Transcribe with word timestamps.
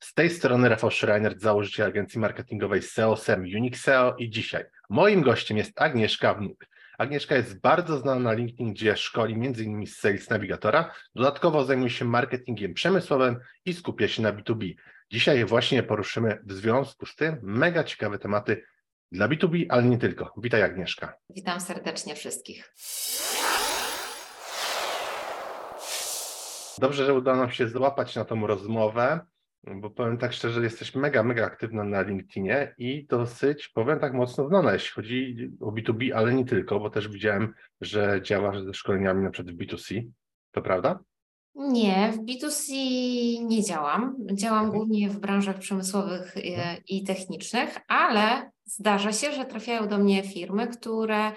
Z 0.00 0.14
tej 0.14 0.30
strony 0.30 0.68
Rafał 0.68 0.90
Schreiner, 0.90 1.38
założyciel 1.38 1.86
agencji 1.86 2.20
marketingowej 2.20 2.82
SEO, 2.82 3.16
SEM 3.16 3.40
Unique 3.40 3.78
SEO 3.78 4.16
i 4.18 4.30
dzisiaj 4.30 4.64
moim 4.90 5.22
gościem 5.22 5.56
jest 5.56 5.80
Agnieszka 5.80 6.34
Wnuk. 6.34 6.66
Agnieszka 6.98 7.36
jest 7.36 7.60
bardzo 7.60 7.98
znana 7.98 8.20
na 8.20 8.32
LinkedIn, 8.32 8.72
gdzie 8.72 8.96
szkoli 8.96 9.34
m.in. 9.34 9.86
z 9.86 9.96
Sales 9.96 10.30
Navigatora. 10.30 10.94
Dodatkowo 11.14 11.64
zajmuje 11.64 11.90
się 11.90 12.04
marketingiem 12.04 12.74
przemysłowym 12.74 13.38
i 13.64 13.74
skupia 13.74 14.08
się 14.08 14.22
na 14.22 14.32
B2B. 14.32 14.74
Dzisiaj 15.12 15.44
właśnie 15.44 15.82
poruszymy 15.82 16.38
w 16.46 16.52
związku 16.52 17.06
z 17.06 17.16
tym 17.16 17.38
mega 17.42 17.84
ciekawe 17.84 18.18
tematy 18.18 18.64
dla 19.12 19.28
B2B, 19.28 19.66
ale 19.68 19.82
nie 19.82 19.98
tylko. 19.98 20.32
Witaj 20.36 20.62
Agnieszka. 20.62 21.14
Witam 21.30 21.60
serdecznie 21.60 22.14
wszystkich. 22.14 22.74
Dobrze, 26.78 27.06
że 27.06 27.14
udało 27.14 27.36
nam 27.36 27.50
się 27.50 27.68
złapać 27.68 28.16
na 28.16 28.24
tą 28.24 28.46
rozmowę, 28.46 29.20
bo 29.64 29.90
powiem 29.90 30.18
tak 30.18 30.32
szczerze, 30.32 30.62
jesteś 30.62 30.94
mega, 30.94 31.22
mega 31.22 31.46
aktywna 31.46 31.84
na 31.84 32.02
LinkedInie 32.02 32.74
i 32.78 33.06
dosyć, 33.06 33.68
powiem 33.68 34.00
tak 34.00 34.14
mocno 34.14 34.48
znana, 34.48 34.72
jeśli 34.72 34.90
chodzi 34.90 35.50
o 35.60 35.72
B2B, 35.72 36.12
ale 36.12 36.34
nie 36.34 36.44
tylko, 36.44 36.80
bo 36.80 36.90
też 36.90 37.08
widziałem, 37.08 37.54
że 37.80 38.20
działasz 38.22 38.62
ze 38.62 38.74
szkoleniami 38.74 39.24
na 39.24 39.30
przykład 39.30 39.54
w 39.54 39.58
B2C. 39.58 40.02
To 40.52 40.62
prawda? 40.62 41.00
Nie, 41.54 42.12
w 42.12 42.18
B2C 42.18 42.72
nie 43.46 43.62
działam. 43.62 44.16
Działam 44.32 44.64
mhm. 44.64 44.76
głównie 44.76 45.10
w 45.10 45.20
branżach 45.20 45.58
przemysłowych 45.58 46.36
mhm. 46.36 46.76
i 46.88 47.04
technicznych, 47.04 47.78
ale 47.88 48.50
zdarza 48.64 49.12
się, 49.12 49.32
że 49.32 49.44
trafiają 49.44 49.88
do 49.88 49.98
mnie 49.98 50.22
firmy, 50.22 50.66
które 50.66 51.32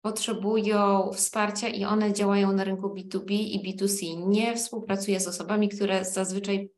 potrzebują 0.00 1.10
wsparcia 1.12 1.68
i 1.68 1.84
one 1.84 2.12
działają 2.12 2.52
na 2.52 2.64
rynku 2.64 2.94
B2B 2.94 3.30
i 3.30 3.62
B2C. 3.64 4.28
Nie 4.28 4.56
współpracuję 4.56 5.20
z 5.20 5.28
osobami, 5.28 5.68
które 5.68 6.04
zazwyczaj 6.04 6.70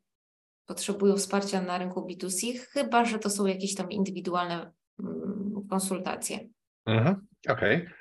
potrzebują 0.71 1.15
wsparcia 1.15 1.61
na 1.61 1.77
rynku 1.77 2.07
B2C, 2.07 2.59
chyba 2.59 3.05
że 3.05 3.19
to 3.19 3.29
są 3.29 3.45
jakieś 3.45 3.75
tam 3.75 3.91
indywidualne 3.91 4.71
mm, 4.99 5.67
konsultacje. 5.69 6.39
Mhm, 6.85 7.27
Okej. 7.49 7.75
Okay. 7.77 7.93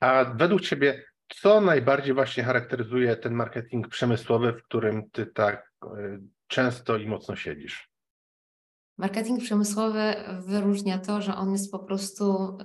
A 0.00 0.24
według 0.24 0.60
Ciebie, 0.60 1.04
co 1.28 1.60
najbardziej 1.60 2.14
właśnie 2.14 2.42
charakteryzuje 2.44 3.16
ten 3.16 3.34
marketing 3.34 3.88
przemysłowy, 3.88 4.52
w 4.52 4.62
którym 4.62 5.10
Ty 5.10 5.26
tak 5.26 5.72
e, 5.84 6.18
często 6.46 6.96
i 6.96 7.06
mocno 7.06 7.36
siedzisz? 7.36 7.90
Marketing 8.98 9.42
przemysłowy 9.42 10.14
wyróżnia 10.46 10.98
to, 10.98 11.22
że 11.22 11.34
on 11.34 11.52
jest 11.52 11.72
po 11.72 11.78
prostu 11.78 12.58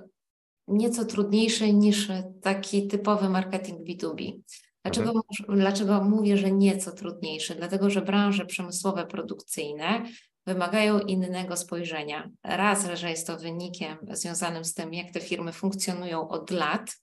nieco 0.68 1.04
trudniejszy 1.04 1.72
niż 1.72 2.08
taki 2.42 2.88
typowy 2.88 3.28
marketing 3.28 3.88
B2B. 3.88 4.40
Dlaczego, 4.84 5.08
mhm. 5.10 5.58
dlaczego 5.58 6.00
mówię, 6.04 6.36
że 6.36 6.52
nieco 6.52 6.92
trudniejszy? 6.92 7.54
Dlatego, 7.54 7.90
że 7.90 8.02
branże 8.02 8.46
przemysłowe, 8.46 9.06
produkcyjne 9.06 10.02
wymagają 10.46 11.00
innego 11.00 11.56
spojrzenia. 11.56 12.30
Raz, 12.44 12.88
że 12.94 13.10
jest 13.10 13.26
to 13.26 13.36
wynikiem 13.36 13.98
związanym 14.10 14.64
z 14.64 14.74
tym, 14.74 14.94
jak 14.94 15.10
te 15.10 15.20
firmy 15.20 15.52
funkcjonują 15.52 16.28
od 16.28 16.50
lat, 16.50 16.96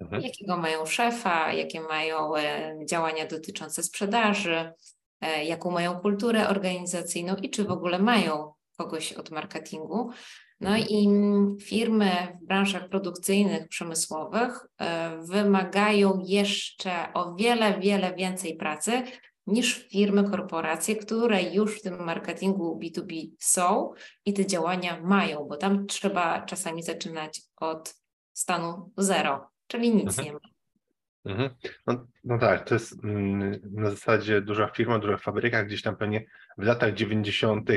mhm. 0.00 0.22
jakiego 0.22 0.56
mają 0.56 0.86
szefa, 0.86 1.52
jakie 1.52 1.80
mają 1.80 2.36
e, 2.36 2.76
działania 2.88 3.26
dotyczące 3.26 3.82
sprzedaży, 3.82 4.72
e, 5.20 5.44
jaką 5.44 5.70
mają 5.70 6.00
kulturę 6.00 6.48
organizacyjną 6.48 7.36
i 7.36 7.50
czy 7.50 7.64
w 7.64 7.70
ogóle 7.70 7.98
mają 7.98 8.52
kogoś 8.76 9.12
od 9.12 9.30
marketingu. 9.30 10.10
No 10.60 10.76
i 10.76 11.08
firmy 11.60 12.38
w 12.42 12.46
branżach 12.46 12.88
produkcyjnych, 12.88 13.68
przemysłowych 13.68 14.66
e, 14.78 15.18
wymagają 15.22 16.22
jeszcze 16.26 17.12
o 17.14 17.34
wiele, 17.34 17.80
wiele 17.80 18.14
więcej 18.14 18.56
pracy 18.56 19.02
niż 19.46 19.88
firmy, 19.88 20.30
korporacje, 20.30 20.96
które 20.96 21.42
już 21.42 21.78
w 21.78 21.82
tym 21.82 22.04
marketingu 22.04 22.80
B2B 22.82 23.30
są 23.38 23.92
i 24.24 24.32
te 24.32 24.46
działania 24.46 25.00
mają, 25.00 25.46
bo 25.48 25.56
tam 25.56 25.86
trzeba 25.86 26.40
czasami 26.40 26.82
zaczynać 26.82 27.40
od 27.56 27.94
stanu 28.32 28.92
zero, 28.96 29.50
czyli 29.66 29.94
nic 29.94 30.18
mhm. 30.18 30.26
nie 30.26 30.32
ma. 30.32 30.40
Mhm. 31.24 31.50
No, 31.86 32.06
no, 32.24 32.38
tak, 32.38 32.68
to 32.68 32.74
jest 32.74 33.04
mm, 33.04 33.60
na 33.70 33.90
zasadzie 33.90 34.40
duża 34.40 34.68
firma, 34.68 34.98
duża 34.98 35.16
fabryka, 35.16 35.64
gdzieś 35.64 35.82
tam 35.82 35.96
pewnie 35.96 36.24
w 36.58 36.62
latach 36.62 36.94
90 36.94 37.70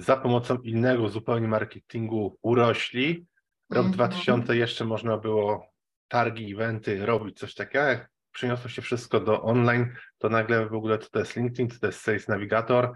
za 0.00 0.16
pomocą 0.16 0.56
innego 0.56 1.08
zupełnie 1.08 1.48
marketingu 1.48 2.38
urośli. 2.42 3.26
Rok 3.70 3.86
mm 3.86 3.92
-hmm. 3.92 3.94
2000 3.94 4.56
jeszcze 4.56 4.84
można 4.84 5.16
było 5.16 5.66
targi, 6.08 6.52
eventy 6.52 7.06
robić, 7.06 7.38
coś 7.38 7.54
takiego. 7.54 7.84
Jak 7.84 8.10
przeniosło 8.32 8.70
się 8.70 8.82
wszystko 8.82 9.20
do 9.20 9.42
online, 9.42 9.94
to 10.18 10.28
nagle 10.28 10.68
w 10.68 10.74
ogóle 10.74 10.98
co 10.98 11.10
to 11.10 11.18
jest 11.18 11.36
LinkedIn, 11.36 11.70
co 11.70 11.80
to 11.80 11.86
jest 11.86 12.00
Sales 12.00 12.28
Navigator, 12.28 12.92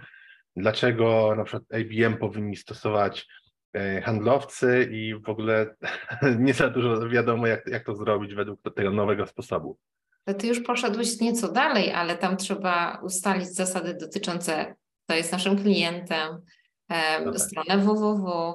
dlaczego 0.56 1.34
na 1.36 1.44
przykład 1.44 1.64
ABM 1.72 2.18
powinni 2.18 2.56
stosować 2.56 3.26
e, 3.72 4.02
handlowcy 4.02 4.88
i 4.92 5.14
w 5.14 5.28
ogóle 5.28 5.74
nie 6.38 6.54
za 6.54 6.70
dużo 6.70 7.08
wiadomo, 7.08 7.46
jak, 7.46 7.66
jak 7.66 7.84
to 7.84 7.94
zrobić 7.94 8.34
według 8.34 8.60
tego 8.74 8.90
nowego 8.90 9.26
sposobu. 9.26 9.78
Ty 10.38 10.46
już 10.46 10.60
poszedłeś 10.60 11.20
nieco 11.20 11.52
dalej, 11.52 11.92
ale 11.92 12.18
tam 12.18 12.36
trzeba 12.36 13.00
ustalić 13.02 13.54
zasady 13.54 13.94
dotyczące, 13.94 14.74
kto 15.04 15.14
jest 15.14 15.32
naszym 15.32 15.62
klientem, 15.62 16.42
tak. 17.24 17.40
stronę 17.40 17.78
www, 17.78 18.54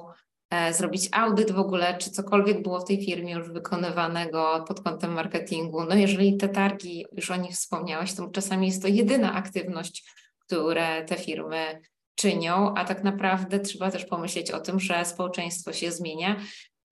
e, 0.50 0.74
zrobić 0.74 1.08
audyt 1.12 1.52
w 1.52 1.58
ogóle, 1.58 1.98
czy 1.98 2.10
cokolwiek 2.10 2.62
było 2.62 2.80
w 2.80 2.84
tej 2.84 3.04
firmie 3.04 3.32
już 3.32 3.50
wykonywanego 3.50 4.64
pod 4.68 4.80
kątem 4.80 5.12
marketingu. 5.12 5.84
No 5.84 5.94
jeżeli 5.94 6.36
te 6.36 6.48
targi, 6.48 7.06
już 7.12 7.30
o 7.30 7.36
nich 7.36 7.52
wspomniałeś, 7.52 8.14
to 8.14 8.28
czasami 8.28 8.66
jest 8.66 8.82
to 8.82 8.88
jedyna 8.88 9.34
aktywność, 9.34 10.14
które 10.38 11.04
te 11.04 11.16
firmy 11.16 11.80
czynią, 12.14 12.74
a 12.74 12.84
tak 12.84 13.04
naprawdę 13.04 13.60
trzeba 13.60 13.90
też 13.90 14.04
pomyśleć 14.04 14.50
o 14.50 14.60
tym, 14.60 14.80
że 14.80 15.04
społeczeństwo 15.04 15.72
się 15.72 15.92
zmienia 15.92 16.36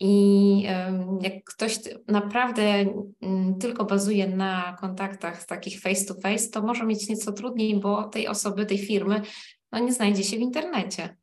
i 0.00 0.62
jak 1.20 1.44
ktoś 1.44 1.78
naprawdę 2.08 2.62
mm, 3.20 3.58
tylko 3.58 3.84
bazuje 3.84 4.28
na 4.28 4.76
kontaktach 4.80 5.44
takich 5.44 5.80
face 5.80 6.04
to 6.04 6.14
face, 6.14 6.50
to 6.50 6.62
może 6.62 6.86
mieć 6.86 7.08
nieco 7.08 7.32
trudniej, 7.32 7.80
bo 7.80 8.04
tej 8.04 8.28
osoby, 8.28 8.66
tej 8.66 8.78
firmy 8.78 9.22
no 9.72 9.78
nie 9.78 9.92
znajdzie 9.92 10.24
się 10.24 10.36
w 10.36 10.40
internecie. 10.40 11.16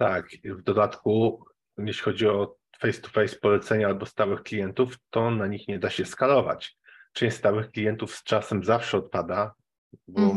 Tak, 0.00 0.28
w 0.44 0.62
dodatku, 0.62 1.44
jeśli 1.78 2.02
chodzi 2.02 2.28
o 2.28 2.56
face-to-face 2.78 3.36
polecenia 3.36 3.86
albo 3.86 4.06
stałych 4.06 4.42
klientów, 4.42 4.96
to 5.10 5.30
na 5.30 5.46
nich 5.46 5.68
nie 5.68 5.78
da 5.78 5.90
się 5.90 6.04
skalować. 6.04 6.78
Część 7.12 7.36
stałych 7.36 7.70
klientów 7.70 8.14
z 8.14 8.24
czasem 8.24 8.64
zawsze 8.64 8.98
odpada, 8.98 9.54
bo 10.08 10.20
-hmm. 10.20 10.34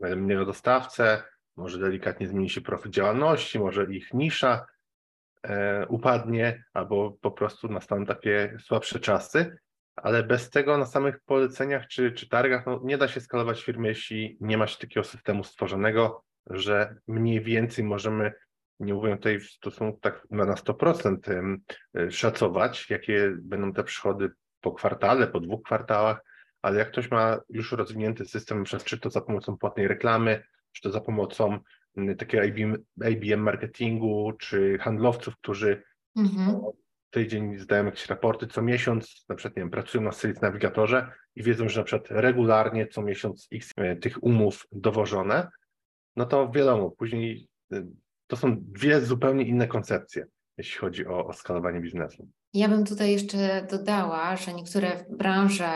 może 0.00 0.16
mniej 0.16 0.46
dostawcę, 0.46 1.22
może 1.56 1.78
delikatnie 1.78 2.28
zmieni 2.28 2.50
się 2.50 2.60
profil 2.60 2.92
działalności, 2.92 3.58
może 3.58 3.84
ich 3.84 4.14
nisza 4.14 4.66
e, 5.42 5.86
upadnie, 5.86 6.64
albo 6.72 7.10
po 7.20 7.30
prostu 7.30 7.68
nastaną 7.68 8.06
takie 8.06 8.56
słabsze 8.60 9.00
czasy, 9.00 9.56
ale 9.96 10.22
bez 10.22 10.50
tego 10.50 10.78
na 10.78 10.86
samych 10.86 11.20
poleceniach 11.20 11.86
czy, 11.86 12.12
czy 12.12 12.28
targach 12.28 12.66
no, 12.66 12.80
nie 12.84 12.98
da 12.98 13.08
się 13.08 13.20
skalować 13.20 13.62
firmy, 13.62 13.88
jeśli 13.88 14.36
nie 14.40 14.58
ma 14.58 14.66
się 14.66 14.78
takiego 14.78 15.04
systemu 15.04 15.44
stworzonego, 15.44 16.24
że 16.50 16.96
mniej 17.06 17.40
więcej 17.40 17.84
możemy 17.84 18.32
nie 18.80 18.94
mówię 18.94 19.16
tutaj 19.16 19.40
w 19.40 19.50
stosunku 19.50 19.98
tak 20.00 20.26
na 20.30 20.54
100% 20.54 21.58
y, 21.98 22.10
szacować, 22.10 22.90
jakie 22.90 23.36
będą 23.40 23.72
te 23.72 23.84
przychody 23.84 24.30
po 24.60 24.72
kwartale, 24.72 25.26
po 25.26 25.40
dwóch 25.40 25.62
kwartałach, 25.62 26.24
ale 26.62 26.78
jak 26.78 26.90
ktoś 26.90 27.10
ma 27.10 27.40
już 27.48 27.72
rozwinięty 27.72 28.24
system, 28.24 28.64
czy 28.84 29.00
to 29.00 29.10
za 29.10 29.20
pomocą 29.20 29.58
płatnej 29.58 29.88
reklamy, 29.88 30.42
czy 30.72 30.82
to 30.82 30.90
za 30.90 31.00
pomocą 31.00 31.58
takiego 32.18 32.44
IBM, 32.44 32.76
IBM 33.10 33.40
marketingu, 33.40 34.32
czy 34.38 34.78
handlowców, 34.78 35.36
którzy 35.36 35.82
mhm. 36.16 36.60
tydzień 37.10 37.58
zdają 37.58 37.84
jakieś 37.84 38.06
raporty 38.06 38.46
co 38.46 38.62
miesiąc, 38.62 39.24
na 39.28 39.34
przykład 39.34 39.56
nie 39.56 39.62
wiem, 39.62 39.70
pracują 39.70 40.04
na 40.04 40.12
Sales 40.12 40.40
Navigatorze 40.40 41.12
i 41.34 41.42
wiedzą, 41.42 41.68
że 41.68 41.80
na 41.80 41.84
przykład 41.84 42.10
regularnie 42.10 42.86
co 42.86 43.02
miesiąc 43.02 43.48
x 43.52 43.72
y, 43.78 43.96
tych 43.96 44.24
umów 44.24 44.66
dowożone, 44.72 45.48
no 46.16 46.26
to 46.26 46.50
wiadomo, 46.50 46.90
później 46.90 47.48
to 48.26 48.36
są 48.36 48.56
dwie 48.58 49.00
zupełnie 49.00 49.44
inne 49.44 49.68
koncepcje, 49.68 50.26
jeśli 50.56 50.78
chodzi 50.78 51.06
o, 51.06 51.26
o 51.26 51.32
skalowanie 51.32 51.80
biznesu. 51.80 52.28
Ja 52.52 52.68
bym 52.68 52.84
tutaj 52.84 53.12
jeszcze 53.12 53.66
dodała, 53.70 54.36
że 54.36 54.54
niektóre 54.54 55.04
branże 55.10 55.68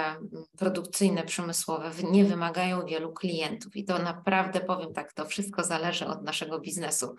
produkcyjne, 0.58 1.22
przemysłowe 1.22 1.90
nie 2.12 2.24
wymagają 2.24 2.86
wielu 2.86 3.12
klientów 3.12 3.76
i 3.76 3.84
to 3.84 3.98
naprawdę 3.98 4.60
powiem 4.60 4.92
tak, 4.92 5.12
to 5.12 5.24
wszystko 5.24 5.64
zależy 5.64 6.06
od 6.06 6.22
naszego 6.22 6.60
biznesu. 6.60 7.14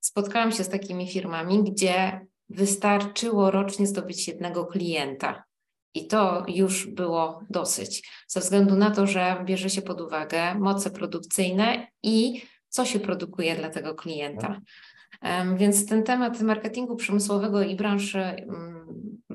Spotkałam 0.00 0.52
się 0.52 0.64
z 0.64 0.68
takimi 0.68 1.08
firmami, 1.08 1.64
gdzie 1.64 2.26
wystarczyło 2.48 3.50
rocznie 3.50 3.86
zdobyć 3.86 4.28
jednego 4.28 4.66
klienta. 4.66 5.44
I 5.94 6.06
to 6.06 6.44
już 6.48 6.86
było 6.86 7.42
dosyć, 7.50 8.08
ze 8.28 8.40
względu 8.40 8.76
na 8.76 8.90
to, 8.90 9.06
że 9.06 9.42
bierze 9.44 9.70
się 9.70 9.82
pod 9.82 10.00
uwagę 10.00 10.54
moce 10.54 10.90
produkcyjne 10.90 11.86
i 12.02 12.42
co 12.76 12.84
się 12.84 13.00
produkuje 13.00 13.56
dla 13.56 13.70
tego 13.70 13.94
klienta. 13.94 14.60
Więc 15.56 15.86
ten 15.86 16.02
temat 16.02 16.40
marketingu 16.40 16.96
przemysłowego 16.96 17.62
i 17.62 17.76
branży 17.76 18.20
mm, 18.20 18.86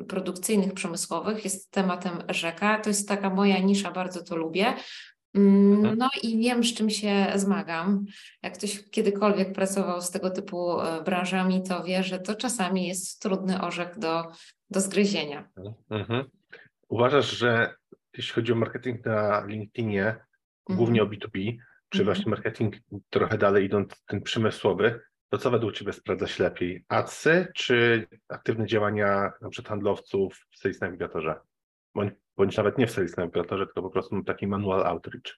produkcyjnych, 0.07 0.73
przemysłowych 0.73 1.43
jest 1.43 1.71
tematem 1.71 2.13
rzeka. 2.29 2.79
To 2.79 2.89
jest 2.89 3.07
taka 3.07 3.29
moja 3.29 3.59
nisza, 3.59 3.91
bardzo 3.91 4.23
to 4.23 4.35
lubię, 4.35 4.73
Mm, 5.35 5.73
Mhm. 5.73 5.97
No 5.97 6.09
i 6.23 6.38
wiem, 6.38 6.63
z 6.63 6.73
czym 6.73 6.89
się 6.89 7.27
zmagam. 7.35 8.05
Jak 8.43 8.53
ktoś 8.53 8.89
kiedykolwiek 8.89 9.53
pracował 9.53 10.01
z 10.01 10.11
tego 10.11 10.29
typu 10.29 10.81
e, 10.81 11.03
branżami, 11.03 11.63
to 11.63 11.83
wie, 11.83 12.03
że 12.03 12.19
to 12.19 12.35
czasami 12.35 12.88
jest 12.88 13.21
trudny 13.21 13.61
orzech 13.61 13.99
do, 13.99 14.23
do 14.69 14.81
zgryzienia. 14.81 15.49
Mhm. 15.89 16.25
Uważasz, 16.89 17.38
że 17.38 17.75
jeśli 18.17 18.33
chodzi 18.33 18.51
o 18.51 18.55
marketing 18.55 19.05
na 19.05 19.45
LinkedInie, 19.45 20.15
głównie 20.69 21.03
o 21.03 21.05
B2B, 21.05 21.57
czy 21.91 21.99
Mhm. 21.99 22.05
właśnie 22.15 22.29
marketing 22.29 22.75
trochę 23.09 23.38
dalej 23.38 23.65
idąc, 23.65 24.03
ten 24.05 24.21
przemysłowy, 24.21 25.01
to 25.29 25.38
co 25.38 25.51
według 25.51 25.73
Ciebie 25.73 25.93
sprawdza 25.93 26.27
się 26.27 26.43
lepiej? 26.43 26.85
Adsy 26.88 27.47
czy 27.55 28.07
aktywne 28.29 28.65
działania 28.67 29.31
na 29.41 29.49
przykład 29.49 29.69
handlowców 29.69 30.45
w 30.51 30.57
Sales 30.57 30.81
Navigatorze? 30.81 31.35
Bądź, 31.95 32.13
bądź 32.38 32.57
nawet 32.57 32.77
nie 32.77 32.88
w 32.88 32.91
Sales 32.91 33.17
Navigatorze, 33.17 33.65
tylko 33.65 33.81
po 33.81 33.89
prostu 33.89 34.23
taki 34.23 34.47
manual 34.47 34.83
outreach. 34.83 35.38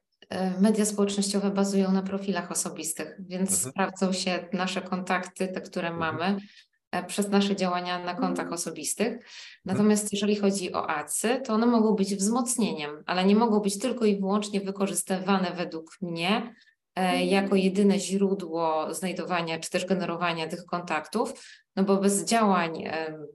media 0.59 0.85
społecznościowe 0.85 1.51
bazują 1.51 1.91
na 1.91 2.01
profilach 2.01 2.51
osobistych, 2.51 3.17
więc 3.19 3.51
Mhm. 3.51 3.71
sprawdzą 3.71 4.13
się 4.13 4.47
nasze 4.53 4.81
kontakty, 4.81 5.47
te, 5.47 5.61
które 5.61 5.87
Mhm. 5.87 6.15
mamy, 6.17 6.37
e, 6.91 7.03
przez 7.03 7.29
nasze 7.29 7.55
działania 7.55 8.05
na 8.05 8.13
kontach 8.13 8.51
osobistych. 8.51 9.25
Natomiast 9.65 10.13
jeżeli 10.13 10.35
chodzi 10.35 10.73
o 10.73 10.89
adsy, 10.89 11.41
to 11.45 11.53
one 11.53 11.65
mogą 11.65 11.95
być 11.95 12.15
wzmocnieniem, 12.15 13.03
ale 13.05 13.25
nie 13.25 13.35
mogą 13.35 13.59
być 13.59 13.79
tylko 13.79 14.05
i 14.05 14.19
wyłącznie 14.19 14.61
wykorzystywane 14.61 15.51
według 15.55 15.97
mnie 16.01 16.55
e, 16.95 17.25
jako 17.25 17.55
jedyne 17.55 17.99
źródło 17.99 18.93
znajdowania 18.93 19.59
czy 19.59 19.69
też 19.69 19.85
generowania 19.85 20.47
tych 20.47 20.65
kontaktów, 20.65 21.33
no 21.75 21.83
bo 21.83 21.97
bez 21.97 22.25
działań 22.25 22.83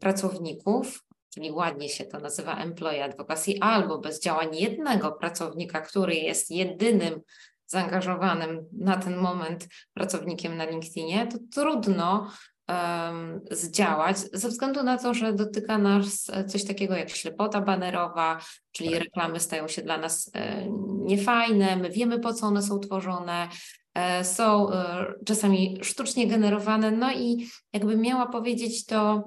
pracowników, 0.00 1.05
czyli 1.36 1.50
ładnie 1.50 1.88
się 1.88 2.04
to 2.04 2.18
nazywa 2.18 2.56
employee 2.56 3.00
advocacy, 3.02 3.54
albo 3.60 3.98
bez 3.98 4.20
działań 4.20 4.56
jednego 4.56 5.12
pracownika, 5.12 5.80
który 5.80 6.14
jest 6.14 6.50
jedynym 6.50 7.20
zaangażowanym 7.66 8.64
na 8.72 8.96
ten 8.96 9.16
moment 9.16 9.68
pracownikiem 9.94 10.56
na 10.56 10.64
LinkedInie, 10.64 11.26
to 11.26 11.38
trudno 11.54 12.30
em, 12.66 13.40
zdziałać 13.50 14.18
ze 14.18 14.48
względu 14.48 14.82
na 14.82 14.98
to, 14.98 15.14
że 15.14 15.32
dotyka 15.32 15.78
nas 15.78 16.30
e, 16.32 16.44
coś 16.44 16.64
takiego 16.64 16.96
jak 16.96 17.10
ślepota 17.10 17.60
banerowa, 17.60 18.40
czyli 18.72 18.90
Tak. 18.90 19.00
reklamy 19.00 19.40
stają 19.40 19.68
się 19.68 19.82
dla 19.82 19.98
nas 19.98 20.30
e, 20.34 20.66
niefajne, 21.04 21.76
my 21.76 21.90
wiemy 21.90 22.18
po 22.18 22.34
co 22.34 22.46
one 22.46 22.62
są 22.62 22.78
tworzone, 22.78 23.48
e, 23.94 24.24
są 24.24 24.72
e, 24.72 25.06
czasami 25.26 25.78
sztucznie 25.82 26.26
generowane, 26.26 26.90
no 26.90 27.12
i 27.12 27.48
jakbym 27.72 28.00
miała 28.00 28.26
powiedzieć 28.26 28.84
to 28.86 29.24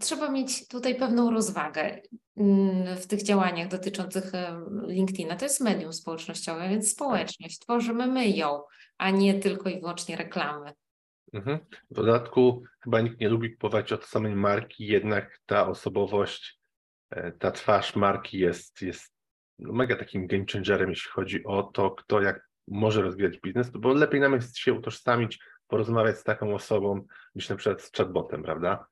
Trzeba 0.00 0.30
mieć 0.30 0.68
tutaj 0.68 0.94
pewną 0.94 1.30
rozwagę 1.30 2.00
mm, 2.36 2.96
w 2.96 3.06
tych 3.06 3.22
działaniach 3.22 3.68
dotyczących 3.68 4.32
LinkedIna. 4.86 5.36
To 5.36 5.44
jest 5.44 5.60
medium 5.60 5.92
społecznościowe, 5.92 6.68
więc 6.68 6.90
społeczność. 6.90 7.58
Tworzymy 7.58 8.06
my 8.06 8.28
ją, 8.28 8.62
a 8.98 9.10
nie 9.10 9.34
tylko 9.34 9.68
i 9.68 9.80
wyłącznie 9.80 10.16
reklamy. 10.16 10.72
Mhm. 11.32 11.58
W 11.90 11.94
dodatku 11.94 12.62
chyba 12.80 13.00
nikt 13.00 13.20
nie 13.20 13.28
lubi 13.28 13.52
kupować 13.52 13.92
od 13.92 14.04
samej 14.04 14.34
marki, 14.34 14.86
jednak 14.86 15.40
ta 15.46 15.68
osobowość, 15.68 16.60
e, 17.10 17.32
ta 17.32 17.50
twarz 17.50 17.96
marki 17.96 18.38
jest, 18.38 18.82
jest 18.82 19.12
no, 19.58 19.72
mega 19.72 19.96
takim 19.96 20.26
game 20.26 20.44
changerem, 20.52 20.90
jeśli 20.90 21.10
chodzi 21.10 21.44
o 21.44 21.62
to, 21.62 21.90
kto 21.90 22.20
jak 22.20 22.48
może 22.68 23.02
rozwijać 23.02 23.38
biznes, 23.38 23.70
bo 23.70 23.92
lepiej 23.92 24.20
nam 24.20 24.32
jest 24.32 24.58
się 24.58 24.72
utożsamić, 24.72 25.38
porozmawiać 25.66 26.18
z 26.18 26.24
taką 26.24 26.54
osobą, 26.54 27.06
niż 27.34 27.48
na 27.48 27.56
przykład 27.56 27.82
z 27.82 27.92
chatbotem, 27.92 28.42
prawda? 28.42 28.86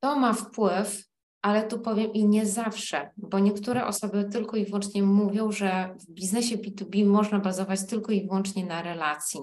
To 0.00 0.18
ma 0.18 0.32
wpływ, 0.32 1.04
ale 1.42 1.66
tu 1.68 1.78
powiem 1.78 2.12
i 2.12 2.24
nie 2.24 2.46
zawsze, 2.46 3.10
bo 3.16 3.38
niektóre 3.38 3.86
osoby 3.86 4.28
tylko 4.32 4.56
i 4.56 4.64
wyłącznie 4.64 5.02
mówią, 5.02 5.52
że 5.52 5.94
w 6.00 6.12
biznesie 6.12 6.56
B2B 6.56 7.06
można 7.06 7.38
bazować 7.38 7.86
tylko 7.86 8.12
i 8.12 8.26
wyłącznie 8.26 8.66
na 8.66 8.82
relacji. 8.82 9.40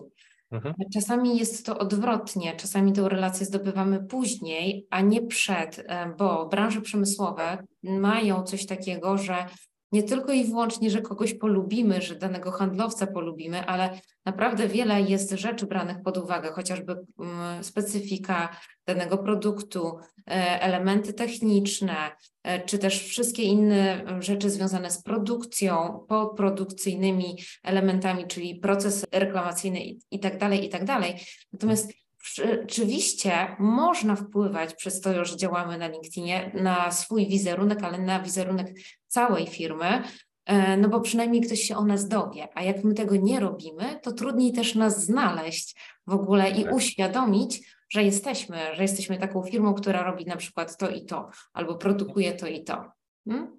Mhm. 0.51 0.75
Czasami 0.94 1.38
jest 1.38 1.65
to 1.65 1.77
odwrotnie, 1.77 2.56
czasami 2.56 2.94
tę 2.94 3.09
relację 3.09 3.45
zdobywamy 3.45 4.04
później, 4.04 4.88
a 4.89 5.01
nie 5.01 5.21
przed, 5.21 5.88
bo 6.18 6.45
branże 6.45 6.81
przemysłowe 6.81 7.57
mają 7.83 8.44
coś 8.44 8.65
takiego, 8.65 9.18
że 9.18 9.45
nie 9.92 10.04
tylko 10.04 10.31
i 10.31 10.45
wyłącznie, 10.45 10.89
że 10.89 11.01
kogoś 11.01 11.34
polubimy, 11.34 12.01
że 12.01 12.16
danego 12.16 12.51
handlowca 12.51 13.07
polubimy, 13.07 13.66
ale 13.66 14.00
naprawdę 14.25 14.68
wiele 14.68 15.01
jest 15.01 15.31
rzeczy 15.31 15.66
branych 15.66 16.01
pod 16.04 16.18
uwagę, 16.18 16.51
chociażby 16.51 17.06
mm, 17.19 17.63
specyfika 17.63 18.57
danego 18.86 19.18
produktu, 19.18 19.98
e, 20.28 20.62
elementy 20.62 21.13
techniczne, 21.13 21.95
e, 22.44 22.66
czy 22.66 22.78
też 22.78 23.04
wszystkie 23.04 23.44
inne 23.44 24.06
e, 24.06 24.22
rzeczy 24.22 24.50
związane 24.50 24.92
z 24.92 25.04
produkcją, 25.04 26.06
podprodukcyjnymi 26.10 27.38
elementami, 27.63 28.28
czyli 28.28 28.56
proces 28.56 29.06
reklamacyjny 29.12 29.86
i, 29.86 30.00
i 30.12 30.19
tak 30.19 30.38
tak. 30.84 31.16
Natomiast 31.54 31.94
Rzeczywiście 32.35 33.56
można 33.59 34.15
wpływać 34.15 34.74
przez 34.74 35.01
to, 35.01 35.25
że 35.25 35.38
działamy 35.38 35.77
na 35.77 35.88
LinkedInie, 35.88 36.51
na 36.53 36.91
swój 36.91 37.27
wizerunek, 37.27 37.83
ale 37.83 37.97
na 37.97 38.19
wizerunek 38.19 38.68
całej 39.07 39.47
firmy, 39.47 40.03
e, 40.45 40.77
no 40.77 40.89
bo 40.89 41.01
przynajmniej 41.01 41.41
ktoś 41.41 41.59
się 41.59 41.77
o 41.77 41.85
nas 41.85 42.07
dowie, 42.07 42.47
a 42.56 42.63
jak 42.63 42.83
my 42.83 42.94
tego 42.94 43.15
nie 43.15 43.39
robimy, 43.39 44.00
to 44.03 44.12
trudniej 44.12 44.53
też 44.53 44.75
nas 44.75 45.06
znaleźć 45.06 45.75
w 46.07 46.13
ogóle 46.13 46.50
i 46.50 46.63
Tak. 46.63 46.74
uświadomić, 46.74 47.77
że 47.89 48.03
jesteśmy, 48.03 48.57
że 48.75 48.81
jesteśmy 48.81 49.18
taką 49.18 49.44
firmą, 49.44 49.74
która 49.74 50.03
robi 50.03 50.25
na 50.25 50.35
przykład 50.35 50.77
to 50.77 50.89
i 50.89 51.06
to, 51.06 51.29
albo 51.53 51.75
produkuje 51.75 52.33
to 52.33 52.47
i 52.47 52.63
to. 52.63 52.91
Hmm? 53.29 53.57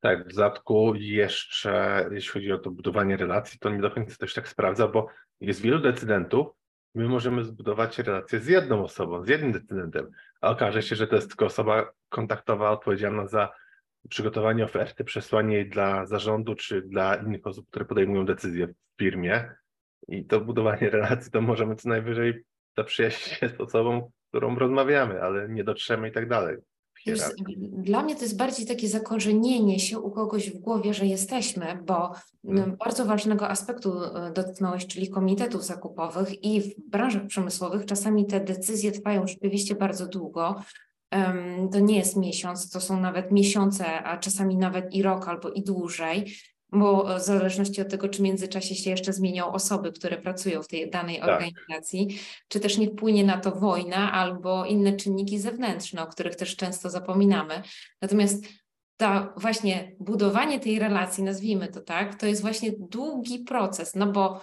Tak, 0.00 0.28
w 0.28 0.34
dodatku 0.34 0.94
jeszcze, 0.94 2.06
jeśli 2.12 2.32
chodzi 2.32 2.52
o 2.52 2.58
to 2.58 2.70
budowanie 2.70 3.16
relacji, 3.16 3.58
to 3.58 3.70
nie 3.70 3.80
do 3.80 3.90
końca 3.90 4.16
też 4.16 4.34
tak 4.34 4.48
sprawdza, 4.48 4.88
bo 4.88 5.06
jest 5.40 5.60
wielu 5.60 5.78
decydentów, 5.78 6.46
my 6.94 7.08
możemy 7.08 7.44
zbudować 7.44 7.98
relację 7.98 8.40
z 8.40 8.46
jedną 8.46 8.84
osobą, 8.84 9.24
z 9.24 9.28
jednym 9.28 9.52
decydentem, 9.52 10.10
a 10.40 10.50
okaże 10.50 10.82
się, 10.82 10.96
że 10.96 11.06
to 11.06 11.16
jest 11.16 11.28
tylko 11.28 11.46
osoba 11.46 11.92
kontaktowa 12.08 12.70
odpowiedzialna 12.70 13.26
za 13.26 13.52
przygotowanie 14.08 14.64
oferty, 14.64 15.04
przesłanie 15.04 15.56
jej 15.56 15.68
dla 15.68 16.06
zarządu 16.06 16.54
czy 16.54 16.82
dla 16.82 17.14
innych 17.14 17.46
osób, 17.46 17.66
które 17.70 17.84
podejmują 17.84 18.26
decyzje 18.26 18.66
w 18.66 18.74
firmie. 18.98 19.54
I 20.08 20.24
to 20.24 20.40
budowanie 20.40 20.90
relacji 21.00 21.32
to 21.32 21.40
możemy 21.40 21.76
co 21.76 21.88
najwyżej 21.88 22.44
zaprzyjaźnić 22.76 23.38
się 23.38 23.48
z 23.48 23.60
osobą, 23.60 24.10
z 24.26 24.28
którą 24.28 24.58
rozmawiamy, 24.58 25.22
ale 25.22 25.48
nie 25.48 25.64
dotrzemy 25.64 26.08
i 26.08 26.12
tak 26.12 26.28
dalej. 26.28 26.56
Wiesz, 27.06 27.18
hierarchii. 27.18 27.56
Dla 27.72 28.02
mnie 28.02 28.16
to 28.16 28.22
jest 28.22 28.36
bardziej 28.36 28.66
takie 28.66 28.88
zakorzenienie 28.88 29.80
się 29.80 29.98
u 29.98 30.10
kogoś 30.10 30.50
w 30.50 30.58
głowie, 30.58 30.94
że 30.94 31.06
jesteśmy, 31.06 31.78
bo 31.86 32.12
Mhm. 32.44 32.70
m, 32.70 32.76
bardzo 32.76 33.04
ważnego 33.04 33.48
aspektu 33.48 34.02
e, 34.04 34.32
dotknąłeś, 34.32 34.86
czyli 34.86 35.08
komitetów 35.08 35.64
zakupowych 35.64 36.44
i 36.44 36.60
w 36.60 36.90
branżach 36.90 37.26
przemysłowych 37.26 37.86
czasami 37.86 38.26
te 38.26 38.40
decyzje 38.40 38.92
trwają 38.92 39.26
rzeczywiście 39.26 39.74
bardzo 39.74 40.06
długo. 40.06 40.54
To 41.72 41.80
nie 41.80 41.96
jest 41.98 42.16
miesiąc, 42.16 42.70
to 42.70 42.80
są 42.80 43.00
nawet 43.00 43.32
miesiące, 43.32 43.86
a 44.02 44.18
czasami 44.18 44.56
nawet 44.56 44.94
i 44.94 45.02
rok 45.02 45.28
albo 45.28 45.50
i 45.50 45.62
dłużej, 45.62 46.34
bo 46.74 47.18
w 47.18 47.22
zależności 47.22 47.80
od 47.82 47.88
tego, 47.88 48.08
czy 48.08 48.18
w 48.18 48.22
międzyczasie 48.22 48.74
się 48.74 48.90
jeszcze 48.90 49.12
zmienią 49.12 49.52
osoby, 49.52 49.92
które 49.92 50.18
pracują 50.18 50.62
w 50.62 50.68
tej 50.68 50.90
danej 50.90 51.20
Tak. 51.20 51.28
organizacji, 51.28 52.18
czy 52.48 52.60
też 52.60 52.78
nie 52.78 52.86
wpłynie 52.90 53.24
na 53.24 53.40
to 53.40 53.50
wojna 53.52 54.12
albo 54.12 54.64
inne 54.66 54.92
czynniki 54.96 55.38
zewnętrzne, 55.38 56.02
o 56.02 56.06
których 56.06 56.36
też 56.36 56.56
często 56.56 56.90
zapominamy. 56.90 57.62
Natomiast 58.02 58.44
ta 58.96 59.34
właśnie 59.36 59.92
budowanie 60.00 60.60
tej 60.60 60.78
relacji, 60.78 61.24
nazwijmy 61.24 61.68
to 61.68 61.80
tak, 61.80 62.14
to 62.20 62.26
jest 62.26 62.42
właśnie 62.42 62.72
długi 62.78 63.38
proces, 63.38 63.94
no 63.94 64.06
bo 64.06 64.40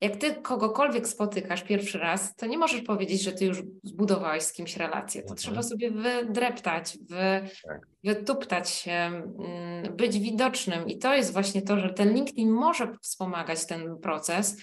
jak 0.00 0.16
ty 0.16 0.34
kogokolwiek 0.34 1.08
spotykasz 1.08 1.62
pierwszy 1.62 1.98
raz, 1.98 2.34
to 2.36 2.46
nie 2.46 2.58
możesz 2.58 2.82
powiedzieć, 2.82 3.22
że 3.22 3.32
ty 3.32 3.44
już 3.44 3.62
zbudowałeś 3.82 4.42
z 4.42 4.52
kimś 4.52 4.76
relację. 4.76 5.20
To 5.22 5.28
Mhm. 5.28 5.36
trzeba 5.38 5.62
sobie 5.62 5.90
wydreptać, 5.90 6.98
wy, 7.08 7.48
Tak. 7.68 7.86
Wytuptać 8.04 8.70
się, 8.70 8.92
mm, 8.92 9.96
być 9.96 10.18
widocznym. 10.18 10.86
I 10.88 10.98
to 10.98 11.14
jest 11.14 11.32
właśnie 11.32 11.62
to, 11.62 11.80
że 11.80 11.90
ten 11.90 12.14
LinkedIn 12.14 12.50
może 12.50 12.94
wspomagać 13.02 13.66
ten 13.66 13.98
proces. 13.98 14.56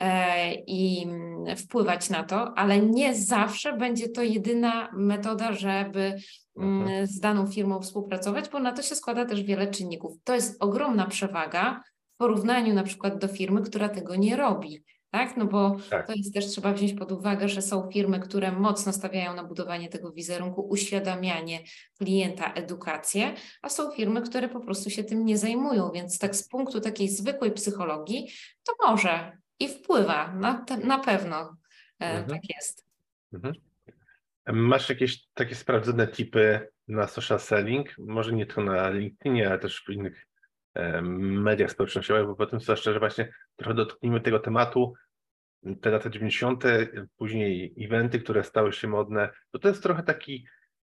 e, 0.00 0.54
i 0.54 1.02
mm, 1.08 1.56
wpływać 1.56 2.10
na 2.10 2.24
to, 2.24 2.58
ale 2.58 2.80
nie 2.80 3.14
zawsze 3.14 3.72
będzie 3.72 4.08
to 4.08 4.22
jedyna 4.22 4.90
metoda, 4.96 5.52
żeby 5.52 6.00
mm, 6.56 6.82
Mhm. 6.82 7.06
z 7.06 7.20
daną 7.20 7.46
firmą 7.46 7.80
współpracować, 7.80 8.48
bo 8.48 8.58
na 8.58 8.72
to 8.72 8.82
się 8.82 8.94
składa 8.94 9.24
też 9.24 9.42
wiele 9.42 9.66
czynników. 9.70 10.16
To 10.24 10.34
jest 10.34 10.62
ogromna 10.62 11.06
przewaga 11.06 11.82
w 12.14 12.16
porównaniu 12.18 12.74
na 12.74 12.82
przykład 12.82 13.18
do 13.18 13.28
firmy, 13.28 13.62
która 13.62 13.88
tego 13.88 14.16
nie 14.16 14.36
robi. 14.36 14.82
Tak, 15.10 15.36
no 15.36 15.46
bo 15.46 15.76
Tak. 15.90 16.06
to 16.06 16.12
jest 16.12 16.34
też 16.34 16.46
trzeba 16.46 16.72
wziąć 16.72 16.92
pod 16.94 17.12
uwagę, 17.12 17.48
że 17.48 17.62
są 17.62 17.90
firmy, 17.92 18.20
które 18.20 18.52
mocno 18.52 18.92
stawiają 18.92 19.34
na 19.34 19.44
budowanie 19.44 19.88
tego 19.88 20.12
wizerunku, 20.12 20.68
uświadamianie 20.68 21.60
klienta, 21.98 22.52
edukację, 22.52 23.34
a 23.62 23.68
są 23.68 23.90
firmy, 23.90 24.22
które 24.22 24.48
po 24.48 24.60
prostu 24.60 24.90
się 24.90 25.04
tym 25.04 25.24
nie 25.24 25.38
zajmują, 25.38 25.90
więc 25.94 26.18
tak 26.18 26.36
z 26.36 26.48
punktu 26.48 26.80
takiej 26.80 27.08
zwykłej 27.08 27.52
psychologii 27.52 28.30
to 28.66 28.72
może 28.86 29.38
i 29.60 29.68
wpływa, 29.68 30.32
na, 30.34 30.64
te- 30.64 30.76
na 30.76 30.98
pewno 30.98 31.56
e, 32.00 32.04
Mhm. 32.04 32.28
tak 32.28 32.40
jest. 32.56 32.86
Mhm. 33.32 33.54
Masz 34.46 34.88
jakieś 34.88 35.26
takie 35.34 35.54
sprawdzone 35.54 36.08
tipy 36.08 36.68
na 36.88 37.06
social 37.06 37.40
selling? 37.40 37.98
Może 37.98 38.32
nie 38.32 38.46
tylko 38.46 38.64
na 38.64 38.90
LinkedInie, 38.90 39.48
ale 39.48 39.58
też 39.58 39.84
w 39.86 39.90
innych 39.90 40.26
mediach 41.02 41.70
społecznościowych, 41.70 42.26
bo 42.26 42.34
potem 42.34 42.60
co 42.60 42.76
szczerze 42.76 42.98
właśnie 42.98 43.32
trochę 43.56 43.74
dotknijmy 43.74 44.20
tego 44.20 44.38
tematu. 44.38 44.94
Te 45.80 45.90
lata 45.90 46.10
90., 46.10 46.64
później 47.16 47.74
eventy, 47.78 48.20
które 48.20 48.44
stały 48.44 48.72
się 48.72 48.88
modne, 48.88 49.30
to 49.52 49.58
to 49.58 49.68
jest 49.68 49.82
trochę 49.82 50.02
taki 50.02 50.46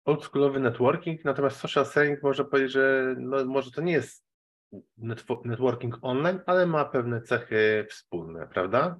oldschoolowy 0.05 0.59
networking, 0.59 1.25
natomiast 1.25 1.57
social 1.57 1.85
selling 1.85 2.23
można 2.23 2.43
powiedzieć, 2.43 2.71
że 2.71 3.15
no, 3.19 3.45
może 3.45 3.71
to 3.71 3.81
nie 3.81 3.93
jest 3.93 4.25
netwo- 4.97 5.45
networking 5.45 5.97
online, 6.01 6.39
ale 6.45 6.65
ma 6.65 6.85
pewne 6.85 7.21
cechy 7.21 7.85
wspólne, 7.89 8.47
prawda? 8.47 8.99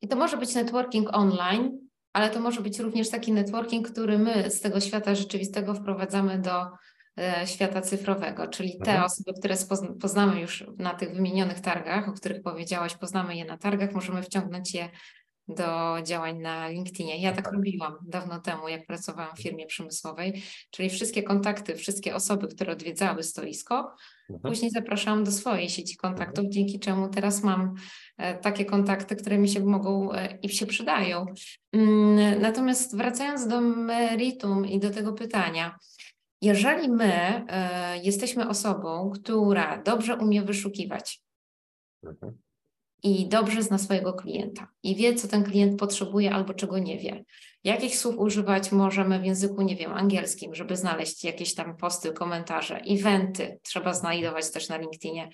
I 0.00 0.08
to 0.08 0.16
może 0.16 0.36
być 0.36 0.54
networking 0.54 1.08
online, 1.12 1.88
ale 2.12 2.30
to 2.30 2.40
może 2.40 2.60
być 2.60 2.78
również 2.78 3.10
taki 3.10 3.32
networking, 3.32 3.90
który 3.90 4.18
my 4.18 4.50
z 4.50 4.60
tego 4.60 4.80
świata 4.80 5.14
rzeczywistego 5.14 5.74
wprowadzamy 5.74 6.38
do 6.38 6.62
e, 6.62 6.68
świata 7.46 7.80
cyfrowego, 7.80 8.48
czyli 8.48 8.78
te 8.84 8.90
Mhm. 8.90 9.04
osoby, 9.04 9.32
które 9.38 9.54
poznamy 10.00 10.40
już 10.40 10.64
na 10.78 10.94
tych 10.94 11.14
wymienionych 11.14 11.60
targach, 11.60 12.08
o 12.08 12.12
których 12.12 12.42
powiedziałaś, 12.42 12.96
poznamy 12.96 13.36
je 13.36 13.44
na 13.44 13.58
targach, 13.58 13.92
możemy 13.92 14.22
wciągnąć 14.22 14.74
je 14.74 14.90
do 15.48 15.96
działań 16.02 16.38
na 16.38 16.68
LinkedInie. 16.68 17.22
Ja 17.22 17.32
tak 17.32 17.44
Tak. 17.44 17.54
robiłam 17.54 17.92
dawno 18.06 18.40
temu, 18.40 18.68
jak 18.68 18.86
pracowałam 18.86 19.36
w 19.36 19.42
firmie 19.42 19.66
przemysłowej, 19.66 20.42
czyli 20.70 20.90
wszystkie 20.90 21.22
kontakty, 21.22 21.74
wszystkie 21.76 22.14
osoby, 22.14 22.48
które 22.48 22.72
odwiedzały 22.72 23.22
stoisko, 23.22 23.94
Mhm. 24.30 24.52
Później 24.52 24.70
zapraszałam 24.70 25.24
do 25.24 25.32
swojej 25.32 25.68
sieci 25.68 25.96
kontaktów, 25.96 26.44
dzięki 26.48 26.80
czemu 26.80 27.08
teraz 27.08 27.42
mam 27.42 27.74
e, 28.16 28.34
takie 28.38 28.64
kontakty, 28.64 29.16
które 29.16 29.38
mi 29.38 29.48
się 29.48 29.60
mogą 29.60 30.12
e, 30.12 30.38
i 30.42 30.48
się 30.48 30.66
przydają. 30.66 31.26
Mm, 31.72 32.40
Natomiast 32.42 32.96
wracając 32.96 33.46
do 33.46 33.60
meritum 33.60 34.66
i 34.66 34.78
do 34.80 34.90
tego 34.90 35.12
pytania, 35.12 35.76
jeżeli 36.42 36.88
my 36.88 37.44
e, 37.48 37.98
jesteśmy 37.98 38.48
osobą, 38.48 39.10
która 39.14 39.82
dobrze 39.82 40.16
umie 40.16 40.42
wyszukiwać 40.42 41.22
Mhm. 42.04 42.38
i 43.02 43.28
dobrze 43.28 43.62
zna 43.62 43.78
swojego 43.78 44.12
klienta 44.12 44.68
i 44.82 44.96
wie, 44.96 45.14
co 45.14 45.28
ten 45.28 45.44
klient 45.44 45.78
potrzebuje 45.78 46.32
albo 46.32 46.54
czego 46.54 46.78
nie 46.78 46.98
wie. 46.98 47.24
Jakich 47.64 47.98
słów 47.98 48.18
używać 48.18 48.72
możemy 48.72 49.20
w 49.20 49.24
języku, 49.24 49.62
nie 49.62 49.76
wiem, 49.76 49.92
angielskim, 49.92 50.54
żeby 50.54 50.76
znaleźć 50.76 51.24
jakieś 51.24 51.54
tam 51.54 51.76
posty, 51.76 52.12
komentarze, 52.12 52.80
eventy 52.88 53.58
trzeba 53.62 53.94
znajdować 53.94 54.50
też 54.50 54.68
na 54.68 54.76
LinkedInie, 54.76 55.28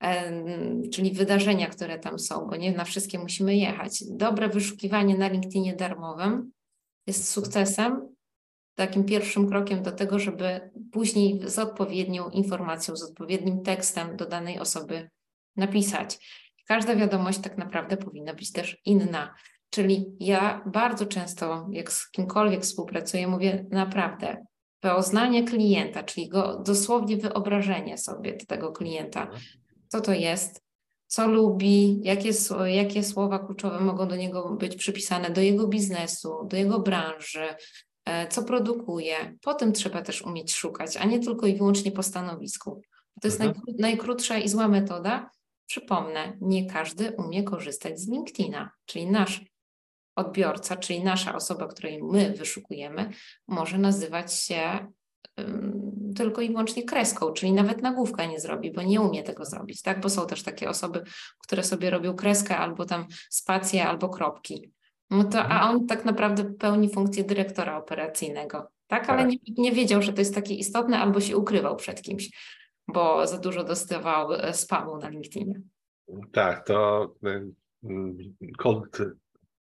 em, 0.00 0.82
czyli 0.92 1.12
wydarzenia, 1.12 1.66
które 1.66 1.98
tam 1.98 2.18
są, 2.18 2.46
bo 2.46 2.56
nie 2.56 2.72
na 2.72 2.84
wszystkie 2.84 3.18
musimy 3.18 3.56
jechać. 3.56 4.04
Dobre 4.10 4.48
wyszukiwanie 4.48 5.18
na 5.18 5.28
LinkedInie 5.28 5.76
darmowym 5.76 6.52
jest 7.06 7.30
sukcesem, 7.30 8.14
takim 8.74 9.04
pierwszym 9.04 9.48
krokiem 9.48 9.82
do 9.82 9.92
tego, 9.92 10.18
żeby 10.18 10.70
później 10.92 11.40
z 11.44 11.58
odpowiednią 11.58 12.30
informacją, 12.30 12.96
z 12.96 13.02
odpowiednim 13.02 13.62
tekstem 13.62 14.16
do 14.16 14.26
danej 14.26 14.58
osoby 14.58 15.10
napisać. 15.56 16.18
Każda 16.66 16.96
wiadomość 16.96 17.38
tak 17.38 17.58
naprawdę 17.58 17.96
powinna 17.96 18.34
być 18.34 18.52
też 18.52 18.80
inna. 18.84 19.34
Czyli 19.70 20.16
ja 20.20 20.62
bardzo 20.66 21.06
często, 21.06 21.68
jak 21.70 21.92
z 21.92 22.10
kimkolwiek 22.10 22.62
współpracuję, 22.62 23.28
mówię 23.28 23.66
naprawdę, 23.70 24.46
poznanie 24.80 25.44
klienta, 25.44 26.02
czyli 26.02 26.28
go 26.28 26.58
dosłownie 26.58 27.16
wyobrażenie 27.16 27.98
sobie 27.98 28.32
tego 28.32 28.72
klienta, 28.72 29.30
co 29.88 30.00
to 30.00 30.12
jest, 30.12 30.64
co 31.06 31.28
lubi, 31.28 32.00
jakie, 32.02 32.30
jakie 32.64 33.04
słowa 33.04 33.38
kluczowe 33.38 33.80
mogą 33.80 34.08
do 34.08 34.16
niego 34.16 34.50
być 34.50 34.76
przypisane, 34.76 35.30
do 35.30 35.40
jego 35.40 35.68
biznesu, 35.68 36.34
do 36.44 36.56
jego 36.56 36.80
branży, 36.80 37.54
co 38.30 38.42
produkuje. 38.42 39.36
Potem 39.42 39.72
trzeba 39.72 40.02
też 40.02 40.22
umieć 40.22 40.54
szukać, 40.54 40.96
a 40.96 41.04
nie 41.04 41.20
tylko 41.20 41.46
i 41.46 41.56
wyłącznie 41.56 41.92
po 41.92 42.02
stanowisku. 42.02 42.82
To 43.20 43.28
jest 43.28 43.40
Mhm. 43.40 43.56
najkró- 43.60 43.74
najkrótsza 43.80 44.38
i 44.38 44.48
zła 44.48 44.68
metoda. 44.68 45.30
Przypomnę, 45.66 46.36
nie 46.40 46.66
każdy 46.70 47.12
umie 47.12 47.42
korzystać 47.42 48.00
z 48.00 48.08
LinkedIna, 48.08 48.70
czyli 48.86 49.10
nasz 49.10 49.44
odbiorca, 50.16 50.76
czyli 50.76 51.04
nasza 51.04 51.34
osoba, 51.34 51.66
której 51.68 52.02
my 52.02 52.34
wyszukujemy, 52.38 53.10
może 53.48 53.78
nazywać 53.78 54.34
się 54.34 54.86
ym, 55.40 56.12
tylko 56.16 56.40
i 56.40 56.48
wyłącznie 56.48 56.82
kreską, 56.84 57.32
czyli 57.32 57.52
nawet 57.52 57.82
nagłówka 57.82 58.26
nie 58.26 58.40
zrobi, 58.40 58.72
bo 58.72 58.82
nie 58.82 59.00
umie 59.00 59.22
tego 59.22 59.44
zrobić, 59.44 59.82
tak? 59.82 60.00
Bo 60.00 60.10
są 60.10 60.26
też 60.26 60.42
takie 60.42 60.68
osoby, 60.68 61.02
które 61.38 61.64
sobie 61.64 61.90
robią 61.90 62.14
kreskę 62.16 62.56
albo 62.56 62.84
tam 62.84 63.06
spację, 63.30 63.86
albo 63.88 64.08
kropki. 64.08 64.72
No 65.14 65.24
to, 65.24 65.42
a 65.42 65.70
on 65.70 65.86
tak 65.86 66.04
naprawdę 66.04 66.44
pełni 66.44 66.90
funkcję 66.90 67.24
dyrektora 67.24 67.76
operacyjnego, 67.78 68.70
tak? 68.86 69.10
Ale 69.10 69.22
Tak. 69.22 69.30
nie, 69.30 69.38
nie 69.56 69.72
wiedział, 69.72 70.02
że 70.02 70.12
to 70.12 70.20
jest 70.20 70.34
takie 70.34 70.54
istotne, 70.54 70.98
albo 70.98 71.20
się 71.20 71.36
ukrywał 71.36 71.76
przed 71.76 72.02
kimś, 72.02 72.30
bo 72.88 73.26
za 73.26 73.38
dużo 73.38 73.64
dostawał 73.64 74.32
e, 74.32 74.54
spamu 74.54 74.98
na 74.98 75.08
LinkedInie. 75.08 75.60
Tak, 76.32 76.66
to 76.66 77.14
mm, 77.22 77.54
cold 78.58 78.98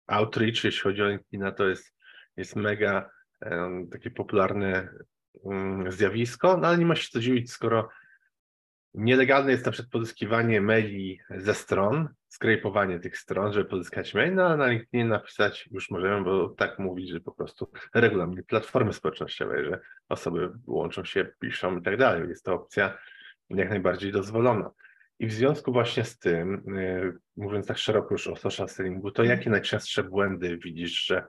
outreach, 0.06 0.64
jeśli 0.64 0.80
chodzi 0.80 1.02
o 1.02 1.08
LinkedIna, 1.08 1.52
to 1.52 1.68
jest, 1.68 1.94
jest 2.36 2.56
mega 2.56 3.10
em, 3.40 3.88
takie 3.88 4.10
popularne 4.10 4.88
mm, 5.44 5.92
zjawisko, 5.92 6.56
no 6.56 6.68
ale 6.68 6.78
nie 6.78 6.86
ma 6.86 6.94
się 6.94 7.08
co 7.10 7.20
dziwić, 7.20 7.50
skoro 7.50 7.88
nielegalne 8.94 9.50
jest 9.50 9.66
na 9.66 9.72
przykład 9.72 9.92
pozyskiwanie 9.92 10.60
maili 10.60 11.20
ze 11.30 11.54
stron, 11.54 12.08
skrejpowanie 12.28 13.00
tych 13.00 13.18
stron, 13.18 13.52
żeby 13.52 13.70
pozyskać 13.70 14.14
mail, 14.14 14.34
no 14.34 14.46
ale 14.46 14.56
na 14.56 14.66
LinkedInie 14.66 15.04
napisać 15.04 15.68
już 15.70 15.90
możemy, 15.90 16.24
bo 16.24 16.48
tak 16.48 16.78
mówić, 16.78 17.08
że 17.08 17.20
po 17.20 17.32
prostu 17.32 17.70
regulamin 17.94 18.44
platformy 18.44 18.92
społecznościowej, 18.92 19.64
że 19.64 19.80
osoby 20.08 20.50
łączą 20.66 21.04
się, 21.04 21.26
piszą 21.40 21.78
i 21.78 21.82
tak 21.82 21.96
dalej. 21.96 22.28
Jest 22.28 22.44
to 22.44 22.54
opcja 22.54 22.98
jak 23.50 23.70
najbardziej 23.70 24.12
dozwolona. 24.12 24.70
I 25.18 25.26
w 25.26 25.32
związku 25.32 25.72
właśnie 25.72 26.04
z 26.04 26.18
tym, 26.18 26.76
y, 26.78 27.18
mówiąc 27.36 27.66
tak 27.66 27.78
szeroko 27.78 28.14
już 28.14 28.26
o 28.26 28.36
social 28.36 28.68
sellingu, 28.68 29.10
to 29.10 29.22
jakie 29.22 29.50
najczęstsze 29.50 30.04
błędy 30.04 30.58
widzisz, 30.58 31.06
że 31.06 31.26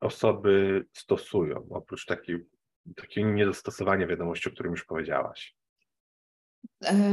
osoby 0.00 0.84
stosują, 0.92 1.68
oprócz 1.70 2.06
takiej, 2.06 2.46
takiego 2.96 3.30
niedostosowania 3.30 4.06
wiadomości, 4.06 4.48
o 4.48 4.52
którym 4.52 4.72
już 4.72 4.84
powiedziałaś? 4.84 5.56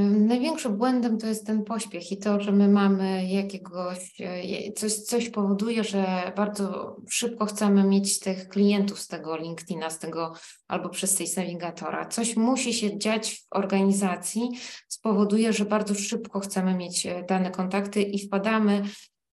Największym 0.09 0.77
błędem 0.77 1.17
to 1.17 1.27
jest 1.27 1.45
ten 1.45 1.63
pośpiech 1.63 2.11
i 2.11 2.17
to, 2.17 2.41
że 2.41 2.51
my 2.51 2.67
mamy 2.67 3.27
jakiegoś, 3.27 4.21
e, 4.21 4.71
coś, 4.71 4.93
coś 4.93 5.29
powoduje, 5.29 5.83
że 5.83 6.31
bardzo 6.35 6.95
szybko 7.09 7.45
chcemy 7.45 7.83
mieć 7.83 8.19
tych 8.19 8.47
klientów 8.47 8.99
z 8.99 9.07
tego 9.07 9.37
LinkedIna, 9.37 9.89
z 9.89 9.99
tego 9.99 10.33
albo 10.67 10.89
przez 10.89 11.17
Sales 11.17 11.37
Navigatora. 11.37 12.05
Coś 12.05 12.35
musi 12.35 12.73
się 12.73 12.97
dziać 12.97 13.35
w 13.35 13.45
organizacji, 13.55 14.49
spowoduje, 14.87 15.53
że 15.53 15.65
bardzo 15.65 15.95
szybko 15.95 16.39
chcemy 16.39 16.75
mieć 16.75 17.05
e, 17.05 17.23
dane 17.29 17.51
kontakty 17.51 18.01
i 18.01 18.27
wpadamy 18.27 18.83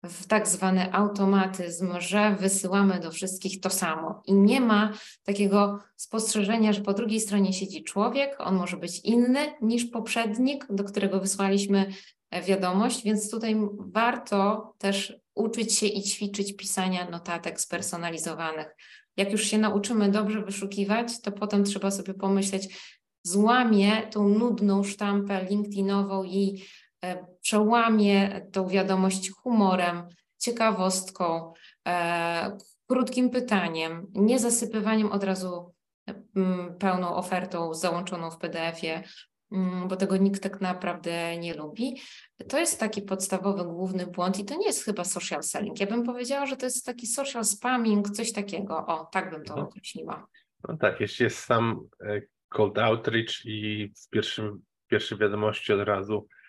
w 0.04 0.26
tak 0.26 0.48
zwany 0.48 0.92
automatyzm, 0.92 1.92
że 1.98 2.36
wysyłamy 2.40 3.00
do 3.00 3.10
wszystkich 3.10 3.60
to 3.60 3.70
samo 3.70 4.22
i 4.26 4.34
nie 4.34 4.60
ma 4.60 4.92
takiego 5.24 5.78
spostrzeżenia, 5.96 6.72
że 6.72 6.80
po 6.80 6.94
drugiej 6.94 7.20
stronie 7.20 7.52
siedzi 7.52 7.84
człowiek, 7.84 8.36
on 8.38 8.54
może 8.54 8.76
być 8.76 9.00
inny 9.00 9.54
niż 9.62 9.84
poprzednik, 9.84 10.66
do 10.70 10.84
którego 10.84 11.20
wysłaliśmy 11.20 11.92
e, 12.30 12.42
wiadomość, 12.42 13.04
więc 13.04 13.30
tutaj 13.30 13.56
warto 13.78 14.72
też 14.78 15.20
uczyć 15.34 15.74
się 15.74 15.86
i 15.86 16.02
ćwiczyć 16.02 16.56
pisania 16.56 17.10
notatek 17.10 17.60
spersonalizowanych. 17.60 18.76
Jak 19.16 19.32
już 19.32 19.44
się 19.44 19.58
nauczymy 19.58 20.10
dobrze 20.10 20.42
wyszukiwać, 20.42 21.20
to 21.20 21.32
potem 21.32 21.64
trzeba 21.64 21.90
sobie 21.90 22.14
pomyśleć, 22.14 22.76
złamię 23.22 24.08
tą 24.10 24.28
nudną 24.28 24.84
sztampę 24.84 25.46
LinkedInową 25.50 26.24
i 26.24 26.64
e, 27.04 27.26
przełamię 27.40 28.46
tą 28.52 28.68
wiadomość 28.68 29.30
humorem, 29.30 30.08
ciekawostką, 30.38 31.52
e, 31.88 32.58
krótkim 32.86 33.30
pytaniem, 33.30 34.06
nie 34.14 34.38
zasypywaniem 34.38 35.12
od 35.12 35.24
razu 35.24 35.74
mm, 36.36 36.78
pełną 36.78 37.14
ofertą 37.14 37.74
załączoną 37.74 38.30
w 38.30 38.38
PDF-ie, 38.38 39.02
mm, 39.52 39.88
bo 39.88 39.96
tego 39.96 40.16
nikt 40.16 40.42
tak 40.42 40.60
naprawdę 40.60 41.38
nie 41.38 41.54
lubi. 41.54 42.00
To 42.48 42.58
jest 42.58 42.80
taki 42.80 43.02
podstawowy, 43.02 43.64
główny 43.64 44.06
błąd 44.06 44.38
i 44.38 44.44
to 44.44 44.56
nie 44.56 44.66
jest 44.66 44.84
chyba 44.84 45.04
social 45.04 45.42
selling. 45.42 45.80
Ja 45.80 45.86
bym 45.86 46.04
powiedziała, 46.04 46.46
że 46.46 46.56
to 46.56 46.66
jest 46.66 46.86
taki 46.86 47.06
social 47.06 47.44
spamming, 47.44 48.10
coś 48.10 48.32
takiego. 48.32 48.86
O, 48.86 49.08
tak 49.12 49.30
bym 49.30 49.44
to 49.44 49.52
Mhm. 49.52 49.66
określiła. 49.68 50.26
No 50.68 50.76
tak, 50.76 51.00
jeśli 51.00 51.24
jest 51.24 51.38
sam 51.38 51.80
e, 52.00 52.20
cold 52.48 52.78
outreach 52.78 53.44
i 53.44 53.92
w 54.06 54.08
pierwszym, 54.08 54.62
pierwszej 54.88 55.18
wiadomości 55.18 55.72
od 55.72 55.80
razu 55.80 56.26
e, 56.36 56.39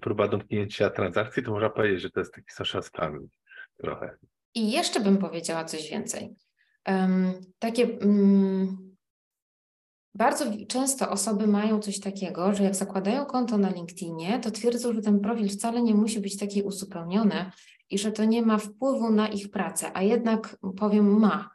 próba 0.00 0.28
domknięcia 0.28 0.90
transakcji, 0.90 1.42
to 1.42 1.50
można 1.50 1.70
powiedzieć, 1.70 2.00
że 2.00 2.10
to 2.10 2.20
jest 2.20 2.34
taki 2.34 2.52
social 2.52 2.82
spamming 2.82 3.30
trochę. 3.78 4.16
I 4.54 4.70
jeszcze 4.70 5.00
bym 5.00 5.18
powiedziała 5.18 5.64
coś 5.64 5.90
więcej. 5.90 6.34
Em, 6.84 7.32
takie 7.58 7.82
mm, 7.82 8.92
bardzo 10.14 10.44
często 10.68 11.10
osoby 11.10 11.46
mają 11.46 11.80
coś 11.80 12.00
takiego, 12.00 12.54
że 12.54 12.64
jak 12.64 12.74
zakładają 12.74 13.26
konto 13.26 13.58
na 13.58 13.70
LinkedInie, 13.70 14.40
to 14.40 14.50
twierdzą, 14.50 14.92
że 14.92 15.02
ten 15.02 15.20
profil 15.20 15.48
wcale 15.48 15.82
nie 15.82 15.94
musi 15.94 16.20
być 16.20 16.38
taki 16.38 16.62
uzupełniony 16.62 17.50
i 17.90 17.98
że 17.98 18.12
to 18.12 18.24
nie 18.24 18.42
ma 18.42 18.58
wpływu 18.58 19.10
na 19.10 19.28
ich 19.28 19.50
pracę, 19.50 19.90
a 19.94 20.02
jednak 20.02 20.56
powiem 20.76 21.20
ma, 21.20 21.50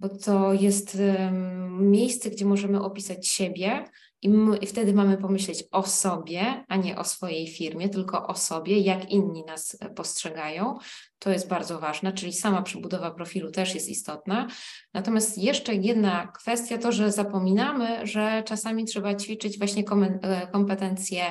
bo 0.00 0.08
to 0.08 0.52
jest 0.52 0.94
em, 1.00 1.90
miejsce, 1.90 2.30
gdzie 2.30 2.44
możemy 2.44 2.82
opisać 2.82 3.28
siebie 3.28 3.84
i, 4.22 4.28
my, 4.28 4.56
i 4.56 4.66
wtedy 4.66 4.92
mamy 4.94 5.16
pomyśleć 5.16 5.64
o 5.70 5.82
sobie, 5.82 6.64
a 6.68 6.76
nie 6.76 6.98
o 6.98 7.04
swojej 7.04 7.48
firmie, 7.48 7.88
tylko 7.88 8.26
o 8.26 8.34
sobie, 8.34 8.78
jak 8.78 9.10
inni 9.10 9.44
nas 9.44 9.76
e, 9.80 9.90
postrzegają. 9.90 10.78
To 11.18 11.30
jest 11.30 11.48
bardzo 11.48 11.78
ważne, 11.78 12.12
czyli 12.12 12.32
sama 12.32 12.62
przebudowa 12.62 13.10
profilu 13.10 13.50
też 13.50 13.74
jest 13.74 13.88
istotna. 13.88 14.46
Natomiast 14.94 15.38
jeszcze 15.38 15.74
jedna 15.74 16.26
kwestia 16.26 16.78
to, 16.78 16.92
że 16.92 17.12
zapominamy, 17.12 18.06
że 18.06 18.42
czasami 18.46 18.84
trzeba 18.84 19.14
ćwiczyć 19.14 19.58
właśnie 19.58 19.84
e, 19.84 20.46
kompetencje 20.46 21.24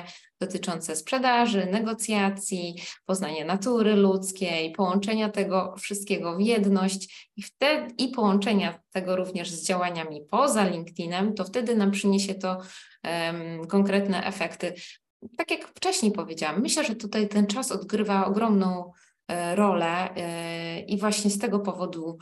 dotyczące 0.46 0.96
sprzedaży, 0.96 1.66
negocjacji, 1.66 2.74
poznania 3.06 3.44
natury 3.44 3.96
ludzkiej, 3.96 4.72
połączenia 4.72 5.28
tego 5.28 5.74
wszystkiego 5.78 6.36
w 6.36 6.40
jedność 6.40 7.30
i 7.36 7.42
wtedy 7.42 7.94
i 7.98 8.08
połączenia 8.08 8.78
tego 8.90 9.16
również 9.16 9.50
z 9.50 9.66
działaniami 9.66 10.20
poza 10.30 10.68
LinkedInem, 10.68 11.34
to 11.34 11.44
wtedy 11.44 11.76
nam 11.76 11.90
przyniesie 11.90 12.34
to 12.34 12.58
em, 13.02 13.66
konkretne 13.66 14.24
efekty. 14.26 14.74
Tak 15.36 15.50
jak 15.50 15.68
wcześniej 15.68 16.12
powiedziałam, 16.12 16.62
myślę, 16.62 16.84
że 16.84 16.94
tutaj 16.94 17.28
ten 17.28 17.46
czas 17.46 17.72
odgrywa 17.72 18.26
ogromną 18.26 18.92
e, 19.28 19.56
rolę 19.56 20.14
e, 20.16 20.80
i 20.80 20.98
właśnie 20.98 21.30
z 21.30 21.38
tego 21.38 21.60
powodu 21.60 22.18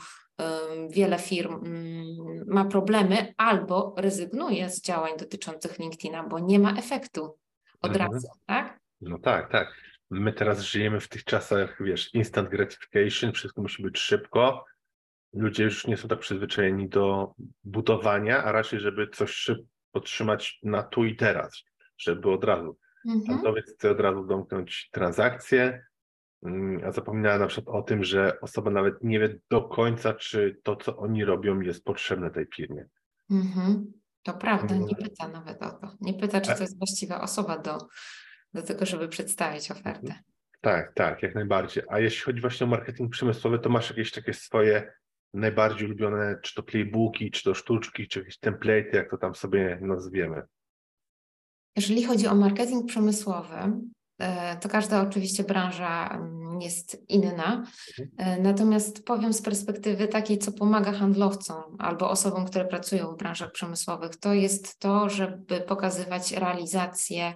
wiele 0.89 1.19
firm 1.19 1.53
mm, 1.53 2.45
ma 2.47 2.65
problemy 2.65 3.33
albo 3.37 3.95
rezygnuje 3.97 4.69
z 4.69 4.81
działań 4.81 5.11
dotyczących 5.19 5.79
LinkedIna, 5.79 6.23
bo 6.23 6.39
nie 6.39 6.59
ma 6.59 6.77
efektu 6.77 7.40
od 7.81 7.91
Mhm. 7.91 8.11
razu, 8.11 8.27
tak? 8.45 8.79
No 9.01 9.19
tak, 9.19 9.51
tak. 9.51 9.75
My 10.09 10.33
teraz 10.33 10.61
żyjemy 10.61 10.99
w 10.99 11.07
tych 11.09 11.23
czasach, 11.23 11.77
wiesz, 11.83 12.13
instant 12.13 12.49
gratification, 12.49 13.31
wszystko 13.31 13.61
musi 13.61 13.83
być 13.83 13.97
szybko. 13.99 14.65
Ludzie 15.33 15.63
już 15.63 15.87
nie 15.87 15.97
są 15.97 16.07
tak 16.07 16.19
przyzwyczajeni 16.19 16.89
do 16.89 17.33
budowania, 17.63 18.43
a 18.43 18.51
raczej, 18.51 18.79
żeby 18.79 19.07
coś 19.07 19.31
szybko 19.31 19.65
otrzymać 19.93 20.59
na 20.63 20.83
tu 20.83 21.05
i 21.05 21.15
teraz, 21.15 21.63
żeby 21.97 22.31
od 22.31 22.43
razu. 22.43 22.77
Mhm. 23.05 23.25
Handlowiec 23.27 23.73
chce 23.73 23.91
od 23.91 23.99
razu 23.99 24.25
domknąć 24.25 24.89
transakcję, 24.91 25.85
mm, 26.43 26.81
a 26.85 26.91
zapomina 26.91 27.37
na 27.37 27.47
przykład 27.47 27.75
o 27.75 27.81
tym, 27.81 28.03
że 28.03 28.39
osoba 28.41 28.71
nawet 28.71 29.03
nie 29.03 29.19
wie 29.19 29.35
do 29.49 29.61
końca, 29.61 30.13
czy 30.13 30.59
to, 30.63 30.75
co 30.75 30.97
oni 30.97 31.25
robią, 31.25 31.59
jest 31.61 31.83
potrzebne 31.83 32.31
tej 32.31 32.45
firmie. 32.55 32.85
Mhm. 33.31 33.91
To 34.23 34.33
prawda, 34.33 34.75
nie 34.75 34.81
Mhm. 34.81 35.03
pyta 35.03 35.27
nawet 35.27 35.63
o 35.63 35.71
to. 35.71 35.91
Nie 36.01 36.13
pyta, 36.13 36.41
czy 36.41 36.51
A- 36.51 36.55
to 36.55 36.61
jest 36.63 36.77
właściwa 36.77 37.21
osoba 37.21 37.57
do, 37.57 37.77
do 38.53 38.61
tego, 38.63 38.85
żeby 38.85 39.07
przedstawić 39.07 39.71
ofertę. 39.71 40.15
Tak, 40.61 40.93
tak, 40.95 41.23
jak 41.23 41.35
najbardziej. 41.35 41.83
A 41.89 41.99
jeśli 41.99 42.21
chodzi 42.21 42.41
właśnie 42.41 42.65
o 42.65 42.69
marketing 42.69 43.11
przemysłowy, 43.11 43.59
to 43.59 43.69
masz 43.69 43.89
jakieś 43.89 44.11
takie 44.11 44.33
swoje 44.33 44.93
najbardziej 45.33 45.87
ulubione, 45.87 46.35
czy 46.43 46.55
to 46.55 46.63
playbooki, 46.63 47.31
czy 47.31 47.43
to 47.43 47.53
sztuczki, 47.53 48.07
czy 48.07 48.19
jakieś 48.19 48.39
template'y, 48.39 48.95
jak 48.95 49.09
to 49.11 49.17
tam 49.17 49.35
sobie 49.35 49.77
nazwiemy. 49.81 50.41
Jeżeli 51.75 52.03
chodzi 52.03 52.27
o 52.27 52.35
marketing 52.35 52.85
przemysłowy, 52.89 53.55
e, 54.19 54.57
to 54.57 54.69
każda 54.69 55.01
oczywiście 55.01 55.43
branża 55.43 56.07
mm, 56.09 56.40
jest 56.61 57.03
inna. 57.09 57.65
E, 58.17 58.41
Natomiast 58.41 59.05
powiem 59.05 59.33
z 59.33 59.41
perspektywy 59.41 60.07
takiej, 60.07 60.37
co 60.37 60.51
pomaga 60.51 60.91
handlowcom 60.91 61.63
albo 61.79 62.09
osobom, 62.09 62.45
które 62.45 62.65
pracują 62.65 63.11
w 63.11 63.17
branżach 63.17 63.51
przemysłowych, 63.51 64.15
to 64.15 64.33
jest 64.33 64.79
to, 64.79 65.09
żeby 65.09 65.61
pokazywać 65.61 66.31
realizację 66.31 67.33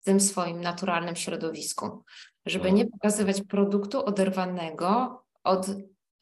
w 0.00 0.04
tym 0.04 0.20
swoim 0.20 0.60
naturalnym 0.60 1.16
środowisku. 1.16 2.04
Żeby 2.46 2.68
Mhm. 2.68 2.74
nie 2.76 2.86
pokazywać 2.90 3.42
produktu 3.42 4.04
oderwanego 4.04 5.22
od 5.44 5.66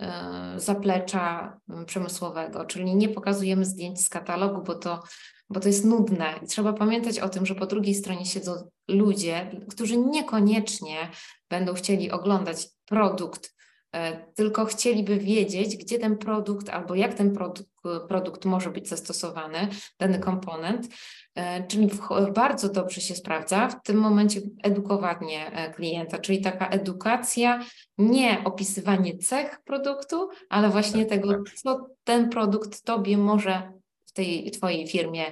e, 0.00 0.54
zaplecza 0.56 1.56
przemysłowego, 1.86 2.64
czyli 2.64 2.96
nie 2.96 3.08
pokazujemy 3.08 3.64
zdjęć 3.64 4.00
z 4.00 4.08
katalogu, 4.08 4.62
bo 4.62 4.74
to, 4.74 5.02
bo 5.50 5.60
to 5.60 5.68
jest 5.68 5.84
nudne. 5.84 6.34
I 6.42 6.46
trzeba 6.46 6.72
pamiętać 6.72 7.18
o 7.18 7.28
tym, 7.28 7.46
że 7.46 7.54
po 7.54 7.66
drugiej 7.66 7.94
stronie 7.94 8.26
siedzą 8.26 8.70
ludzie, 8.88 9.50
którzy 9.70 9.96
niekoniecznie 9.96 11.10
będą 11.50 11.74
chcieli 11.74 12.10
oglądać 12.10 12.68
produkt, 12.86 13.54
e, 13.94 14.32
tylko 14.34 14.64
chcieliby 14.64 15.18
wiedzieć, 15.18 15.76
gdzie 15.76 15.98
ten 15.98 16.18
produkt 16.18 16.68
albo 16.68 16.94
jak 16.94 17.14
ten 17.14 17.34
produkt, 17.34 17.70
produkt 18.08 18.44
może 18.44 18.70
być 18.70 18.88
zastosowany, 18.88 19.68
dany 19.98 20.18
komponent. 20.18 20.88
E, 21.34 21.66
Czyli 21.66 21.90
bardzo 22.34 22.68
dobrze 22.68 23.00
się 23.00 23.14
sprawdza 23.14 23.68
w 23.68 23.82
tym 23.82 23.96
momencie 23.96 24.40
edukowanie 24.62 25.52
e, 25.52 25.74
klienta, 25.74 26.18
czyli 26.18 26.40
taka 26.40 26.68
edukacja, 26.68 27.64
nie 27.98 28.44
opisywanie 28.44 29.18
cech 29.18 29.60
produktu, 29.64 30.28
ale 30.48 30.68
właśnie 30.68 31.06
Tak, 31.06 31.08
tego, 31.08 31.32
tak. 31.32 31.54
co 31.54 31.86
ten 32.04 32.28
produkt 32.28 32.84
Tobie 32.84 33.18
może 33.18 33.72
w 34.06 34.12
tej 34.12 34.50
Twojej 34.50 34.88
firmie 34.88 35.24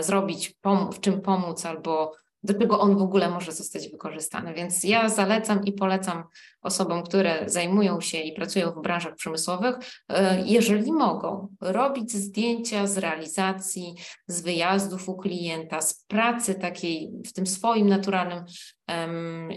zrobić, 0.00 0.54
w 0.92 1.00
czym 1.00 1.20
pomóc 1.20 1.66
albo 1.66 2.12
do 2.42 2.54
czego 2.54 2.80
on 2.80 2.96
w 2.96 3.02
ogóle 3.02 3.30
może 3.30 3.52
zostać 3.52 3.88
wykorzystany. 3.88 4.54
Więc 4.54 4.84
ja 4.84 5.08
zalecam 5.08 5.64
i 5.64 5.72
polecam 5.72 6.24
osobom, 6.62 7.02
które 7.02 7.44
zajmują 7.46 8.00
się 8.00 8.18
i 8.18 8.32
pracują 8.32 8.70
w 8.70 8.82
branżach 8.82 9.14
przemysłowych, 9.14 9.76
e, 10.08 10.42
jeżeli 10.46 10.92
mogą, 10.92 11.48
robić 11.60 12.12
zdjęcia 12.12 12.86
z 12.86 12.98
realizacji, 12.98 13.94
z 14.26 14.40
wyjazdów 14.40 15.08
u 15.08 15.16
klienta, 15.16 15.80
z 15.80 16.04
pracy 16.04 16.54
takiej 16.54 17.12
w 17.26 17.32
tym 17.32 17.46
swoim 17.46 17.88
naturalnym 17.88 18.44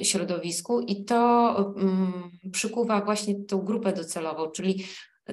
środowisku 0.04 0.82
i 0.82 1.06
to 1.06 1.56
mm, 1.78 2.32
przykuwa 2.52 3.02
właśnie 3.02 3.36
tą 3.46 3.62
grupę 3.62 3.93
docelową, 3.93 4.52
czyli 4.52 4.86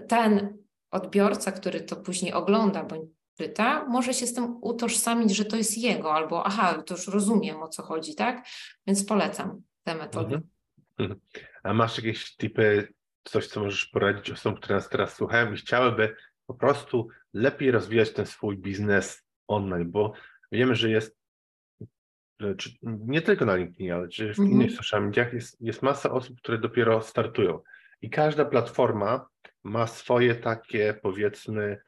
ten 0.09 0.59
odbiorca, 0.91 1.53
który 1.53 1.81
to 1.81 1.97
później 1.97 2.33
ogląda 2.33 2.85
bądź 2.85 3.20
czyta, 3.40 3.85
może 3.88 4.14
się 4.14 4.26
z 4.26 4.35
tym 4.35 4.57
utożsamić, 4.61 5.37
że 5.37 5.44
to 5.44 5.57
jest 5.57 5.79
jego, 5.79 6.14
albo 6.14 6.46
aha, 6.46 6.83
to 6.83 6.94
już 6.94 7.09
rozumiem 7.09 7.62
o 7.62 7.68
co 7.68 7.83
chodzi, 7.83 8.14
tak? 8.14 8.46
Więc 8.87 9.05
polecam 9.05 9.62
te 9.83 9.94
metody. 9.94 10.35
Mhm. 10.35 10.50
Mhm. 10.98 11.20
A 11.62 11.74
masz 11.74 11.96
jakieś 11.96 12.37
typy, 12.37 12.92
coś, 13.24 13.46
co 13.46 13.61
możesz 13.61 13.87
poradzić 13.87 14.31
osobom, 14.31 14.59
które 14.59 14.74
nas 14.74 14.88
teraz 14.88 15.14
słuchają 15.14 15.53
i 15.53 15.57
chciałyby 15.57 16.16
po 16.46 16.55
prostu 16.55 17.09
lepiej 17.33 17.70
rozwijać 17.70 18.12
ten 18.12 18.26
swój 18.26 18.59
biznes 18.59 19.22
online, 19.48 19.90
bo 19.90 20.12
wiemy, 20.53 20.74
że 20.74 20.90
jest 20.90 21.16
czy, 22.59 22.70
nie 22.83 23.22
tylko 23.22 23.44
na 23.44 23.57
LinkedInie, 23.57 23.94
ale 23.94 24.09
czy 24.09 24.35
w 24.35 24.38
Mhm. 24.38 24.48
innych 24.50 24.72
social 24.72 25.05
mediach 25.05 25.33
jest, 25.33 25.61
jest 25.61 25.83
masa 25.83 26.11
osób, 26.11 26.38
które 26.38 26.59
dopiero 26.59 27.03
startują. 27.03 27.61
I 28.03 28.11
każda 28.11 28.44
platforma 28.44 29.26
ma 29.64 29.87
swoje 29.87 30.35
takie, 30.35 30.94
powiedzmy, 31.03 31.81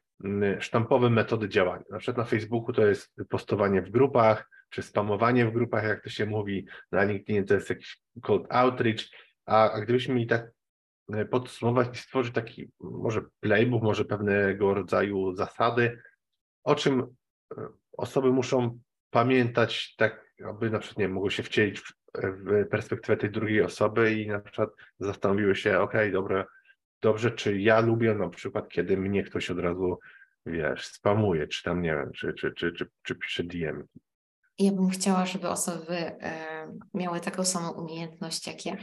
sztampowe 0.60 1.10
metody 1.10 1.48
działania. 1.48 1.84
Na 1.90 1.98
przykład 1.98 2.16
na 2.16 2.24
Facebooku 2.24 2.72
to 2.72 2.86
jest 2.86 3.14
postowanie 3.28 3.82
w 3.82 3.90
grupach, 3.90 4.50
czy 4.70 4.82
spamowanie 4.82 5.46
w 5.46 5.52
grupach, 5.52 5.84
jak 5.84 6.02
to 6.02 6.10
się 6.10 6.26
mówi. 6.26 6.66
Na 6.92 7.04
LinkedInie 7.04 7.44
to 7.44 7.54
jest 7.54 7.70
jakiś 7.70 8.00
cold 8.22 8.46
outreach. 8.50 9.00
A, 9.46 9.70
a 9.70 9.80
gdybyśmy 9.80 10.14
mieli 10.14 10.26
tak 10.26 10.50
e, 11.12 11.24
podsumować 11.24 11.88
i 11.96 11.98
stworzyć 11.98 12.34
taki 12.34 12.70
może 12.80 13.22
playbook, 13.40 13.82
może 13.82 14.04
pewnego 14.04 14.74
rodzaju 14.74 15.34
zasady, 15.34 16.02
o 16.64 16.74
czym 16.74 17.00
e, 17.00 17.68
osoby 17.92 18.32
muszą 18.32 18.78
pamiętać, 19.10 19.94
tak 19.96 20.32
aby 20.44 20.70
na 20.70 20.78
przykład 20.78 20.98
nie 20.98 21.08
mogły 21.08 21.30
się 21.30 21.42
wcielić 21.42 21.80
w, 21.80 21.92
w 22.14 22.68
perspektywę 22.68 23.16
tej 23.16 23.30
drugiej 23.30 23.62
osoby 23.62 24.12
i 24.12 24.26
na 24.26 24.40
przykład 24.40 24.70
zastanowiły 24.98 25.56
się, 25.56 25.78
ok, 25.80 25.94
dobra, 26.12 26.46
dobrze, 27.02 27.30
czy 27.30 27.60
ja 27.60 27.80
lubię 27.80 28.14
na 28.14 28.28
przykład, 28.28 28.68
kiedy 28.68 28.96
mnie 28.96 29.22
ktoś 29.22 29.50
od 29.50 29.58
razu, 29.58 29.98
wiesz, 30.46 30.86
spamuje, 30.86 31.46
czy 31.48 31.62
tam, 31.62 31.82
nie 31.82 31.90
wiem, 31.90 32.12
czy, 32.12 32.34
czy, 32.34 32.52
czy, 32.52 32.72
czy, 32.72 32.90
czy 33.02 33.14
pisze 33.14 33.44
DM. 33.44 33.86
Ja 34.58 34.72
bym 34.72 34.90
chciała, 34.90 35.26
żeby 35.26 35.48
osoby 35.48 35.96
e, 35.96 36.66
miały 36.94 37.20
taką 37.20 37.44
samą 37.44 37.70
umiejętność 37.70 38.46
jak 38.46 38.66
ja. 38.66 38.76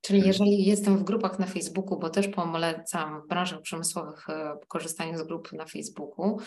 Czyli 0.00 0.26
jeżeli 0.26 0.64
jestem 0.64 0.98
w 0.98 1.04
grupach 1.04 1.38
na 1.38 1.46
Facebooku, 1.46 1.98
bo 1.98 2.10
też 2.10 2.28
polecam 2.28 3.22
w 3.22 3.28
branżach 3.28 3.62
przemysłowych 3.62 4.28
e, 4.28 4.56
korzystanie 4.68 5.18
z 5.18 5.22
grup 5.22 5.52
na 5.52 5.66
Facebooku, 5.66 6.40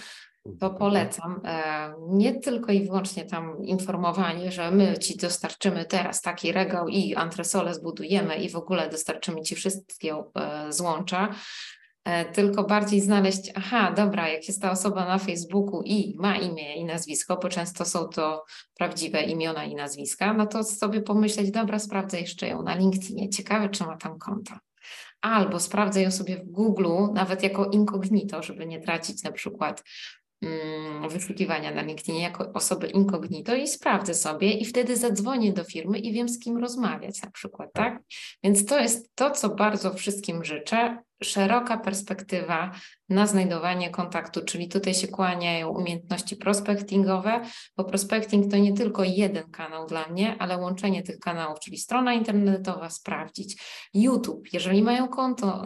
to 0.43 0.65
Mhm. 0.65 0.75
polecam. 0.79 1.41
E, 1.45 1.93
Nie 2.09 2.39
tylko 2.39 2.71
i 2.71 2.85
wyłącznie 2.85 3.25
tam 3.25 3.63
informowanie, 3.65 4.51
że 4.51 4.71
my 4.71 4.97
ci 4.97 5.17
dostarczymy 5.17 5.85
teraz 5.85 6.21
taki 6.21 6.51
regał 6.51 6.87
i 6.87 7.15
antresole 7.15 7.73
zbudujemy 7.73 8.35
i 8.35 8.49
w 8.49 8.55
ogóle 8.55 8.89
dostarczymy 8.89 9.41
ci 9.41 9.55
wszystkie 9.55 10.15
e, 10.35 10.71
złącza, 10.73 11.29
e, 12.05 12.25
tylko 12.25 12.63
bardziej 12.63 13.01
znaleźć, 13.01 13.51
aha, 13.55 13.93
dobra, 13.97 14.29
jak 14.29 14.47
jest 14.47 14.61
ta 14.61 14.71
osoba 14.71 15.05
na 15.05 15.17
Facebooku 15.17 15.81
i 15.85 16.15
ma 16.19 16.37
imię 16.37 16.75
i 16.75 16.85
nazwisko, 16.85 17.37
bo 17.37 17.49
często 17.49 17.85
są 17.85 18.07
to 18.07 18.43
prawdziwe 18.77 19.21
imiona 19.21 19.63
i 19.65 19.75
nazwiska, 19.75 20.33
no 20.33 20.47
to 20.47 20.63
sobie 20.63 21.01
pomyśleć, 21.01 21.51
dobra, 21.51 21.79
sprawdzę 21.79 22.19
jeszcze 22.19 22.47
ją 22.47 22.63
na 22.63 22.75
LinkedInie, 22.75 23.29
ciekawe, 23.29 23.69
czy 23.69 23.83
ma 23.83 23.97
tam 23.97 24.19
konto. 24.19 24.53
Albo 25.21 25.59
sprawdzę 25.59 26.01
ją 26.01 26.11
sobie 26.11 26.37
w 26.37 26.51
Google, 26.51 26.87
nawet 27.13 27.43
jako 27.43 27.65
incognito, 27.65 28.43
żeby 28.43 28.65
nie 28.65 28.79
tracić 28.79 29.23
na 29.23 29.31
przykład 29.31 29.83
wyszukiwania 31.09 31.71
na 31.71 31.81
LinkedInie 31.81 32.21
jako 32.21 32.51
osoby 32.53 32.87
incognito 32.87 33.55
i 33.55 33.67
sprawdzę 33.67 34.13
sobie 34.13 34.51
i 34.51 34.65
wtedy 34.65 34.97
zadzwonię 34.97 35.53
do 35.53 35.63
firmy 35.63 35.99
i 35.99 36.13
wiem 36.13 36.29
z 36.29 36.39
kim 36.39 36.57
rozmawiać 36.57 37.21
na 37.21 37.31
przykład, 37.31 37.69
tak? 37.73 38.03
Więc 38.43 38.65
to 38.65 38.79
jest 38.79 39.15
to, 39.15 39.31
co 39.31 39.49
bardzo 39.49 39.93
wszystkim 39.93 40.43
życzę. 40.43 40.97
Szeroka 41.23 41.77
perspektywa 41.77 42.71
na 43.09 43.27
znajdowanie 43.27 43.89
kontaktu, 43.89 44.45
czyli 44.45 44.67
tutaj 44.67 44.93
się 44.93 45.07
kłaniają 45.07 45.69
umiejętności 45.69 46.35
prospectingowe, 46.35 47.41
bo 47.77 47.83
prospecting 47.83 48.51
to 48.51 48.57
nie 48.57 48.73
tylko 48.73 49.03
jeden 49.03 49.51
kanał 49.51 49.87
dla 49.87 50.07
mnie, 50.07 50.35
ale 50.39 50.57
łączenie 50.57 51.03
tych 51.03 51.19
kanałów, 51.19 51.59
czyli 51.59 51.77
strona 51.77 52.13
internetowa, 52.13 52.89
sprawdzić. 52.89 53.61
YouTube, 53.93 54.53
jeżeli 54.53 54.83
mają 54.83 55.07
konto 55.07 55.65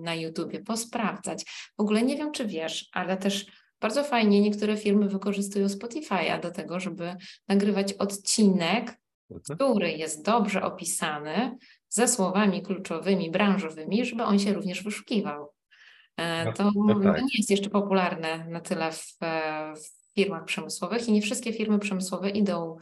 na 0.00 0.14
YouTubie, 0.14 0.60
posprawdzać. 0.60 1.44
W 1.78 1.80
ogóle 1.80 2.02
nie 2.02 2.16
wiem, 2.16 2.32
czy 2.32 2.46
wiesz, 2.46 2.88
ale 2.92 3.16
też 3.16 3.46
bardzo 3.80 4.04
fajnie 4.04 4.40
niektóre 4.40 4.76
firmy 4.76 5.08
wykorzystują 5.08 5.66
Spotify'a 5.66 6.40
do 6.40 6.50
tego, 6.50 6.80
żeby 6.80 7.16
nagrywać 7.48 7.92
odcinek, 7.92 8.98
Mhm. 9.30 9.58
który 9.58 9.92
jest 9.92 10.24
dobrze 10.24 10.62
opisany, 10.62 11.56
ze 11.88 12.08
słowami 12.08 12.62
kluczowymi, 12.62 13.30
branżowymi, 13.30 14.04
żeby 14.04 14.22
on 14.22 14.38
się 14.38 14.52
również 14.52 14.82
wyszukiwał. 14.82 15.52
E, 16.16 16.44
No, 16.44 16.52
To 16.52 16.70
no 16.74 17.00
tak. 17.00 17.22
nie 17.22 17.28
jest 17.38 17.50
jeszcze 17.50 17.70
popularne 17.70 18.46
na 18.48 18.60
tyle 18.60 18.92
w, 18.92 19.16
e, 19.22 19.72
w 19.76 20.14
firmach 20.14 20.44
przemysłowych 20.44 21.08
i 21.08 21.12
nie 21.12 21.22
wszystkie 21.22 21.52
firmy 21.52 21.78
przemysłowe 21.78 22.30
idą 22.30 22.76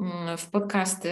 mm, 0.00 0.38
w 0.38 0.50
podcasty 0.50 1.10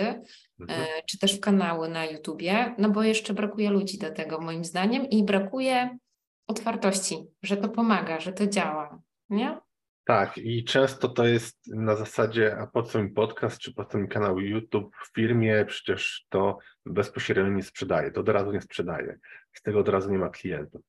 Mhm. 0.61 0.81
e, 0.83 0.87
czy 1.07 1.19
też 1.19 1.37
w 1.37 1.41
kanały 1.41 1.89
na 1.89 2.05
YouTubie, 2.05 2.75
no 2.79 2.91
bo 2.91 3.03
jeszcze 3.03 3.35
brakuje 3.35 3.71
ludzi 3.71 3.99
do 3.99 4.11
tego 4.11 4.41
moim 4.41 4.65
zdaniem 4.65 5.11
i 5.11 5.25
brakuje 5.25 5.99
otwartości, 6.47 7.17
że 7.43 7.57
to 7.57 7.69
pomaga, 7.69 8.21
że 8.21 8.33
to 8.33 8.47
działa, 8.47 8.99
nie? 9.33 9.61
Tak, 10.05 10.39
i 10.39 10.65
często 10.65 11.09
to 11.09 11.27
jest 11.27 11.67
na 11.67 11.97
zasadzie, 11.97 12.57
a 12.59 12.67
po 12.67 12.83
co 12.83 13.03
mi 13.03 13.11
podcast, 13.11 13.59
czy 13.59 13.75
po 13.75 13.85
co 13.85 13.99
mi 13.99 14.09
kanał 14.09 14.41
YouTube 14.41 14.97
w 14.97 15.15
firmie, 15.15 15.65
przecież 15.65 16.27
to 16.29 16.59
bezpośrednio 16.87 17.53
nie 17.53 17.63
sprzedaje, 17.63 18.11
to 18.11 18.21
od 18.21 18.29
razu 18.29 18.53
nie 18.53 18.61
sprzedaje, 18.61 19.19
z 19.53 19.63
tego 19.63 19.81
od 19.81 19.89
razu 19.89 20.11
nie 20.11 20.19
ma 20.19 20.29
klientów. 20.29 20.83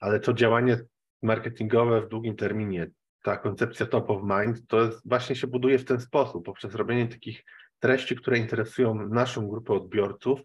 Ale 0.00 0.20
to 0.20 0.32
działanie 0.32 0.78
marketingowe 1.22 2.02
w 2.02 2.08
długim 2.08 2.36
terminie, 2.36 2.90
ta 3.22 3.36
koncepcja 3.36 3.86
top 3.86 4.10
of 4.10 4.22
mind, 4.22 4.66
to 4.66 4.80
jest, 4.80 5.08
właśnie 5.08 5.36
się 5.36 5.46
buduje 5.46 5.78
w 5.78 5.84
ten 5.84 6.00
sposób, 6.00 6.44
poprzez 6.44 6.74
robienie 6.74 7.08
takich 7.08 7.44
treści, 7.78 8.16
które 8.16 8.38
interesują 8.38 9.08
naszą 9.08 9.48
grupę 9.48 9.72
odbiorców, 9.72 10.40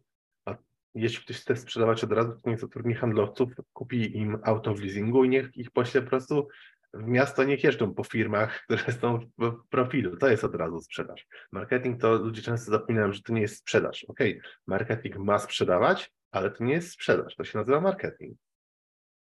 a 0.46 0.56
jeśli 0.96 1.24
ktoś 1.24 1.38
chce 1.38 1.56
sprzedawać 1.56 2.04
od 2.04 2.12
razu, 2.12 2.42
to 2.44 2.50
niech 2.50 2.60
zatrudni 2.60 2.94
handlowców, 2.94 3.50
kupi 3.74 4.18
im 4.18 4.40
auto 4.44 4.74
w 4.74 4.82
leasingu 4.82 5.24
i 5.24 5.30
niech 5.30 5.58
ich 5.58 5.72
pośle 5.72 6.02
po 6.02 6.10
prostu 6.10 6.48
w 6.94 7.08
miasto 7.08 7.44
niech 7.44 7.64
jeżdżą 7.64 7.94
po 7.94 8.04
firmach, 8.04 8.60
które 8.66 8.94
są 8.94 9.20
w 9.38 9.68
profilu. 9.70 10.18
To 10.18 10.28
jest 10.30 10.44
od 10.44 10.56
razu 10.56 10.80
sprzedaż. 10.80 11.28
Marketing 11.52 12.02
to 12.02 12.16
ludzie 12.16 12.42
często 12.42 12.72
zapominają, 12.72 13.14
że 13.14 13.22
to 13.22 13.34
nie 13.34 13.42
jest 13.42 13.58
sprzedaż. 13.58 14.04
Okej, 14.04 14.42
marketing 14.68 15.18
ma 15.18 15.40
sprzedawać, 15.40 16.12
ale 16.32 16.52
to 16.52 16.64
nie 16.64 16.74
jest 16.74 16.92
sprzedaż. 16.92 17.36
To 17.36 17.44
się 17.44 17.58
nazywa 17.58 17.82
marketing. 17.82 18.38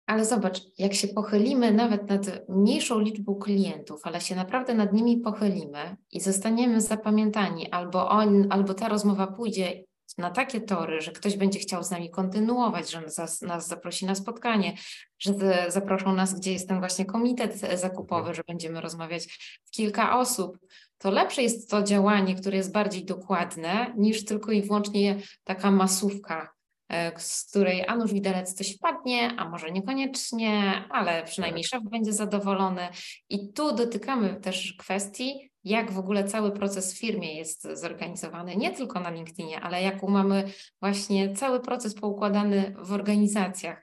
Ale 0.07 0.25
zobacz, 0.25 0.61
jak 0.79 0.95
się 0.95 1.09
pochylimy 1.09 1.73
nawet 1.73 2.09
nad 2.09 2.49
mniejszą 2.49 3.01
liczbą 3.01 3.35
klientów, 3.35 4.01
ale 4.05 4.21
się 4.21 4.37
naprawdę 4.37 4.75
nad 4.75 4.93
nimi 4.93 5.21
pochylimy 5.21 5.97
i 6.11 6.21
zostaniemy 6.21 6.81
zapamiętani, 6.81 7.71
albo 7.71 8.09
on, 8.09 8.47
albo 8.51 8.75
ta 8.75 8.89
rozmowa 8.89 9.27
pójdzie 9.27 9.85
na 10.19 10.31
takie 10.31 10.61
tory, 10.61 11.01
że 11.01 11.13
ktoś 11.13 11.37
będzie 11.37 11.59
chciał 11.59 11.85
z 11.85 11.91
nami 11.91 12.11
kontynuować, 12.11 12.91
że 12.91 13.01
nas, 13.01 13.43
nas 13.43 13.69
zaprosi 13.69 14.07
na 14.07 14.15
spotkanie, 14.15 14.77
że 15.19 15.33
zaproszą 15.69 16.15
nas, 16.15 16.35
gdzie 16.35 16.53
jest 16.53 16.69
ten 16.69 16.79
właśnie 16.79 17.05
komitet 17.05 17.61
zakupowy, 17.75 18.35
że 18.35 18.43
będziemy 18.47 18.81
rozmawiać 18.81 19.27
w 19.65 19.71
kilka 19.71 20.19
osób, 20.19 20.59
to 20.99 21.11
lepsze 21.11 21.43
jest 21.43 21.71
to 21.71 21.83
działanie, 21.83 22.35
które 22.35 22.57
jest 22.57 22.73
bardziej 22.73 23.05
dokładne, 23.05 23.95
niż 23.97 24.25
tylko 24.25 24.53
i 24.53 24.63
wyłącznie 24.63 25.17
taka 25.45 25.71
masówka, 25.71 26.53
e, 26.89 27.21
z 27.21 27.45
której 27.51 27.87
a 27.87 27.97
nuż 27.97 28.13
widelec 28.13 28.55
coś 28.55 28.77
wpadnie, 28.77 29.35
a 29.39 29.49
może 29.49 29.71
niekoniecznie, 29.71 30.85
ale 30.91 31.25
przynajmniej 31.25 31.65
szef 31.65 31.83
będzie 31.83 32.13
zadowolony. 32.13 32.89
I 33.29 33.53
tu 33.53 33.75
dotykamy 33.75 34.41
też 34.41 34.75
kwestii, 34.79 35.51
jak 35.65 35.93
w 35.93 35.99
ogóle 35.99 36.25
cały 36.25 36.53
proces 36.53 36.95
w 36.95 36.99
firmie 36.99 37.35
jest 37.35 37.69
zorganizowany, 37.73 38.57
nie 38.57 38.71
tylko 38.71 39.01
na 39.01 39.11
LinkedInie, 39.11 39.61
ale 39.61 39.83
jaką 39.83 40.09
mamy 40.09 40.53
właśnie 40.81 41.35
cały 41.35 41.61
proces 41.61 41.95
poukładany 41.95 42.75
w 42.79 42.93
organizacjach. 42.93 43.83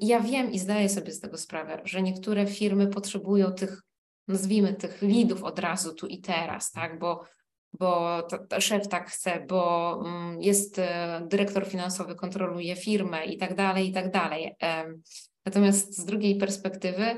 Ja 0.00 0.20
wiem 0.20 0.52
i 0.52 0.58
zdaję 0.58 0.88
sobie 0.88 1.12
z 1.12 1.20
tego 1.20 1.38
sprawę, 1.38 1.80
że 1.84 2.02
niektóre 2.02 2.46
firmy 2.46 2.86
potrzebują 2.86 3.52
tych, 3.52 3.82
nazwijmy 4.28 4.74
tych 4.74 5.02
lidów 5.02 5.44
od 5.44 5.58
razu 5.58 5.94
tu 5.94 6.06
i 6.06 6.20
teraz, 6.20 6.70
tak, 6.70 6.98
bo 6.98 7.24
bo 7.72 8.22
to, 8.22 8.38
to 8.38 8.60
szef 8.60 8.88
tak 8.88 9.10
chce, 9.10 9.46
bo 9.48 9.92
mm, 10.06 10.42
jest 10.42 10.78
e, 10.78 11.20
dyrektor 11.28 11.66
finansowy, 11.66 12.14
kontroluje 12.14 12.76
firmę 12.76 13.24
i 13.24 13.38
tak 13.38 13.54
dalej, 13.54 13.88
i 13.88 13.92
tak 13.92 14.10
dalej. 14.10 14.56
Natomiast 15.44 15.96
z 15.96 16.04
drugiej 16.04 16.36
perspektywy, 16.36 17.16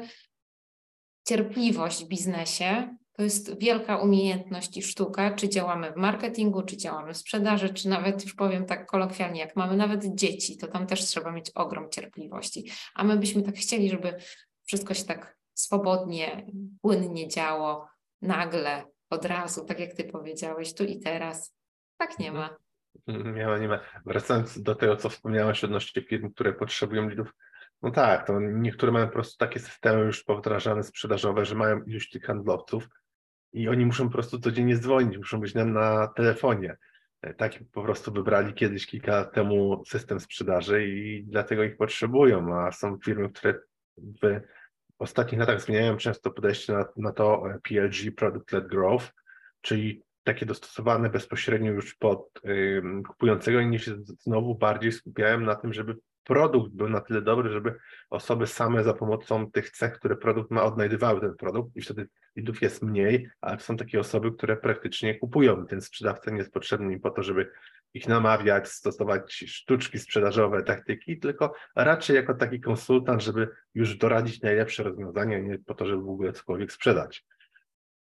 cierpliwość 1.28 2.04
w 2.04 2.08
biznesie 2.08 2.96
to 3.22 3.24
jest 3.24 3.58
wielka 3.58 3.96
umiejętność 3.96 4.76
i 4.76 4.82
sztuka, 4.82 5.34
czy 5.34 5.48
działamy 5.48 5.92
w 5.92 5.96
marketingu, 5.96 6.62
czy 6.62 6.76
działamy 6.76 7.14
w 7.14 7.16
sprzedaży, 7.16 7.74
czy 7.74 7.88
nawet 7.88 8.24
już 8.24 8.34
powiem 8.34 8.66
tak 8.66 8.86
kolokwialnie, 8.86 9.40
jak 9.40 9.56
mamy 9.56 9.76
nawet 9.76 10.14
dzieci, 10.14 10.58
to 10.58 10.66
tam 10.66 10.86
też 10.86 11.00
trzeba 11.00 11.32
mieć 11.32 11.50
ogrom 11.50 11.90
cierpliwości. 11.90 12.70
A 12.94 13.04
my 13.04 13.16
byśmy 13.16 13.42
tak 13.42 13.54
chcieli, 13.54 13.90
żeby 13.90 14.14
wszystko 14.64 14.94
się 14.94 15.04
tak 15.04 15.36
swobodnie, 15.54 16.46
płynnie 16.80 17.28
działo, 17.28 17.88
nagle, 18.22 18.84
od 19.10 19.24
razu, 19.24 19.64
tak 19.64 19.80
jak 19.80 19.92
ty 19.92 20.04
powiedziałeś, 20.04 20.74
tu 20.74 20.84
i 20.84 21.00
teraz. 21.00 21.54
Tak 21.96 22.18
nie 22.18 22.32
ma. 22.32 22.56
Nie 23.06 23.46
ma, 23.46 23.58
nie 23.58 23.68
ma. 23.68 23.80
Wracając 24.06 24.62
do 24.62 24.74
tego, 24.74 24.96
co 24.96 25.08
wspomniałeś 25.08 25.64
odnośnie 25.64 26.02
firm, 26.02 26.32
które 26.32 26.52
potrzebują 26.52 27.08
lidów, 27.08 27.34
no 27.82 27.90
tak, 27.90 28.26
to 28.26 28.40
niektóre 28.40 28.92
mają 28.92 29.06
po 29.06 29.12
prostu 29.12 29.38
takie 29.38 29.60
systemy 29.60 30.04
już 30.04 30.24
powdrażane, 30.24 30.82
sprzedażowe, 30.82 31.44
że 31.44 31.54
mają 31.54 31.82
iluś 31.82 32.10
tych 32.10 32.24
handlowców 32.24 32.88
i 33.52 33.68
oni 33.68 33.86
muszą 33.86 34.06
po 34.06 34.12
prostu 34.12 34.40
codziennie 34.40 34.76
dzwonić, 34.76 35.18
muszą 35.18 35.40
być 35.40 35.54
na, 35.54 35.64
na 35.64 36.08
telefonie. 36.08 36.76
E, 37.22 37.34
Taki 37.34 37.64
po 37.64 37.82
prostu 37.82 38.12
wybrali 38.12 38.54
kiedyś 38.54 38.86
kilka 38.86 39.12
lat 39.12 39.34
temu 39.34 39.82
system 39.86 40.20
sprzedaży 40.20 40.88
i 40.88 41.24
dlatego 41.24 41.64
ich 41.64 41.76
potrzebują, 41.76 42.60
a 42.60 42.72
są 42.72 42.98
firmy, 43.04 43.30
które 43.30 43.60
w 44.22 44.40
ostatnich 44.98 45.40
latach 45.40 45.60
zmieniają 45.60 45.96
często 45.96 46.30
podejście 46.30 46.72
na, 46.72 46.84
na 46.96 47.12
to 47.12 47.50
e, 47.50 47.58
PLG, 47.62 48.14
Product 48.16 48.52
Led 48.52 48.66
Growth, 48.66 49.12
czyli 49.60 50.02
takie 50.24 50.46
dostosowane 50.46 51.10
bezpośrednio 51.10 51.72
już 51.72 51.94
pod 51.94 52.40
ym, 52.46 53.02
kupującego 53.02 53.60
i 53.60 53.78
się 53.78 53.94
znowu 53.98 54.54
bardziej 54.54 54.92
skupiają 54.92 55.40
na 55.40 55.54
tym, 55.54 55.72
żeby 55.72 55.96
produkt 56.24 56.72
był 56.72 56.88
na 56.88 57.00
tyle 57.00 57.22
dobry, 57.22 57.50
żeby 57.50 57.74
osoby 58.10 58.46
same 58.46 58.84
za 58.84 58.94
pomocą 58.94 59.50
tych 59.50 59.70
cech, 59.70 59.92
które 59.92 60.16
produkt 60.16 60.50
ma, 60.50 60.62
odnajdywały 60.62 61.20
ten 61.20 61.34
produkt 61.36 61.76
i 61.76 61.82
wtedy 61.82 62.08
lidów 62.36 62.62
jest 62.62 62.82
mniej, 62.82 63.28
ale 63.40 63.60
są 63.60 63.76
takie 63.76 64.00
osoby, 64.00 64.32
które 64.32 64.56
praktycznie 64.56 65.18
kupują. 65.18 65.66
Ten 65.66 65.80
sprzedawca 65.80 66.30
nie 66.30 66.38
jest 66.38 66.52
potrzebny 66.52 66.92
im 66.92 67.00
po 67.00 67.10
to, 67.10 67.22
żeby 67.22 67.50
ich 67.94 68.08
namawiać, 68.08 68.68
stosować 68.68 69.34
sztuczki 69.34 69.98
sprzedażowe, 69.98 70.62
taktyki, 70.62 71.18
tylko 71.18 71.54
raczej 71.76 72.16
jako 72.16 72.34
taki 72.34 72.60
konsultant, 72.60 73.22
żeby 73.22 73.48
już 73.74 73.96
doradzić 73.96 74.42
najlepsze 74.42 74.82
rozwiązania, 74.82 75.38
nie 75.38 75.58
po 75.58 75.74
to, 75.74 75.86
żeby 75.86 76.02
w 76.02 76.08
ogóle 76.08 76.32
cokolwiek 76.32 76.72
sprzedać. 76.72 77.24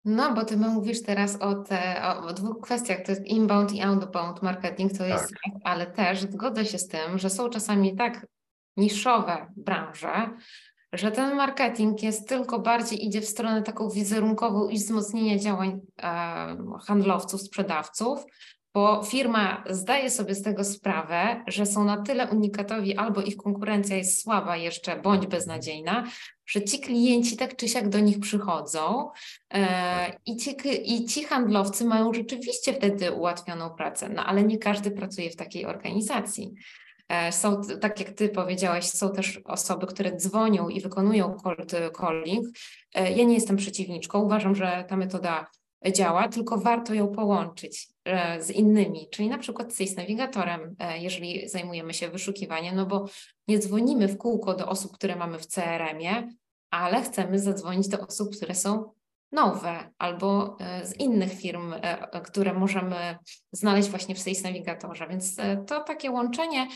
No, 0.06 0.34
bo 0.34 0.46
ty 0.46 0.58
mówisz 0.58 1.04
teraz 1.04 1.42
o, 1.42 1.56
te, 1.56 2.02
o, 2.04 2.26
o 2.28 2.34
dwóch 2.34 2.62
kwestiach, 2.62 3.02
to 3.06 3.12
jest 3.12 3.26
inbound 3.26 3.72
i 3.72 3.82
outbound 3.82 4.42
marketing, 4.42 4.98
to 4.98 5.06
jest, 5.06 5.30
Tak. 5.30 5.54
ale 5.64 5.86
też 5.86 6.22
zgodzę 6.22 6.66
się 6.66 6.78
z 6.78 6.88
tym, 6.88 7.18
że 7.20 7.30
są 7.30 7.50
czasami 7.50 7.96
tak 7.96 8.28
niszowe 8.78 9.48
branże, 9.58 10.30
że 10.94 11.12
ten 11.12 11.36
marketing 11.36 12.04
jest 12.04 12.30
tylko 12.30 12.60
bardziej 12.60 13.06
idzie 13.06 13.22
w 13.22 13.26
stronę 13.26 13.64
taką 13.64 13.90
wizerunkową 13.90 14.70
i 14.70 14.76
wzmocnienia 14.76 15.40
działań 15.40 15.82
e, 16.04 16.58
handlowców, 16.86 17.42
sprzedawców, 17.42 18.26
bo 18.74 19.04
firma 19.04 19.64
zdaje 19.70 20.10
sobie 20.10 20.36
z 20.36 20.42
tego 20.42 20.64
sprawę, 20.64 21.44
że 21.48 21.66
są 21.66 21.84
na 21.84 22.02
tyle 22.02 22.28
unikatowi, 22.28 22.98
albo 22.98 23.22
ich 23.22 23.38
konkurencja 23.38 23.98
jest 23.98 24.22
słaba 24.22 24.58
jeszcze, 24.58 25.02
bądź 25.02 25.28
beznadziejna, 25.28 26.04
że 26.46 26.62
ci 26.64 26.80
klienci 26.80 27.38
tak 27.38 27.56
czy 27.56 27.68
siak 27.68 27.90
do 27.90 28.00
nich 28.00 28.20
przychodzą 28.20 29.10
e, 29.54 30.20
i, 30.26 30.38
ci, 30.38 30.56
i 30.84 31.06
ci 31.06 31.24
handlowcy 31.24 31.86
mają 31.86 32.14
rzeczywiście 32.14 32.74
wtedy 32.74 33.12
ułatwioną 33.12 33.70
pracę, 33.70 34.10
no 34.10 34.26
ale 34.26 34.44
nie 34.44 34.58
każdy 34.58 34.92
pracuje 34.92 35.30
w 35.30 35.36
takiej 35.36 35.66
organizacji. 35.66 36.54
E, 37.10 37.32
są, 37.32 37.62
tak 37.82 38.00
jak 38.00 38.10
Ty 38.10 38.30
powiedziałeś, 38.30 38.86
są 38.86 39.12
też 39.12 39.42
osoby, 39.46 39.88
które 39.88 40.16
dzwonią 40.16 40.70
i 40.70 40.82
wykonują 40.82 41.34
cold 41.44 41.72
calling. 41.98 42.48
E, 42.94 43.12
ja 43.12 43.24
nie 43.24 43.34
jestem 43.34 43.58
przeciwniczką, 43.58 44.20
uważam, 44.20 44.56
że 44.56 44.86
ta 44.88 44.98
metoda 44.98 45.48
działa, 45.92 46.28
tylko 46.28 46.58
warto 46.58 46.94
ją 46.94 47.08
połączyć 47.08 47.93
z 48.40 48.52
innymi, 48.52 49.08
czyli 49.12 49.30
na 49.30 49.38
przykład 49.38 49.74
z 49.74 49.78
Sales 49.78 49.96
Navigatorem, 49.96 50.76
jeżeli 51.00 51.50
zajmujemy 51.50 51.94
się 51.94 52.10
wyszukiwaniem, 52.10 52.76
no 52.76 52.86
bo 52.86 53.06
nie 53.48 53.60
dzwonimy 53.60 54.08
w 54.08 54.18
kółko 54.18 54.54
do 54.54 54.68
osób, 54.68 54.92
które 54.94 55.16
mamy 55.16 55.40
w 55.40 55.46
CRM-ie, 55.46 56.30
ale 56.72 57.02
chcemy 57.02 57.40
zadzwonić 57.40 57.88
do 57.88 58.00
osób, 58.00 58.36
które 58.36 58.56
są 58.56 58.92
nowe 59.34 59.90
albo 59.98 60.58
e, 60.60 60.86
z 60.86 61.00
innych 61.00 61.34
firm, 61.34 61.74
e, 61.74 62.22
które 62.22 62.54
możemy 62.54 63.18
znaleźć 63.52 63.90
właśnie 63.90 64.16
w 64.16 64.20
Sales 64.20 64.44
Navigatorze. 64.44 65.08
Więc 65.08 65.40
e, 65.40 65.58
to 65.68 65.84
takie 65.84 66.12
łączenie 66.12 66.68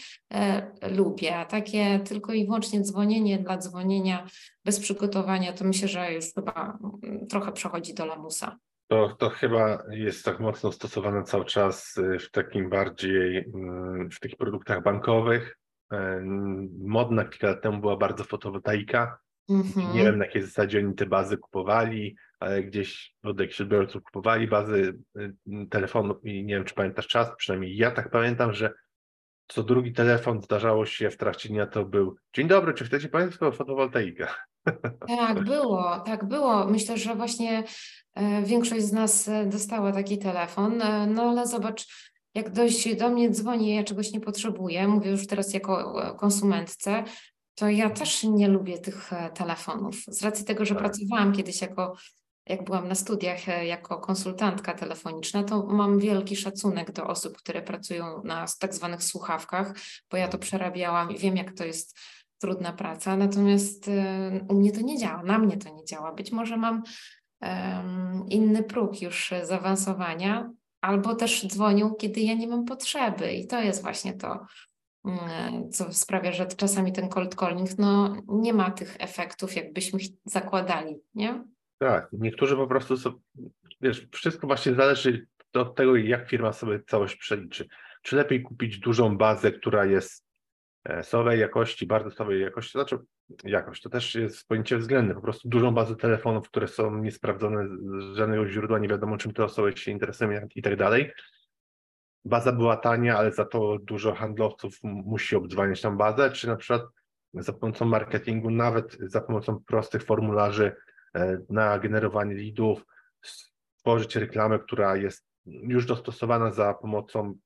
lubię, 0.82 1.36
a 1.36 1.46
takie 1.46 2.00
tylko 2.00 2.34
i 2.34 2.46
wyłącznie 2.46 2.82
dzwonienie 2.82 3.40
dla 3.40 3.58
dzwonienia 3.58 4.28
bez 4.66 4.80
przygotowania, 4.80 5.54
to 5.54 5.66
myślę, 5.66 5.88
że 5.88 6.14
już 6.14 6.26
chyba 6.36 6.78
mm, 7.04 7.28
trochę 7.28 7.52
przechodzi 7.52 7.94
do 7.94 8.06
lamusa. 8.06 8.58
To, 8.88 9.16
to 9.20 9.30
chyba 9.30 9.84
jest 9.90 10.26
tak 10.26 10.40
mocno 10.40 10.72
stosowane 10.72 11.24
cały 11.24 11.46
czas 11.46 11.96
w 12.20 12.32
takim 12.32 12.70
bardziej, 12.70 13.38
mm, 13.38 14.10
w 14.12 14.20
takich 14.20 14.38
produktach 14.38 14.84
bankowych. 14.84 15.58
Modna 16.80 17.26
kilka 17.26 17.48
lat 17.48 17.62
temu 17.62 17.82
była 17.82 17.98
bardzo 17.98 18.24
fotowoltaika. 18.24 19.20
Mm 19.50 19.64
-hmm. 19.64 19.94
Nie 19.94 20.04
wiem, 20.04 20.18
na 20.18 20.26
jakiej 20.26 20.42
zasadzie 20.42 20.80
oni 20.80 20.96
te 20.96 21.06
bazy 21.06 21.38
kupowali 21.38 22.16
ale 22.40 22.64
gdzieś 22.64 23.16
od 23.24 23.40
jakichś 23.40 23.62
odbiorców 23.62 24.04
kupowali 24.04 24.48
bazy 24.48 25.00
y, 25.18 25.34
telefonów 25.70 26.26
i 26.26 26.44
nie 26.44 26.56
wiem, 26.56 26.64
czy 26.64 26.76
pamiętasz 26.76 27.08
czas, 27.08 27.36
przynajmniej 27.38 27.78
ja 27.78 27.92
tak 27.92 28.10
pamiętam, 28.10 28.54
że 28.54 28.74
co 29.48 29.64
drugi 29.64 29.94
telefon 29.94 30.42
zdarzało 30.42 30.86
się 30.86 31.10
w 31.10 31.18
trakcie 31.18 31.50
dnia 31.50 31.68
to 31.68 31.86
był 31.86 32.18
dzień 32.34 32.48
dobry, 32.48 32.74
czy 32.74 32.86
chcecie 32.86 33.10
Państwo 33.10 33.52
fotowoltaikę? 33.52 34.28
Tak, 35.08 35.44
było, 35.54 36.00
tak 36.06 36.26
było. 36.26 36.66
Myślę, 36.66 36.98
że 36.98 37.16
właśnie 37.16 37.64
e, 38.14 38.42
większość 38.42 38.86
z 38.86 38.92
nas 38.92 39.28
e, 39.28 39.46
dostała 39.46 39.92
taki 39.92 40.18
telefon, 40.18 40.82
e, 40.82 41.08
no 41.08 41.24
ale 41.24 41.48
zobacz, 41.48 41.88
jak 42.36 42.50
dość 42.50 42.96
do 42.96 43.10
mnie 43.10 43.30
dzwoni, 43.30 43.76
ja 43.76 43.84
czegoś 43.84 44.12
nie 44.12 44.20
potrzebuję, 44.20 44.88
mówię 44.88 45.12
już 45.12 45.28
teraz 45.28 45.54
jako 45.54 45.96
konsumentce, 46.20 47.04
to 47.56 47.70
ja 47.70 47.90
też 47.90 48.24
nie 48.24 48.48
lubię 48.48 48.78
tych 48.78 49.12
telefonów. 49.34 49.96
Z 50.08 50.24
racji 50.24 50.46
tego, 50.46 50.66
że 50.66 50.76
tak. 50.76 50.84
pracowałam 50.84 51.34
kiedyś 51.34 51.62
jako 51.62 51.96
jak 52.50 52.64
byłam 52.64 52.88
na 52.88 52.96
studiach 52.96 53.48
jako 53.66 53.98
konsultantka 53.98 54.74
telefoniczna, 54.74 55.44
to 55.44 55.66
mam 55.66 56.00
wielki 56.00 56.36
szacunek 56.36 56.92
do 56.92 57.08
osób, 57.08 57.38
które 57.38 57.62
pracują 57.62 58.22
na 58.24 58.46
tak 58.60 58.74
zwanych 58.74 59.04
słuchawkach, 59.04 59.74
bo 60.12 60.18
ja 60.18 60.28
to 60.28 60.38
przerabiałam 60.38 61.12
i 61.12 61.18
wiem, 61.18 61.38
jak 61.38 61.54
to 61.54 61.66
jest 61.66 62.00
trudna 62.40 62.74
praca. 62.74 63.18
Natomiast 63.18 63.88
e, 63.88 64.46
u 64.50 64.54
mnie 64.54 64.72
to 64.72 64.82
nie 64.82 64.98
działa, 64.98 65.24
na 65.24 65.40
mnie 65.40 65.58
to 65.58 65.76
nie 65.76 65.86
działa. 65.86 66.14
Być 66.14 66.32
może 66.32 66.58
mam 66.58 66.84
inny 68.30 68.64
próg 68.64 69.02
już 69.02 69.34
zaawansowania, 69.44 70.52
albo 70.82 71.16
też 71.16 71.48
dzwonią, 71.48 71.96
kiedy 71.96 72.22
ja 72.22 72.34
nie 72.34 72.48
mam 72.48 72.66
potrzeby, 72.66 73.34
i 73.34 73.48
to 73.48 73.62
jest 73.62 73.82
właśnie 73.82 74.14
to. 74.14 74.46
Mm, 75.06 75.72
co 75.72 75.94
sprawia, 75.94 76.32
że 76.32 76.46
czasami 76.46 76.94
ten 76.94 77.10
cold 77.10 77.36
calling 77.36 77.70
no, 77.78 78.16
nie 78.28 78.54
ma 78.54 78.72
tych 78.72 78.96
efektów, 79.00 79.56
jakbyśmy 79.56 80.00
zakładali, 80.26 80.96
nie? 81.16 81.44
Tak, 81.78 82.10
niektórzy 82.12 82.56
po 82.56 82.68
prostu 82.68 82.98
są, 82.98 83.14
wiesz, 83.82 84.08
wszystko 84.12 84.48
właśnie 84.48 84.76
zależy 84.76 85.28
od 85.54 85.76
tego, 85.76 85.96
jak 85.96 86.30
firma 86.30 86.54
sobie 86.54 86.80
całość 86.88 87.16
przeliczy. 87.16 87.68
Czy 88.02 88.16
lepiej 88.16 88.44
kupić 88.44 88.80
dużą 88.80 89.18
bazę, 89.18 89.52
która 89.52 89.86
jest 89.86 90.27
słabej 91.04 91.40
jakości, 91.40 91.88
bardzo 91.88 92.12
słabej 92.12 92.42
jakości, 92.42 92.72
znaczy 92.72 92.98
jakość, 93.44 93.82
to 93.82 93.90
też 93.90 94.16
jest 94.16 94.48
pojęcie 94.48 94.78
względne, 94.78 95.16
po 95.16 95.22
prostu 95.22 95.50
dużą 95.50 95.72
bazę 95.72 95.96
telefonów, 95.96 96.50
które 96.50 96.68
są 96.68 96.98
niesprawdzone 96.98 97.68
z 97.68 98.16
żadnego 98.16 98.48
źródła, 98.48 98.80
nie 98.80 98.88
wiadomo 98.88 99.18
czym 99.18 99.34
te 99.34 99.44
osoby 99.44 99.78
się 99.78 99.92
interesują 99.92 100.48
i 100.56 100.62
tak 100.62 100.76
dalej. 100.76 101.12
Baza 102.26 102.52
była 102.52 102.78
tania, 102.78 103.18
ale 103.18 103.32
za 103.32 103.46
to 103.46 103.78
dużo 103.82 104.16
handlowców 104.16 104.80
musi 104.84 105.36
obdzwaniać 105.36 105.82
tą 105.82 105.98
bazę, 105.98 106.32
czy 106.32 106.48
na 106.48 106.56
przykład 106.56 106.82
za 107.34 107.54
pomocą 107.54 107.86
marketingu, 107.86 108.50
nawet 108.50 108.98
za 109.00 109.22
pomocą 109.22 109.64
prostych 109.66 110.04
formularzy 110.04 110.76
E, 111.18 111.38
na 111.50 111.80
generowanie 111.80 112.36
leadów, 112.36 112.86
stworzyć 113.22 114.16
reklamę, 114.16 114.60
która 114.60 114.96
jest 114.96 115.26
już 115.46 115.86
dostosowana 115.86 116.52
za 116.52 116.74
pomocą 116.74 117.38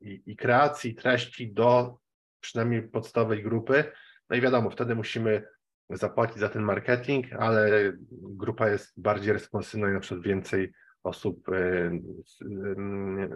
i, 0.00 0.22
i 0.26 0.36
kreacji 0.36 0.94
treści 0.94 1.52
do 1.52 1.98
przynajmniej 2.46 2.82
podstawowej 2.82 3.42
grupy. 3.42 3.84
No 4.30 4.36
i 4.36 4.40
wiadomo, 4.40 4.70
wtedy 4.70 4.94
musimy 4.94 5.42
zapłacić 5.90 6.38
za 6.38 6.48
ten 6.48 6.62
marketing, 6.62 7.32
ale 7.32 7.92
grupa 8.10 8.68
jest 8.68 9.00
bardziej 9.00 9.32
responsywna 9.32 9.90
i 9.90 9.92
na 9.92 10.00
przykład 10.00 10.24
więcej 10.26 10.72
osób 11.02 11.48
e, 11.48 11.90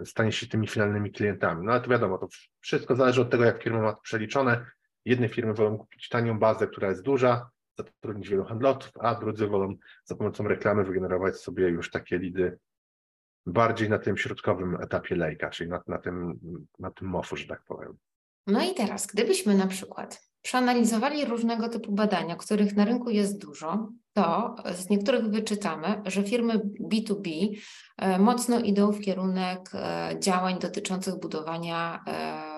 stanie 0.05 0.31
się 0.31 0.47
tymi 0.47 0.67
finalnymi 0.67 1.11
klientami. 1.11 1.65
No 1.65 1.71
ale 1.71 1.81
to 1.81 1.89
wiadomo, 1.89 2.17
to 2.17 2.27
wszystko 2.59 2.95
zależy 2.95 3.21
od 3.21 3.29
tego, 3.29 3.43
jak 3.43 3.63
firma 3.63 3.81
ma 3.81 3.93
to 3.93 4.01
przeliczone. 4.01 4.65
Jedne 5.05 5.29
firmy 5.29 5.53
wolą 5.53 5.77
kupić 5.77 6.09
tanią 6.09 6.39
bazę, 6.39 6.67
która 6.67 6.89
jest 6.89 7.01
duża, 7.01 7.49
zatrudnić 7.77 8.29
wielu 8.29 8.43
handlowców, 8.43 8.91
a 8.99 9.15
drudzy 9.15 9.47
wolą 9.47 9.75
za 10.03 10.15
pomocą 10.15 10.47
reklamy 10.47 10.83
wygenerować 10.83 11.35
sobie 11.35 11.69
już 11.69 11.91
takie 11.91 12.17
lidy 12.17 12.57
bardziej 13.45 13.89
na 13.89 13.99
tym 13.99 14.17
środkowym 14.17 14.75
etapie 14.81 15.15
lejka, 15.15 15.49
czyli 15.49 15.69
na, 15.69 15.81
na, 15.87 15.97
tym, 15.97 16.39
na 16.79 16.91
tym 16.91 17.07
mofu, 17.07 17.35
że 17.35 17.47
tak 17.47 17.63
powiem. 17.63 17.97
No 18.47 18.63
i 18.63 18.73
teraz, 18.73 19.07
gdybyśmy 19.07 19.55
na 19.55 19.67
przykład 19.67 20.31
przeanalizowali 20.41 21.25
różnego 21.25 21.69
typu 21.69 21.91
badania, 21.91 22.35
których 22.35 22.75
na 22.75 22.85
rynku 22.85 23.09
jest 23.09 23.41
dużo, 23.41 23.89
to 24.13 24.55
z 24.73 24.89
niektórych 24.89 25.29
wyczytamy, 25.29 26.01
że 26.05 26.23
firmy 26.23 26.61
B2B 26.91 27.55
e, 27.97 28.19
mocno 28.19 28.59
idą 28.59 28.91
w 28.91 29.01
kierunek 29.01 29.69
e, 29.73 30.15
działań 30.19 30.59
dotyczących 30.59 31.19
budowania 31.19 32.03
e, 32.07 32.51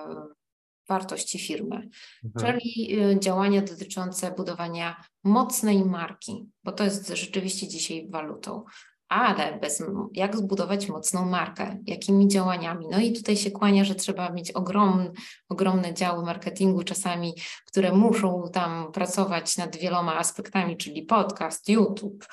wartości 0.88 1.38
firmy, 1.38 1.88
mhm. 2.24 2.60
czyli 2.60 2.98
działania 3.20 3.62
dotyczące 3.62 4.30
budowania 4.30 5.04
mocnej 5.24 5.84
marki, 5.84 6.48
bo 6.64 6.72
to 6.72 6.84
jest 6.84 7.08
rzeczywiście 7.08 7.68
dzisiaj 7.68 8.08
walutą. 8.10 8.64
Ale 9.08 9.58
bez, 9.60 9.82
jak 10.12 10.36
zbudować 10.36 10.88
mocną 10.88 11.24
markę? 11.26 11.78
Jakimi 11.86 12.28
działaniami? 12.28 12.86
No 12.90 13.00
i 13.00 13.12
tutaj 13.12 13.36
się 13.36 13.50
kłania, 13.50 13.84
że 13.84 13.94
trzeba 13.94 14.30
mieć 14.30 14.52
ogromne, 14.52 15.10
ogromne 15.48 15.94
działy 15.94 16.24
marketingu, 16.24 16.82
czasami, 16.82 17.34
które 17.66 17.92
muszą 17.92 18.42
tam 18.52 18.92
pracować 18.92 19.56
nad 19.56 19.76
wieloma 19.76 20.16
aspektami, 20.16 20.76
czyli 20.76 21.02
podcast, 21.02 21.68
YouTube, 21.68 22.24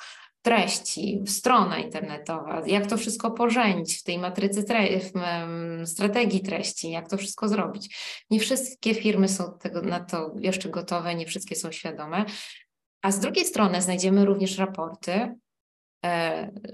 treści, 0.42 1.22
strona 1.26 1.78
internetowa, 1.78 2.62
jak 2.66 2.86
to 2.86 2.96
wszystko 2.96 3.30
pożenić 3.30 3.98
w 3.98 4.02
tej 4.02 4.18
matrycy 4.18 4.64
tre 4.64 5.00
w 5.00 5.88
strategii 5.88 6.42
treści, 6.42 6.90
jak 6.90 7.08
to 7.08 7.16
wszystko 7.16 7.48
zrobić. 7.48 7.96
Nie 8.30 8.40
wszystkie 8.40 8.94
firmy 8.94 9.28
są 9.28 9.58
tego, 9.60 9.82
na 9.82 10.00
to 10.00 10.34
jeszcze 10.38 10.68
gotowe, 10.68 11.14
nie 11.14 11.26
wszystkie 11.26 11.56
są 11.56 11.72
świadome. 11.72 12.24
A 13.02 13.10
z 13.12 13.20
drugiej 13.20 13.44
strony 13.44 13.82
znajdziemy 13.82 14.24
również 14.24 14.58
raporty, 14.58 15.34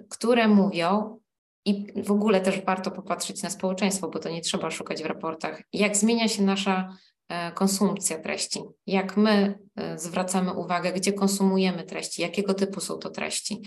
które 0.09 0.49
mówią, 0.49 1.19
i 1.65 1.87
w 2.03 2.11
ogóle 2.11 2.41
też 2.41 2.65
warto 2.65 2.91
popatrzeć 2.91 3.43
na 3.43 3.51
społeczeństwo, 3.51 4.09
bo 4.09 4.19
to 4.19 4.29
nie 4.29 4.41
trzeba 4.41 4.71
szukać 4.71 5.03
w 5.03 5.07
raportach, 5.07 5.63
jak 5.73 5.97
zmienia 5.97 6.29
się 6.29 6.43
nasza 6.43 6.97
E, 7.29 7.53
konsumpcja 7.53 8.19
treści. 8.19 8.61
Jak 8.87 9.17
my 9.17 9.59
e, 9.77 9.99
zwracamy 9.99 10.53
uwagę, 10.53 10.93
gdzie 10.93 11.13
konsumujemy 11.13 11.85
treści, 11.85 12.23
jakiego 12.23 12.55
typu 12.55 12.81
są 12.81 12.99
to 12.99 13.11
treści. 13.11 13.63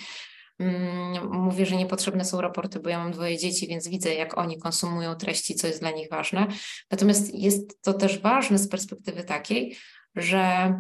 Mm, 0.59 1.31
mówię, 1.31 1.65
że 1.65 1.75
niepotrzebne 1.75 2.25
są 2.25 2.41
raporty, 2.41 2.79
bo 2.79 2.89
ja 2.89 2.99
mam 2.99 3.11
dwoje 3.11 3.37
dzieci, 3.37 3.67
więc 3.67 3.87
widzę, 3.87 4.13
jak 4.13 4.37
oni 4.37 4.57
konsumują 4.57 5.15
treści, 5.15 5.55
co 5.55 5.67
jest 5.67 5.79
dla 5.79 5.91
nich 5.91 6.09
ważne. 6.09 6.47
Natomiast 6.91 7.35
jest 7.35 7.81
to 7.81 7.93
też 7.93 8.19
ważne 8.19 8.57
z 8.57 8.67
perspektywy 8.67 9.23
takiej, 9.23 9.77
że 10.15 10.73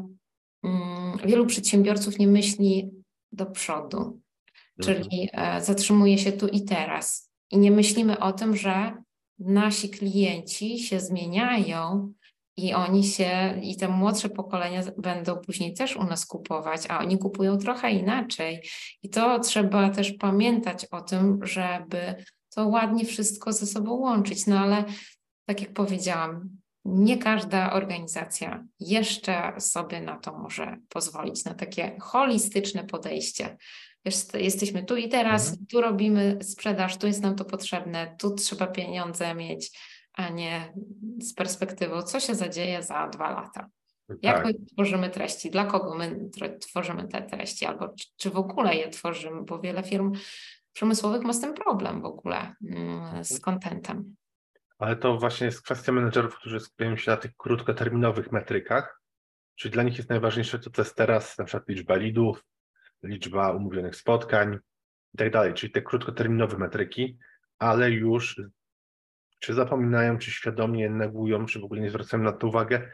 mm, 0.63 1.17
wielu 1.25 1.45
przedsiębiorców 1.45 2.19
nie 2.19 2.27
myśli 2.27 2.91
do 3.31 3.45
przodu. 3.45 4.19
Czyli 4.81 5.29
e, 5.33 5.61
zatrzymuje 5.61 6.17
się 6.17 6.31
tu 6.31 6.47
i 6.47 6.65
teraz. 6.65 7.31
I 7.51 7.57
nie 7.57 7.71
myślimy 7.71 8.19
o 8.19 8.31
tym, 8.31 8.55
że 8.55 9.03
nasi 9.39 9.89
klienci 9.89 10.79
się 10.79 10.99
zmieniają 10.99 12.13
i 12.57 12.73
oni 12.73 13.03
się, 13.03 13.59
i 13.61 13.75
te 13.77 13.87
młodsze 13.87 14.29
pokolenia 14.29 14.83
będą 14.97 15.37
później 15.37 15.73
też 15.73 15.95
u 15.95 16.03
nas 16.03 16.25
kupować, 16.25 16.81
a 16.89 16.99
oni 16.99 17.17
kupują 17.17 17.57
trochę 17.57 17.91
inaczej. 17.91 18.63
I 19.03 19.09
to 19.09 19.39
trzeba 19.39 19.89
też 19.89 20.11
pamiętać 20.11 20.85
o 20.85 21.01
tym, 21.01 21.39
żeby 21.43 22.15
to 22.55 22.67
ładnie 22.67 23.05
wszystko 23.05 23.53
ze 23.53 23.65
sobą 23.65 23.93
łączyć. 23.93 24.47
No 24.47 24.59
ale 24.59 24.83
tak 25.45 25.61
jak 25.61 25.73
powiedziałam, 25.73 26.60
nie 26.85 27.17
każda 27.17 27.73
organizacja 27.73 28.63
jeszcze 28.79 29.53
sobie 29.57 30.01
na 30.01 30.17
to 30.17 30.37
może 30.37 30.77
pozwolić, 30.89 31.45
na 31.45 31.53
takie 31.53 31.97
holistyczne 32.01 32.83
podejście. 32.83 33.57
Wiesz, 34.05 34.15
jesteśmy 34.33 34.83
tu 34.83 34.95
i 34.95 35.09
teraz, 35.09 35.49
mhm. 35.49 35.65
tu 35.67 35.81
robimy 35.81 36.37
sprzedaż, 36.41 36.97
tu 36.97 37.07
jest 37.07 37.21
nam 37.21 37.35
to 37.35 37.45
potrzebne, 37.45 38.15
tu 38.19 38.35
trzeba 38.35 38.67
pieniądze 38.67 39.35
mieć, 39.35 39.79
a 40.13 40.29
nie 40.29 40.73
z 41.21 41.33
perspektywą, 41.33 42.01
co 42.01 42.19
się 42.19 42.35
zadzieje 42.35 42.83
za 42.83 43.07
dwa 43.07 43.31
lata. 43.31 43.69
Jak 44.21 44.35
tak. 44.35 44.45
my 44.45 44.53
tworzymy 44.73 45.09
treści, 45.09 45.51
dla 45.51 45.65
kogo 45.65 45.95
my 45.95 46.29
tworzymy 46.59 47.07
te 47.07 47.21
treści, 47.21 47.65
albo 47.65 47.93
czy 48.17 48.29
w 48.29 48.37
ogóle 48.37 48.75
je 48.75 48.89
tworzymy, 48.89 49.43
bo 49.43 49.59
wiele 49.59 49.83
firm 49.83 50.11
przemysłowych 50.73 51.23
ma 51.23 51.33
z 51.33 51.41
tym 51.41 51.53
problem 51.53 52.01
w 52.01 52.05
ogóle, 52.05 52.55
mm, 52.71 53.23
z 53.23 53.39
kontentem. 53.39 54.15
Ale 54.81 54.95
to 54.95 55.17
właśnie 55.17 55.45
jest 55.45 55.61
kwestia 55.61 55.91
menedżerów, 55.91 56.35
którzy 56.35 56.59
skupiają 56.59 56.97
się 56.97 57.11
na 57.11 57.17
tych 57.17 57.35
krótkoterminowych 57.37 58.31
metrykach, 58.31 59.01
czyli 59.55 59.71
dla 59.71 59.83
nich 59.83 59.97
jest 59.97 60.09
najważniejsze 60.09 60.59
to, 60.59 60.69
co 60.69 60.81
jest 60.81 60.95
teraz, 60.95 61.37
na 61.37 61.45
przykład 61.45 61.69
liczba 61.69 61.95
lidów, 61.95 62.43
liczba 63.03 63.51
umówionych 63.51 63.95
spotkań 63.95 64.59
i 65.13 65.17
tak 65.17 65.31
dalej, 65.31 65.53
czyli 65.53 65.73
te 65.73 65.81
krótkoterminowe 65.81 66.57
metryki, 66.57 67.17
ale 67.59 67.91
już 67.91 68.41
czy 69.39 69.53
zapominają, 69.53 70.17
czy 70.17 70.31
świadomie 70.31 70.89
negują, 70.89 71.45
czy 71.45 71.59
w 71.59 71.63
ogóle 71.63 71.81
nie 71.81 71.89
zwracają 71.89 72.23
na 72.23 72.31
to 72.31 72.47
uwagę. 72.47 72.91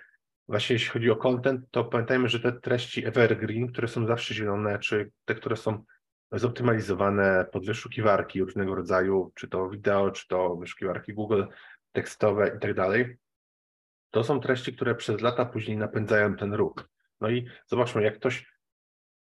Właśnie 0.47 0.73
jeśli 0.73 0.89
chodzi 0.89 1.12
o 1.12 1.15
content, 1.15 1.65
to 1.71 1.86
pamiętajmy, 1.86 2.30
że 2.30 2.39
te 2.39 2.52
treści 2.52 3.06
evergreen, 3.06 3.67
które 3.67 3.88
są 3.88 4.08
zawsze 4.08 4.34
zielone, 4.34 4.80
czy 4.80 5.12
te, 5.26 5.36
które 5.36 5.58
są 5.58 5.84
zoptymalizowane 6.32 7.45
pod 7.52 7.65
wyszukiwarki 7.65 8.41
różnego 8.41 8.76
rodzaju, 8.76 9.32
czy 9.36 9.47
to 9.47 9.69
wideo, 9.69 10.12
czy 10.12 10.28
to 10.28 10.56
wyszukiwarki 10.56 11.13
Google, 11.13 11.43
tekstowe 11.97 12.51
i 12.57 12.60
tak 12.60 12.73
dalej, 12.73 13.17
to 14.12 14.23
są 14.23 14.39
treści, 14.39 14.73
które 14.73 14.95
przez 14.95 15.21
lata 15.21 15.45
później 15.45 15.77
napędzają 15.77 16.36
ten 16.36 16.53
ruch. 16.53 16.89
No 17.21 17.29
i 17.29 17.47
zobaczmy, 17.67 18.03
jak 18.03 18.15
ktoś 18.15 18.57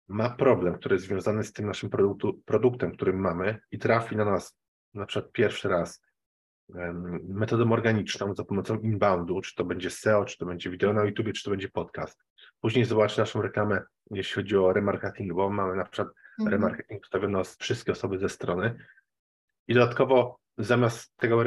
ma 0.07 0.29
problem, 0.29 0.75
który 0.75 0.95
jest 0.95 1.05
związany 1.05 1.43
z 1.43 1.53
tym 1.53 1.65
naszym 1.65 1.89
produktu, 1.89 2.41
produktem, 2.45 2.91
którym 2.91 3.19
mamy 3.19 3.59
i 3.71 3.79
trafi 3.79 4.15
na 4.15 4.25
nas 4.25 4.57
na 4.93 5.05
przykład 5.05 5.31
pierwszy 5.31 5.69
raz 5.69 6.01
metodą 7.23 7.71
organiczną 7.71 8.35
za 8.35 8.43
pomocą 8.43 8.79
inboundu, 8.79 9.41
czy 9.41 9.55
to 9.55 9.65
będzie 9.65 9.89
SEO, 9.89 10.25
czy 10.25 10.37
to 10.37 10.45
będzie 10.45 10.69
wideo 10.69 10.93
na 10.93 11.03
YouTube, 11.05 11.33
czy 11.33 11.43
to 11.43 11.49
będzie 11.49 11.69
podcast. 11.69 12.23
Później 12.61 12.85
zobaczy 12.85 13.19
naszą 13.19 13.41
reklamę, 13.41 13.81
jeśli 14.11 14.35
chodzi 14.35 14.57
o 14.57 14.73
remarketing, 14.73 15.33
bo 15.33 15.49
mamy 15.49 15.75
na 15.75 15.83
przykład 15.83 16.07
mhm. 16.39 16.51
remarketing 16.51 17.01
ustawiony 17.03 17.37
na 17.37 17.43
wszystkie 17.43 17.91
osoby 17.91 18.19
ze 18.19 18.29
strony. 18.29 18.75
I 19.67 19.73
dodatkowo 19.73 20.42
zamiast 20.57 21.17
tego 21.17 21.43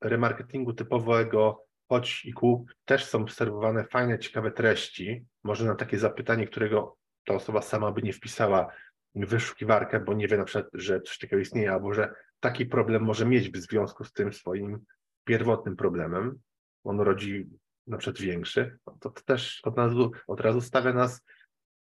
remarketingu 0.00 0.72
typowego 0.72 1.64
chodź 1.88 2.24
i 2.24 2.32
kup, 2.32 2.70
też 2.84 3.04
są 3.04 3.28
serwowane 3.28 3.84
fajne, 3.84 4.18
ciekawe 4.18 4.50
treści. 4.50 5.24
Może 5.42 5.64
na 5.64 5.74
takie 5.74 5.98
zapytanie, 5.98 6.46
którego 6.46 6.96
ta 7.24 7.34
osoba 7.34 7.62
sama 7.62 7.92
by 7.92 8.02
nie 8.02 8.12
wpisała 8.12 8.72
w 9.14 9.26
wyszukiwarkę, 9.26 10.00
bo 10.00 10.14
nie 10.14 10.28
wie 10.28 10.36
na 10.36 10.44
przykład, 10.44 10.70
że 10.72 11.00
coś 11.00 11.18
takiego 11.18 11.42
istnieje, 11.42 11.72
albo 11.72 11.94
że 11.94 12.14
taki 12.40 12.66
problem 12.66 13.02
może 13.02 13.26
mieć 13.26 13.50
w 13.50 13.56
związku 13.56 14.04
z 14.04 14.12
tym 14.12 14.32
swoim 14.32 14.84
pierwotnym 15.24 15.76
problemem. 15.76 16.38
On 16.84 17.00
rodzi 17.00 17.46
na 17.86 17.96
przykład 17.96 18.22
większy, 18.22 18.78
to, 18.84 19.10
to 19.10 19.10
też 19.10 19.60
od 19.64 19.78
razu, 19.78 20.10
od 20.26 20.40
razu 20.40 20.60
stawia 20.60 20.92
nas 20.92 21.22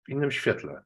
w 0.06 0.10
innym 0.10 0.30
świetle. 0.30 0.82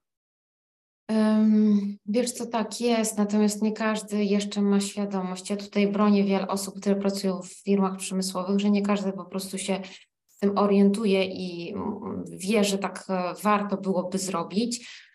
Wiesz 2.07 2.33
co, 2.33 2.47
tak 2.47 2.81
jest, 2.81 3.19
natomiast 3.19 3.63
nie 3.63 3.73
każdy 3.73 4.25
jeszcze 4.25 4.63
ma 4.63 4.81
świadomość. 4.81 5.51
Ja 5.51 5.57
tutaj 5.57 5.89
bronię 5.89 6.25
wiele 6.25 6.49
osób, 6.49 6.81
które 6.81 6.97
pracują 6.97 7.43
w 7.43 7.63
firmach 7.65 7.97
przemysłowych, 7.97 8.61
że 8.61 8.71
nie 8.71 8.83
każdy 8.83 9.13
po 9.13 9.25
prostu 9.25 9.59
się 9.59 9.81
z 10.29 10.39
tym 10.39 10.59
orientuje 10.59 11.25
i 11.25 11.73
mm, 11.73 12.25
wie, 12.29 12.65
że 12.65 12.79
tak 12.79 13.05
e, 13.09 13.35
warto 13.43 13.77
byłoby 13.77 14.19
zrobić. 14.19 15.07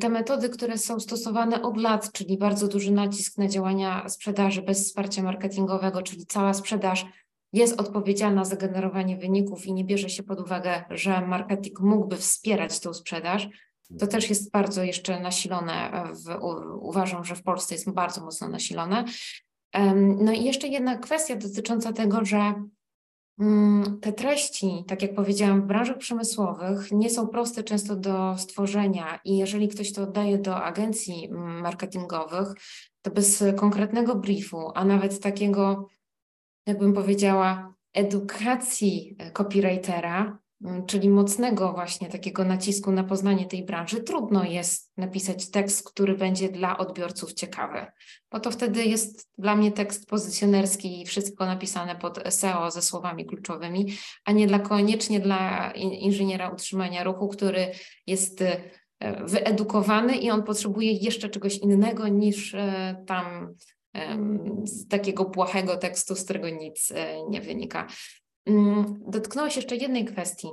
Te 0.00 0.08
metody, 0.08 0.48
które 0.48 0.78
są 0.78 1.00
stosowane 1.00 1.62
od 1.62 1.76
lat, 1.76 2.12
czyli 2.12 2.38
bardzo 2.38 2.68
duży 2.68 2.92
nacisk 2.92 3.38
na 3.38 3.48
działania 3.48 4.08
sprzedaży 4.08 4.62
bez 4.62 4.86
wsparcia 4.86 5.22
marketingowego, 5.22 6.02
czyli 6.02 6.26
cała 6.26 6.54
sprzedaż 6.54 7.06
jest 7.52 7.80
odpowiedzialna 7.80 8.44
za 8.44 8.56
generowanie 8.56 9.16
wyników 9.16 9.66
i 9.66 9.72
nie 9.72 9.84
bierze 9.84 10.08
się 10.08 10.22
pod 10.22 10.40
uwagę, 10.40 10.84
że 10.90 11.26
marketing 11.26 11.80
mógłby 11.80 12.16
wspierać 12.16 12.80
tą 12.80 12.94
sprzedaż, 12.94 13.48
to 13.98 14.06
też 14.06 14.28
jest 14.28 14.50
bardzo 14.50 14.82
jeszcze 14.82 15.20
nasilone. 15.20 16.04
W, 16.12 16.38
uważam, 16.80 17.24
że 17.24 17.34
w 17.34 17.42
Polsce 17.42 17.74
jest 17.74 17.90
bardzo 17.90 18.24
mocno 18.24 18.48
nasilone. 18.48 19.04
No 20.16 20.32
i 20.32 20.44
jeszcze 20.44 20.68
jedna 20.68 20.98
kwestia 20.98 21.36
dotycząca 21.36 21.92
tego, 21.92 22.24
że 22.24 22.54
mm, 23.40 24.00
te 24.00 24.12
treści, 24.12 24.84
tak 24.86 25.02
jak 25.02 25.14
powiedziałam, 25.14 25.62
w 25.62 25.66
branżach 25.66 25.98
przemysłowych 25.98 26.92
nie 26.92 27.10
są 27.10 27.28
proste 27.28 27.62
często 27.62 27.96
do 27.96 28.38
stworzenia 28.38 29.20
i 29.24 29.36
jeżeli 29.36 29.68
ktoś 29.68 29.92
to 29.92 30.02
oddaje 30.02 30.38
do 30.38 30.56
agencji 30.56 31.28
marketingowych, 31.32 32.48
to 33.02 33.10
bez 33.10 33.44
konkretnego 33.56 34.14
briefu, 34.14 34.70
a 34.74 34.84
nawet 34.84 35.20
takiego, 35.20 35.88
jakbym 36.66 36.92
powiedziała, 36.92 37.74
edukacji 37.92 39.16
copywritera, 39.32 40.20
Mm, 40.20 40.43
czyli 40.86 41.08
mocnego 41.08 41.72
właśnie 41.72 42.08
takiego 42.08 42.44
nacisku 42.44 42.92
na 42.92 43.04
poznanie 43.04 43.46
tej 43.46 43.64
branży, 43.64 44.02
trudno 44.02 44.44
jest 44.44 44.92
napisać 44.96 45.50
tekst, 45.50 45.90
który 45.90 46.14
będzie 46.16 46.48
dla 46.48 46.78
odbiorców 46.78 47.32
ciekawy, 47.32 47.86
bo 48.30 48.40
to 48.40 48.50
wtedy 48.50 48.84
jest 48.84 49.30
dla 49.38 49.56
mnie 49.56 49.72
tekst 49.72 50.06
pozycjonerski 50.06 51.02
i 51.02 51.06
wszystko 51.06 51.46
napisane 51.46 51.96
pod 51.96 52.34
SEO 52.34 52.70
ze 52.70 52.82
słowami 52.82 53.26
kluczowymi, 53.26 53.92
a 54.24 54.32
nie 54.32 54.46
dla 54.46 54.58
koniecznie 54.58 55.20
dla 55.20 55.72
inżyniera 55.72 56.50
utrzymania 56.50 57.04
ruchu, 57.04 57.28
który 57.28 57.70
jest 58.06 58.42
e, 58.42 58.60
wyedukowany 59.24 60.16
i 60.16 60.30
on 60.30 60.42
potrzebuje 60.42 60.92
jeszcze 60.92 61.28
czegoś 61.28 61.58
innego 61.58 62.08
niż 62.08 62.54
e, 62.54 63.04
tam 63.06 63.54
z 64.64 64.88
takiego 64.88 65.24
błahego 65.24 65.76
tekstu, 65.76 66.16
z 66.16 66.24
którego 66.24 66.50
nic 66.50 66.92
e, 66.94 67.16
nie 67.30 67.40
wynika. 67.40 67.86
Mm, 68.46 69.00
dotknąłeś 69.06 69.56
jeszcze 69.56 69.76
jednej 69.76 70.04
kwestii. 70.04 70.48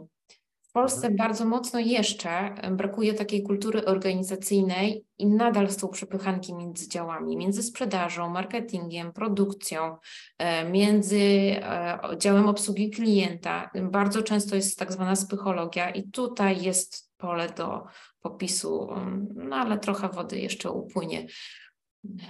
W 0.62 0.74
Polsce 0.74 1.08
mhm. 1.08 1.16
bardzo 1.16 1.46
mocno 1.46 1.80
jeszcze 1.80 2.56
brakuje 2.72 3.14
takiej 3.14 3.44
kultury 3.44 3.86
organizacyjnej 3.86 5.06
i 5.18 5.28
nadal 5.28 5.72
są 5.72 5.88
przepychanki 5.88 6.56
między 6.56 6.90
działami, 6.90 7.38
między 7.38 7.64
sprzedażą, 7.64 8.30
marketingiem, 8.30 9.14
produkcją, 9.14 9.98
e, 10.38 10.70
między 10.70 11.20
e, 11.20 12.00
działem 12.18 12.48
obsługi 12.48 12.90
klienta. 12.90 13.72
Bardzo 13.92 14.24
często 14.24 14.56
jest 14.56 14.80
tak 14.80 14.92
zwana 14.92 15.14
psychologia 15.14 15.90
i 15.90 16.10
tutaj 16.10 16.62
jest 16.62 17.12
pole 17.18 17.50
do 17.50 17.84
popisu, 18.22 18.90
no 19.36 19.56
ale 19.56 19.80
trochę 19.80 20.10
wody 20.10 20.40
jeszcze 20.40 20.72
upłynie 20.72 21.28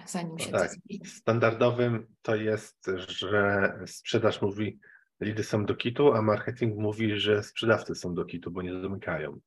zanim 0.08 0.40
się 0.40 0.52
no 0.52 0.60
tak. 0.60 0.72
Standardowym 1.06 2.08
to 2.22 2.36
jest, 2.36 2.90
że 3.08 3.74
sprzedaż 3.88 4.42
mówi 4.42 4.80
lidy 5.22 5.44
są 5.44 5.66
do 5.66 5.76
kitu, 5.76 6.14
a 6.14 6.22
marketing 6.22 6.78
mówi, 6.78 7.20
że 7.20 7.44
sprzedawcy 7.44 7.96
są 7.96 8.14
do 8.14 8.26
kitu, 8.26 8.52
bo 8.52 8.62
nie 8.62 8.74
domykają. 8.74 9.40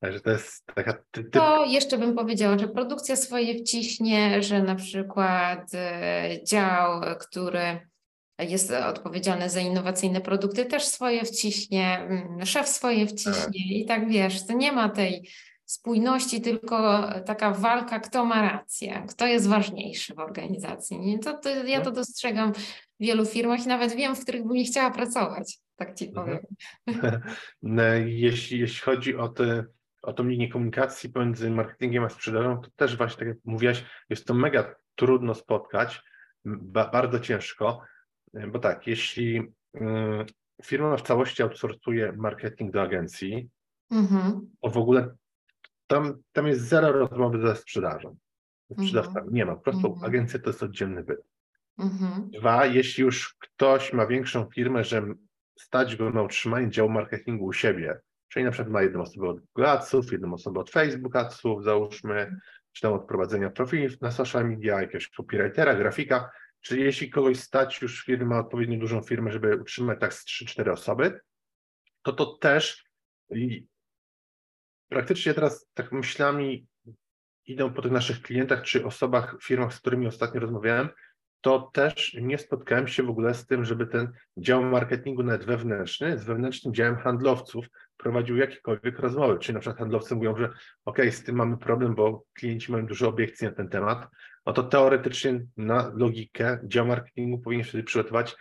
Także 0.00 0.20
to 0.20 0.30
jest 0.30 0.66
taka. 0.66 0.92
Ty, 0.92 1.24
ty... 1.24 1.30
To 1.30 1.64
jeszcze 1.64 1.98
bym 1.98 2.14
powiedziała, 2.14 2.58
że 2.58 2.68
produkcja 2.68 3.16
swoje 3.16 3.54
wciśnie, 3.54 4.42
że 4.42 4.62
na 4.62 4.74
przykład 4.74 5.74
e, 5.74 6.38
dział, 6.44 7.00
który 7.20 7.88
jest 8.38 8.70
odpowiedzialny 8.70 9.50
za 9.50 9.60
innowacyjne 9.60 10.20
produkty, 10.20 10.64
też 10.64 10.84
swoje 10.84 11.24
wciśnie, 11.24 11.98
mm, 11.98 12.46
szef 12.46 12.68
swoje 12.68 13.06
wciśnie 13.06 13.32
tak. 13.34 13.70
i 13.70 13.84
tak 13.86 14.08
wiesz, 14.08 14.46
to 14.46 14.52
nie 14.52 14.72
ma 14.72 14.88
tej 14.88 15.28
spójności, 15.68 16.40
tylko 16.40 17.08
taka 17.26 17.50
walka, 17.50 18.00
kto 18.00 18.24
ma 18.24 18.42
rację, 18.42 19.06
kto 19.08 19.26
jest 19.26 19.48
ważniejszy 19.48 20.14
w 20.14 20.18
organizacji. 20.18 20.98
Nie? 20.98 21.18
To, 21.18 21.38
to 21.38 21.48
ja 21.48 21.80
to 21.80 21.90
dostrzegam 21.90 22.54
w 22.54 22.58
wielu 23.00 23.26
firmach 23.26 23.64
i 23.64 23.68
nawet 23.68 23.92
wiem, 23.92 24.16
w 24.16 24.22
których 24.22 24.42
bym 24.46 24.56
nie 24.56 24.64
chciała 24.64 24.90
pracować, 24.90 25.58
tak 25.76 25.94
ci 25.94 26.08
mhm. 26.08 26.26
powiem. 26.26 26.40
No, 27.62 27.82
jeśli, 28.06 28.58
jeśli 28.58 28.80
chodzi 28.80 29.16
o, 29.16 29.28
te, 29.28 29.64
o 30.02 30.12
tą 30.12 30.24
linię 30.24 30.48
komunikacji 30.48 31.10
pomiędzy 31.10 31.50
marketingiem 31.50 32.04
a 32.04 32.08
sprzedażą, 32.08 32.60
to 32.60 32.70
też 32.76 32.96
właśnie, 32.96 33.18
tak 33.18 33.28
jak 33.28 33.38
mówiłaś, 33.44 33.84
jest 34.10 34.26
to 34.26 34.34
mega 34.34 34.74
trudno 34.94 35.34
spotkać, 35.34 36.02
ba, 36.44 36.90
bardzo 36.90 37.20
ciężko, 37.20 37.80
bo 38.52 38.58
tak, 38.58 38.86
jeśli 38.86 39.38
y, 39.38 39.80
firma 40.64 40.96
w 40.96 41.02
całości 41.02 41.42
outsourcuje 41.42 42.12
marketing 42.12 42.72
do 42.72 42.82
agencji, 42.82 43.48
mhm. 43.90 44.50
to 44.62 44.70
w 44.70 44.76
ogóle 44.76 45.14
tam, 45.88 46.22
tam 46.32 46.46
jest 46.46 46.60
zero 46.60 46.92
rozmowy 46.92 47.40
ze 47.42 47.56
sprzedażą. 47.56 48.16
Sprzedawcami 48.72 49.16
mm 49.16 49.28
-hmm. 49.28 49.32
nie 49.32 49.44
ma. 49.44 49.54
Po 49.56 49.60
prostu 49.60 49.86
mm 49.86 49.98
-hmm. 49.98 50.06
agencja 50.06 50.38
to 50.38 50.50
jest 50.50 50.62
oddzielny 50.62 51.04
byt. 51.04 51.20
Mm 51.78 51.90
-hmm. 51.90 52.40
Dwa, 52.40 52.66
jeśli 52.66 53.04
już 53.04 53.34
ktoś 53.34 53.92
ma 53.92 54.06
większą 54.06 54.50
firmę, 54.54 54.84
że 54.84 55.06
stać 55.58 55.96
go 55.96 56.10
na 56.10 56.22
utrzymanie 56.22 56.70
działu 56.70 56.90
marketingu 56.90 57.44
u 57.44 57.52
siebie, 57.52 58.00
czyli 58.28 58.44
na 58.44 58.50
przykład 58.50 58.72
ma 58.72 58.82
jedną 58.82 59.00
osobę 59.00 59.28
od 59.28 59.40
Google 59.40 59.66
Adsów, 59.66 60.12
jedną 60.12 60.34
osobę 60.34 60.60
od 60.60 60.70
Facebook 60.70 61.16
Adsów, 61.16 61.64
załóżmy, 61.64 62.36
czy 62.72 62.82
tam 62.82 62.92
od 62.92 63.06
prowadzenia 63.06 63.50
profili 63.50 63.88
na 64.00 64.10
social 64.10 64.48
media, 64.48 64.80
jakiegoś 64.80 65.08
copywritera, 65.08 65.74
grafika, 65.74 66.30
Czy 66.60 66.78
jeśli 66.78 67.10
kogoś 67.10 67.38
stać 67.38 67.82
już 67.82 68.04
firma, 68.04 68.38
odpowiednio 68.38 68.78
dużą 68.78 69.02
firmę, 69.02 69.32
żeby 69.32 69.56
utrzymać 69.56 70.00
tak 70.00 70.14
z 70.14 70.24
3-4 70.26 70.72
osoby, 70.72 71.20
to 72.02 72.12
to 72.12 72.26
też 72.26 72.84
praktycznie 74.88 75.34
teraz 75.34 75.66
tak 75.74 75.92
myślami 75.92 76.66
idą 77.46 77.72
po 77.72 77.82
tych 77.82 77.92
naszych 77.92 78.22
klientach 78.22 78.62
czy 78.62 78.84
osobach, 78.84 79.36
firmach, 79.42 79.74
z 79.74 79.80
którymi 79.80 80.06
ostatnio 80.06 80.40
rozmawiałem, 80.40 80.88
to 81.40 81.70
też 81.72 82.16
nie 82.20 82.38
spotkałem 82.38 82.88
się 82.88 83.02
w 83.02 83.10
ogóle 83.10 83.34
z 83.34 83.46
tym, 83.46 83.64
żeby 83.64 83.86
ten 83.86 84.12
dział 84.36 84.62
marketingu 84.62 85.22
nawet 85.22 85.44
wewnętrzny 85.44 86.18
z 86.18 86.24
wewnętrznym 86.24 86.74
działem 86.74 86.96
handlowców 86.96 87.66
prowadził 87.96 88.36
jakiekolwiek 88.36 88.98
rozmowy. 88.98 89.38
Czyli 89.38 89.54
na 89.54 89.60
przykład 89.60 89.78
handlowcy 89.78 90.14
mówią, 90.14 90.36
że 90.36 90.50
ok, 90.84 90.98
z 91.10 91.24
tym 91.24 91.36
mamy 91.36 91.58
problem, 91.58 91.94
bo 91.94 92.24
klienci 92.34 92.72
mają 92.72 92.86
dużo 92.86 93.08
obiekcji 93.08 93.46
na 93.46 93.52
ten 93.52 93.68
temat, 93.68 94.08
no 94.46 94.52
to 94.52 94.62
teoretycznie 94.62 95.40
na 95.56 95.92
logikę 95.94 96.58
dział 96.64 96.86
marketingu 96.86 97.38
powinien 97.38 97.64
wtedy 97.64 97.84
przygotować 97.84 98.36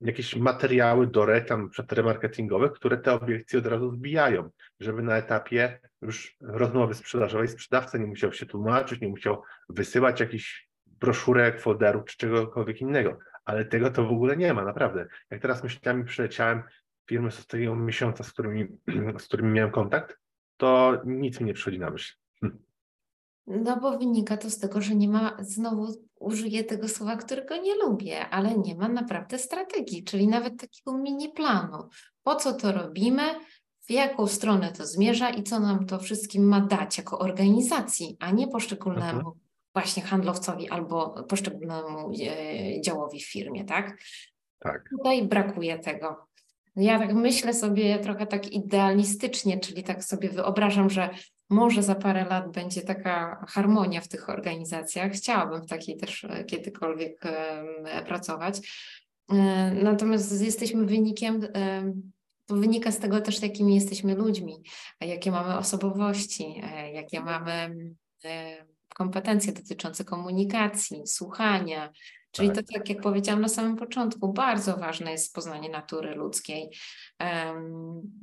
jakieś 0.00 0.36
materiały 0.36 1.06
do 1.06 1.26
reklam, 1.26 1.70
remarketingowych, 1.90 2.72
które 2.72 2.98
te 2.98 3.12
obiekcje 3.12 3.58
od 3.58 3.66
razu 3.66 3.90
zbijają, 3.90 4.50
żeby 4.80 5.02
na 5.02 5.16
etapie 5.16 5.80
już 6.02 6.36
rozmowy 6.40 6.94
sprzedażowej 6.94 7.48
sprzedawca 7.48 7.98
nie 7.98 8.06
musiał 8.06 8.32
się 8.32 8.46
tłumaczyć, 8.46 9.00
nie 9.00 9.08
musiał 9.08 9.42
wysyłać 9.68 10.20
jakichś 10.20 10.68
broszurek, 10.86 11.60
folderów 11.60 12.04
czy 12.04 12.16
czegokolwiek 12.16 12.80
innego. 12.80 13.18
Ale 13.44 13.64
tego 13.64 13.90
to 13.90 14.04
w 14.04 14.12
ogóle 14.12 14.36
nie 14.36 14.54
ma, 14.54 14.64
naprawdę. 14.64 15.06
Jak 15.30 15.42
teraz 15.42 15.64
myślami 15.64 16.04
przyleciałem 16.04 16.62
firmy 17.08 17.30
z 17.30 17.38
ostatniego 17.38 17.76
miesiąca, 17.76 18.24
z 18.24 18.32
którymi, 18.32 18.66
z 19.18 19.24
którymi 19.24 19.50
miałem 19.50 19.70
kontakt, 19.70 20.18
to 20.56 21.02
nic 21.04 21.40
mi 21.40 21.46
nie 21.46 21.54
przychodzi 21.54 21.78
na 21.78 21.90
myśl. 21.90 22.14
No 23.46 23.80
bo 23.80 23.98
wynika 23.98 24.36
to 24.36 24.50
z 24.50 24.58
tego, 24.58 24.80
że 24.80 24.94
nie 24.94 25.08
ma, 25.08 25.36
znowu 25.40 25.86
użyję 26.20 26.64
tego 26.64 26.88
słowa, 26.88 27.16
którego 27.16 27.56
nie 27.56 27.74
lubię, 27.74 28.28
ale 28.28 28.58
nie 28.58 28.74
ma 28.74 28.88
naprawdę 28.88 29.38
strategii, 29.38 30.04
czyli 30.04 30.28
nawet 30.28 30.60
takiego 30.60 30.98
mini 30.98 31.28
planu. 31.28 31.88
Po 32.22 32.36
co 32.36 32.52
to 32.52 32.72
robimy, 32.72 33.22
w 33.80 33.90
jaką 33.90 34.26
stronę 34.26 34.72
to 34.72 34.86
zmierza 34.86 35.30
i 35.30 35.42
co 35.42 35.60
nam 35.60 35.86
to 35.86 35.98
wszystkim 35.98 36.48
ma 36.48 36.60
dać 36.60 36.98
jako 36.98 37.18
organizacji, 37.18 38.16
a 38.20 38.30
nie 38.30 38.48
poszczególnemu 38.48 39.18
mhm. 39.18 39.36
właśnie 39.72 40.02
handlowcowi 40.02 40.68
albo 40.68 41.24
poszczególnemu 41.28 42.12
e, 42.22 42.80
działowi 42.80 43.20
w 43.20 43.32
firmie, 43.32 43.64
tak? 43.64 43.98
Tak. 44.58 44.88
Tutaj 44.90 45.28
brakuje 45.28 45.78
tego. 45.78 46.26
Ja 46.76 46.98
tak 46.98 47.14
myślę 47.14 47.54
sobie 47.54 47.98
trochę 47.98 48.26
tak 48.26 48.52
idealistycznie, 48.52 49.60
czyli 49.60 49.84
tak 49.84 50.04
sobie 50.04 50.28
wyobrażam, 50.28 50.90
że 50.90 51.10
może 51.50 51.82
za 51.82 51.94
parę 51.94 52.24
lat 52.24 52.52
będzie 52.52 52.82
taka 52.82 53.44
harmonia 53.48 54.00
w 54.00 54.08
tych 54.08 54.28
organizacjach. 54.28 55.12
Chciałabym 55.12 55.62
w 55.62 55.66
takiej 55.66 55.96
też 55.96 56.24
e, 56.24 56.44
kiedykolwiek 56.44 57.22
pracować. 58.06 58.60
E, 59.28 59.34
natomiast 59.82 60.42
jesteśmy 60.42 60.86
wynikiem, 60.86 61.40
to 62.46 62.56
wynika 62.56 62.92
z 62.92 62.98
tego 62.98 63.20
też, 63.20 63.42
jakimi 63.42 63.74
jesteśmy 63.74 64.14
ludźmi, 64.14 64.62
jakie 65.00 65.30
mamy 65.30 65.58
osobowości, 65.58 66.60
e, 66.62 66.92
jakie 66.92 67.20
mamy 67.20 67.76
kompetencje 68.94 69.52
dotyczące 69.52 70.04
komunikacji, 70.04 71.06
słuchania, 71.06 71.92
Czyli 72.32 72.48
tak. 72.48 72.56
to, 72.56 72.72
tak 72.72 72.88
jak 72.88 73.00
powiedziałam 73.00 73.40
na 73.40 73.48
samym 73.48 73.76
początku, 73.76 74.32
bardzo 74.32 74.76
ważne 74.76 75.12
jest 75.12 75.34
poznanie 75.34 75.68
natury 75.68 76.14
ludzkiej, 76.14 76.70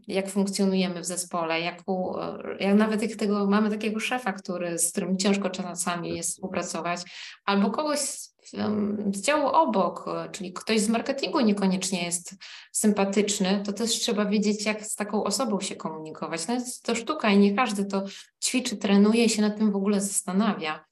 jak 0.07 0.29
funkcjonujemy 0.29 1.01
w 1.01 1.05
zespole, 1.05 1.61
jak, 1.61 1.81
u, 1.87 2.15
jak 2.59 2.75
nawet 2.75 3.01
jak 3.01 3.11
tego, 3.11 3.47
mamy 3.47 3.69
takiego 3.69 3.99
szefa, 3.99 4.33
który, 4.33 4.79
z 4.79 4.91
którym 4.91 5.17
ciężko 5.17 5.49
czasami 5.49 6.17
jest 6.17 6.29
współpracować, 6.29 7.01
albo 7.45 7.71
kogoś 7.71 7.99
z, 7.99 9.21
działu 9.21 9.47
obok, 9.47 10.05
czyli 10.31 10.53
ktoś 10.53 10.79
z 10.79 10.89
marketingu 10.89 11.39
niekoniecznie 11.39 12.05
jest 12.05 12.35
sympatyczny, 12.71 13.63
to 13.65 13.73
też 13.73 13.91
trzeba 13.91 14.25
wiedzieć, 14.25 14.65
jak 14.65 14.85
z 14.85 14.95
taką 14.95 15.23
osobą 15.23 15.59
się 15.59 15.75
komunikować. 15.75 16.47
No 16.47 16.53
jest 16.53 16.83
to 16.83 16.95
sztuka 16.95 17.29
i 17.29 17.37
nie 17.37 17.55
każdy 17.55 17.85
to 17.85 18.03
ćwiczy, 18.43 18.77
trenuje 18.77 19.25
i 19.25 19.29
się 19.29 19.41
nad 19.41 19.57
tym 19.57 19.71
w 19.71 19.75
ogóle 19.75 20.01
zastanawia 20.01 20.85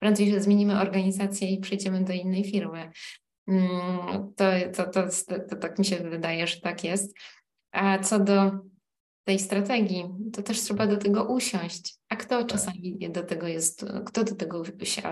prędzej 0.00 0.30
że 0.30 0.40
zmienimy 0.40 0.80
organizację 0.80 1.50
i 1.50 1.60
przejdziemy 1.60 2.04
do 2.04 2.12
innej 2.12 2.44
firmy. 2.44 2.90
Mm, 3.48 4.32
to, 4.36 4.44
to, 4.74 4.90
to, 4.90 5.08
to, 5.50 5.56
tak 5.56 5.78
mi 5.78 5.84
się 5.84 5.96
wydaje, 5.96 6.46
że 6.46 6.60
tak 6.60 6.84
jest. 6.84 7.14
A 7.72 7.98
co 7.98 8.20
do 8.20 8.50
tej 9.30 9.38
strategii, 9.38 10.04
to 10.32 10.42
też 10.42 10.60
trzeba 10.60 10.86
do 10.86 10.96
tego 10.96 11.24
usiąść. 11.24 11.94
A 12.08 12.16
kto 12.16 12.38
tak. 12.38 12.46
czasami 12.46 12.98
do 13.10 13.22
tego 13.22 13.46
jest, 13.46 13.84
kto 14.06 14.24
do 14.24 14.34
tego 14.34 14.62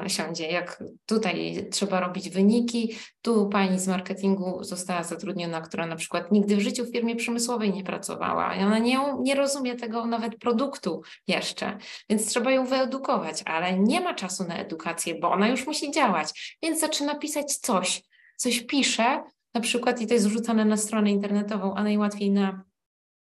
siądzie? 0.07 0.47
Jak 0.51 0.85
tutaj 1.07 1.67
trzeba 1.71 2.01
robić 2.01 2.31
wyniki, 2.31 2.95
tu 3.23 3.49
pani 3.49 3.79
z 3.79 3.89
marketingu 3.89 4.65
została 4.65 5.03
zatrudniona, 5.03 5.61
która 5.61 5.87
na 5.87 5.97
przykład 5.97 6.33
nigdy 6.33 6.57
w 6.57 6.61
życiu 6.61 6.85
w 6.85 6.93
firmie 6.93 7.17
przemysłowej 7.17 7.73
nie 7.73 7.85
pracowała 7.85 8.55
i 8.55 8.65
ona 8.65 8.79
nie, 8.79 8.99
nie 9.21 9.35
rozumie 9.35 9.77
tego 9.77 10.07
nawet 10.07 10.39
produktu 10.39 11.03
jeszcze, 11.27 11.79
więc 12.11 12.27
trzeba 12.27 12.51
ją 12.51 12.67
wyedukować, 12.67 13.43
ale 13.45 13.79
nie 13.79 14.01
ma 14.01 14.15
czasu 14.15 14.45
na 14.45 14.57
edukację, 14.57 15.15
bo 15.15 15.31
ona 15.31 15.49
już 15.49 15.67
musi 15.67 15.91
działać, 15.91 16.57
więc 16.63 16.81
zaczyna 16.81 17.15
pisać 17.15 17.57
coś, 17.57 18.03
coś 18.37 18.61
pisze, 18.61 19.23
na 19.55 19.61
przykład 19.61 20.01
i 20.01 20.07
to 20.07 20.15
jest 20.15 20.29
wrzucane 20.29 20.65
na 20.65 20.77
stronę 20.77 21.11
internetową, 21.11 21.75
a 21.75 21.83
najłatwiej 21.83 22.31
na 22.31 22.68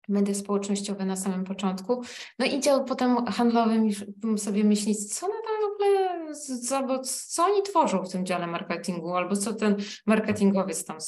media 0.09 0.35
społecznościowe 0.35 1.05
na 1.05 1.17
samym 1.17 1.45
początku. 1.45 2.03
No 2.39 2.47
i 2.47 2.61
dział 2.61 2.85
potem 2.85 3.27
handlowy 3.27 3.91
sobie 4.37 4.65
myśleć, 4.65 5.15
co 5.15 5.29
na 5.29 5.35
tam 5.35 5.71
w 5.71 5.75
ogóle, 5.75 6.27
albo 6.71 6.99
co 7.05 7.45
oni 7.45 7.63
tworzą 7.63 8.05
w 8.05 8.13
tym 8.13 8.27
dziale 8.27 8.47
marketingu, 8.47 9.15
albo 9.15 9.37
co 9.37 9.55
ten 9.55 9.77
marketingowiec 10.07 10.85
tam 10.85 11.01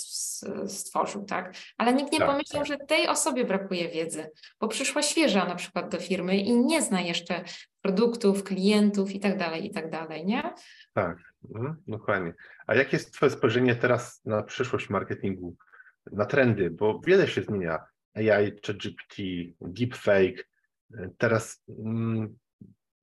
stworzył, 0.67 1.25
tak? 1.25 1.55
Ale 1.79 1.95
nikt 1.95 2.13
nie 2.13 2.19
tak, 2.19 2.29
pomyślał, 2.29 2.63
tak. 2.63 2.67
że 2.67 2.77
tej 2.77 3.09
osobie 3.09 3.45
brakuje 3.45 3.89
wiedzy, 3.89 4.31
bo 4.61 4.69
przyszła 4.69 5.03
świeża 5.03 5.45
na 5.45 5.55
przykład 5.55 5.89
do 5.89 6.01
firmy 6.01 6.37
i 6.37 6.57
nie 6.57 6.83
zna 6.83 7.01
jeszcze 7.01 7.45
produktów, 7.83 8.45
klientów 8.45 9.11
i 9.11 9.21
tak 9.21 9.39
dalej, 9.39 9.67
i 9.67 9.71
tak 9.71 9.91
dalej, 9.91 10.27
nie? 10.27 10.55
Tak, 10.95 11.19
mhm, 11.55 11.77
dokładnie. 11.87 12.35
A 12.67 12.75
jakie 12.75 12.97
jest 12.97 13.15
Twoje 13.15 13.31
spojrzenie 13.31 13.75
teraz 13.75 14.25
na 14.25 14.43
przyszłość 14.43 14.91
marketingu, 14.91 15.57
na 16.13 16.25
trendy, 16.25 16.71
bo 16.71 17.01
wiele 17.07 17.29
się 17.29 17.43
zmienia 17.43 17.79
AI, 18.19 18.53
ChatGPT, 18.67 19.17
deepfake. 19.61 20.49
Teraz 21.19 21.65
mm, 21.69 22.39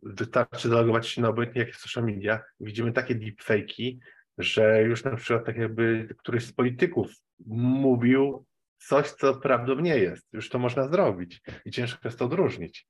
wystarczy 0.04 0.70
zalogować 0.70 1.08
się 1.08 1.22
na 1.22 1.30
obojętnie 1.30 1.62
jakie 1.62 1.74
social 1.74 2.04
media. 2.04 2.44
Widzimy 2.60 2.92
takie 2.92 3.16
deepfake'i, 3.16 3.98
że 4.38 4.84
już 4.84 5.04
na 5.04 5.16
przykład 5.16 5.46
tak 5.46 5.58
jakby 5.58 6.16
któryś 6.18 6.46
z 6.46 6.54
polityków 6.54 7.12
mówił 7.48 8.46
coś, 8.78 9.12
co 9.12 9.36
prawdą 9.36 9.80
nie 9.80 9.98
jest. 9.98 10.28
Już 10.34 10.50
to 10.50 10.60
można 10.60 10.88
zrobić 10.88 11.42
i 11.66 11.72
ciężko 11.72 12.08
jest 12.08 12.20
to 12.20 12.26
odróżnić. 12.26 12.88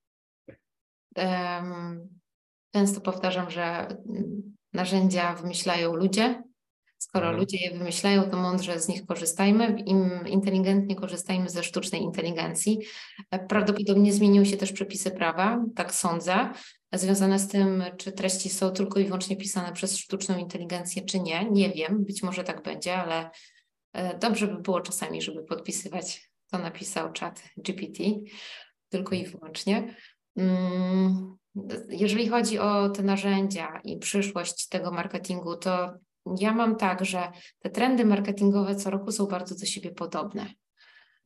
Um, 1.15 2.19
często 2.73 3.01
powtarzam, 3.01 3.51
że 3.51 3.88
narzędzia 4.73 5.34
wymyślają 5.34 5.95
ludzie, 5.95 6.43
Skoro 7.08 7.26
mhm. 7.26 7.39
ludzie 7.39 7.58
je 7.58 7.78
wymyślają, 7.78 8.30
to 8.30 8.38
mądrze 8.38 8.80
z 8.80 8.88
nich 8.88 9.06
korzystajmy, 9.06 9.76
im 9.86 10.28
inteligentnie 10.28 10.95
korzystajmy 10.95 11.49
ze 11.49 11.64
sztucznej 11.64 12.01
inteligencji. 12.01 12.80
Prawdopodobnie 13.49 14.14
zmieniły 14.14 14.45
się 14.45 14.58
też 14.58 14.72
przepisy 14.72 15.12
prawa, 15.12 15.66
tak 15.76 15.93
sądzę, 15.93 16.49
związane 16.93 17.39
z 17.39 17.47
tym, 17.47 17.84
czy 17.97 18.12
treści 18.12 18.49
są 18.49 18.72
tylko 18.72 18.99
i 18.99 19.06
wyłącznie 19.06 19.38
pisane 19.38 19.74
przez 19.74 19.97
sztuczną 19.97 20.38
inteligencję, 20.38 21.01
czy 21.06 21.20
nie. 21.20 21.49
Nie 21.51 21.70
wiem, 21.70 22.06
być 22.06 22.24
może 22.24 22.43
tak 22.43 22.64
będzie, 22.64 22.97
ale 22.97 23.30
e, 23.93 24.18
dobrze 24.18 24.47
by 24.47 24.62
było 24.62 24.82
czasami, 24.82 25.22
żeby 25.22 25.43
podpisywać, 25.43 26.32
to 26.51 26.58
napisał 26.58 27.14
czat 27.14 27.43
GPT, 27.58 28.03
tylko 28.89 29.16
i 29.16 29.26
wyłącznie. 29.26 29.95
Mm, 30.38 31.38
jeżeli 31.89 32.30
chodzi 32.30 32.60
o 32.60 32.89
te 32.89 33.03
narzędzia 33.03 33.82
i 33.84 33.97
przyszłość 33.97 34.68
tego 34.68 34.91
marketingu, 34.91 35.56
to 35.56 35.93
ja 36.39 36.53
mam 36.53 36.76
tak, 36.76 37.05
że 37.05 37.32
te 37.59 37.69
trendy 37.69 38.05
marketingowe 38.05 38.76
co 38.76 38.89
roku 38.89 39.11
są 39.11 39.26
bardzo 39.26 39.55
do 39.55 39.65
siebie 39.65 39.91
podobne. 39.91 40.45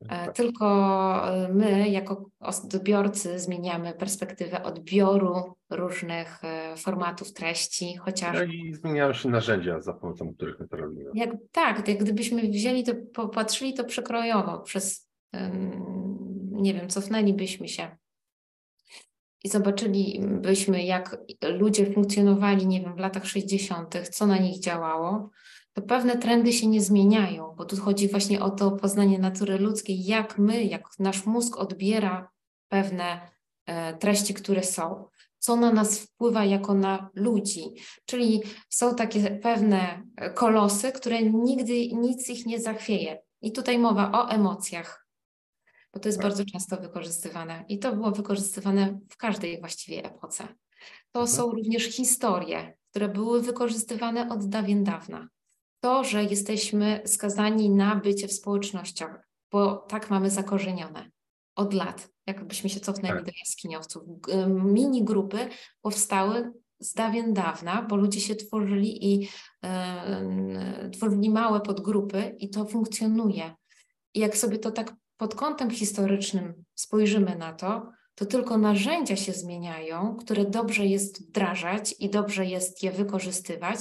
E, 0.00 0.08
tak. 0.08 0.36
Tylko 0.36 0.66
e, 1.28 1.48
my, 1.48 1.88
jako 1.88 2.30
odbiorcy, 2.40 3.38
zmieniamy 3.38 3.92
perspektywę 3.92 4.62
odbioru 4.62 5.56
różnych 5.70 6.44
e, 6.44 6.76
formatów 6.76 7.32
treści, 7.32 7.96
chociaż. 7.96 8.36
No 8.36 8.42
i 8.42 8.74
zmieniają 8.74 9.12
się 9.12 9.28
narzędzia, 9.28 9.80
za 9.80 9.92
pomocą 9.92 10.34
których 10.34 10.60
my 10.60 10.68
to 10.68 10.76
robimy. 10.76 11.10
Jak, 11.14 11.30
tak, 11.52 11.88
jak 11.88 11.98
gdybyśmy 11.98 12.42
wzięli 12.42 12.84
to, 12.84 12.92
popatrzyli 13.14 13.74
to 13.74 13.84
przekrojowo, 13.84 14.58
przez, 14.58 15.10
nie 16.50 16.74
wiem, 16.74 16.88
cofnęlibyśmy 16.88 17.68
się 17.68 17.96
i 19.44 19.48
zobaczylibyśmy, 19.48 20.84
jak 20.84 21.18
ludzie 21.42 21.92
funkcjonowali, 21.92 22.66
nie 22.66 22.80
wiem, 22.80 22.94
w 22.94 22.98
latach 22.98 23.26
60., 23.26 23.94
co 24.10 24.26
na 24.26 24.38
nich 24.38 24.60
działało, 24.60 25.30
to 25.72 25.82
pewne 25.82 26.18
trendy 26.18 26.52
się 26.52 26.66
nie 26.66 26.80
zmieniają, 26.80 27.54
bo 27.56 27.64
tu 27.64 27.76
chodzi 27.76 28.08
właśnie 28.08 28.40
o 28.40 28.50
to 28.50 28.70
poznanie 28.70 29.18
natury 29.18 29.58
ludzkiej, 29.58 30.04
jak 30.04 30.38
my, 30.38 30.64
jak 30.64 30.82
nasz 30.98 31.26
mózg 31.26 31.56
odbiera 31.56 32.30
pewne 32.68 33.30
e, 33.66 33.96
treści, 33.96 34.34
które 34.34 34.62
są. 34.62 35.04
co 35.38 35.56
na 35.56 35.72
nas 35.72 35.98
wpływa 35.98 36.44
jako 36.44 36.74
na 36.74 37.10
ludzi. 37.14 37.64
Czyli 38.06 38.42
są 38.68 38.94
takie 38.94 39.30
pewne 39.30 40.02
kolosy, 40.34 40.92
które 40.92 41.22
nigdy 41.22 41.88
nic 41.88 42.28
ich 42.28 42.46
nie 42.46 42.60
zachwieje. 42.60 43.22
I 43.42 43.52
tutaj 43.52 43.78
mowa 43.78 44.12
o 44.12 44.30
emocjach, 44.30 45.06
bo 45.94 46.00
to 46.00 46.08
jest 46.08 46.18
Tak. 46.18 46.26
bardzo 46.28 46.44
często 46.44 46.76
wykorzystywane. 46.76 47.64
I 47.68 47.78
to 47.78 47.96
było 47.96 48.10
wykorzystywane 48.10 48.98
w 49.10 49.16
każdej 49.16 49.60
właściwie 49.60 50.04
epoce. 50.04 50.44
To 51.12 51.20
Mhm. 51.20 51.36
są 51.36 51.50
również 51.50 51.84
historie, 51.84 52.74
które 52.90 53.08
były 53.08 53.42
wykorzystywane 53.42 54.28
od 54.28 54.48
dawien 54.48 54.84
dawna. 54.84 55.28
To, 55.80 56.04
że 56.04 56.24
jesteśmy 56.24 57.02
skazani 57.06 57.70
na 57.70 57.96
bycie 57.96 58.28
w 58.28 58.32
społecznościach, 58.32 59.28
bo 59.52 59.76
tak 59.76 60.10
mamy 60.10 60.30
zakorzenione 60.30 61.10
od 61.56 61.74
lat, 61.74 62.08
jakbyśmy 62.26 62.70
się 62.70 62.80
cofnęli 62.80 63.14
Tak. 63.14 63.24
do 63.24 63.32
jaskiniowców. 63.38 64.02
G- 64.06 64.46
Mini 64.46 65.04
grupy 65.04 65.38
powstały 65.82 66.52
z 66.80 66.94
dawien 66.94 67.32
dawna, 67.34 67.82
bo 67.82 67.96
ludzie 67.96 68.20
się 68.20 68.34
tworzyli 68.36 69.12
i 69.14 69.28
e, 69.64 70.90
tworzyli 70.92 71.30
małe 71.30 71.60
podgrupy 71.60 72.36
i 72.38 72.50
to 72.50 72.64
funkcjonuje. 72.64 73.54
I 74.14 74.20
jak 74.20 74.36
sobie 74.36 74.58
to 74.58 74.70
tak 74.70 74.94
pod 75.20 75.34
kątem 75.34 75.70
historycznym 75.70 76.64
spojrzymy 76.74 77.36
na 77.36 77.52
to, 77.52 77.90
to 78.14 78.26
tylko 78.26 78.58
narzędzia 78.58 79.16
się 79.16 79.32
zmieniają, 79.32 80.16
które 80.16 80.44
dobrze 80.44 80.86
jest 80.86 81.28
wdrażać 81.28 81.94
i 81.98 82.10
dobrze 82.10 82.46
jest 82.46 82.82
je 82.82 82.92
wykorzystywać, 82.92 83.78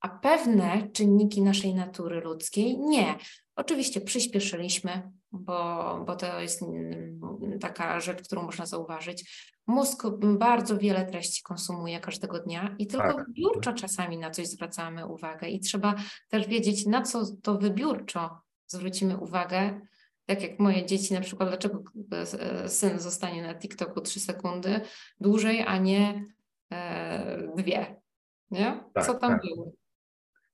a 0.00 0.08
pewne 0.08 0.88
czynniki 0.92 1.42
naszej 1.42 1.74
natury 1.74 2.20
ludzkiej 2.20 2.78
nie. 2.78 3.14
Oczywiście 3.56 4.00
przyspieszyliśmy, 4.00 5.10
bo, 5.32 6.04
bo 6.06 6.16
to 6.16 6.40
jest 6.40 6.62
mm, 6.62 7.58
taka 7.60 8.00
rzecz, 8.00 8.22
którą 8.22 8.42
można 8.42 8.66
zauważyć. 8.66 9.50
Mózg 9.66 10.02
bardzo 10.20 10.78
wiele 10.78 11.06
treści 11.06 11.42
konsumuje 11.42 12.00
każdego 12.00 12.38
dnia 12.38 12.74
i 12.78 12.86
tylko 12.86 13.14
Tak. 13.14 13.26
wybiórczo 13.26 13.72
czasami 13.72 14.18
na 14.18 14.30
coś 14.30 14.46
zwracamy 14.46 15.06
uwagę 15.06 15.48
i 15.48 15.60
trzeba 15.60 15.94
też 16.28 16.46
wiedzieć, 16.46 16.86
na 16.86 17.02
co 17.02 17.36
to 17.42 17.58
wybiórczo 17.58 18.40
zwrócimy 18.66 19.16
uwagę. 19.18 19.80
Tak 20.26 20.42
jak 20.42 20.58
moje 20.58 20.86
dzieci, 20.86 21.14
na 21.14 21.20
przykład, 21.20 21.48
dlaczego 21.48 21.82
e, 22.12 22.68
syn 22.68 22.98
zostanie 22.98 23.42
na 23.42 23.54
TikToku 23.54 24.00
3 24.00 24.20
sekundy 24.20 24.80
dłużej, 25.20 25.64
a 25.66 25.78
nie 25.78 26.24
e, 26.72 27.52
dwie. 27.56 28.02
Nie? 28.50 28.84
Tak, 28.94 29.06
Co 29.06 29.14
tam 29.14 29.30
tak. 29.30 29.40
było? 29.42 29.72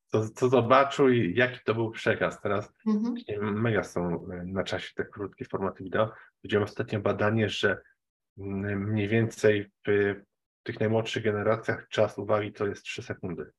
Co, 0.06 0.28
co 0.28 0.48
zobaczył 0.48 1.08
i 1.08 1.34
jaki 1.36 1.58
to 1.64 1.74
był 1.74 1.90
przekaz. 1.90 2.40
Teraz 2.40 2.72
Mhm. 2.86 3.60
mega 3.60 3.82
są 3.82 4.26
e, 4.30 4.44
na 4.44 4.64
czasie 4.64 4.94
te 4.94 5.04
krótkie 5.04 5.44
formaty 5.44 5.84
wideo. 5.84 6.12
Widziałem 6.44 6.64
ostatnio 6.64 7.00
badanie, 7.00 7.48
że 7.48 7.80
mm, 8.38 8.90
mniej 8.90 9.08
więcej 9.08 9.70
w 9.86 10.14
tych 10.62 10.80
najmłodszych 10.80 11.24
generacjach 11.24 11.88
czas 11.88 12.18
uwagi 12.18 12.52
to 12.52 12.66
jest 12.66 12.82
3 12.82 13.02
sekundy. 13.02 13.50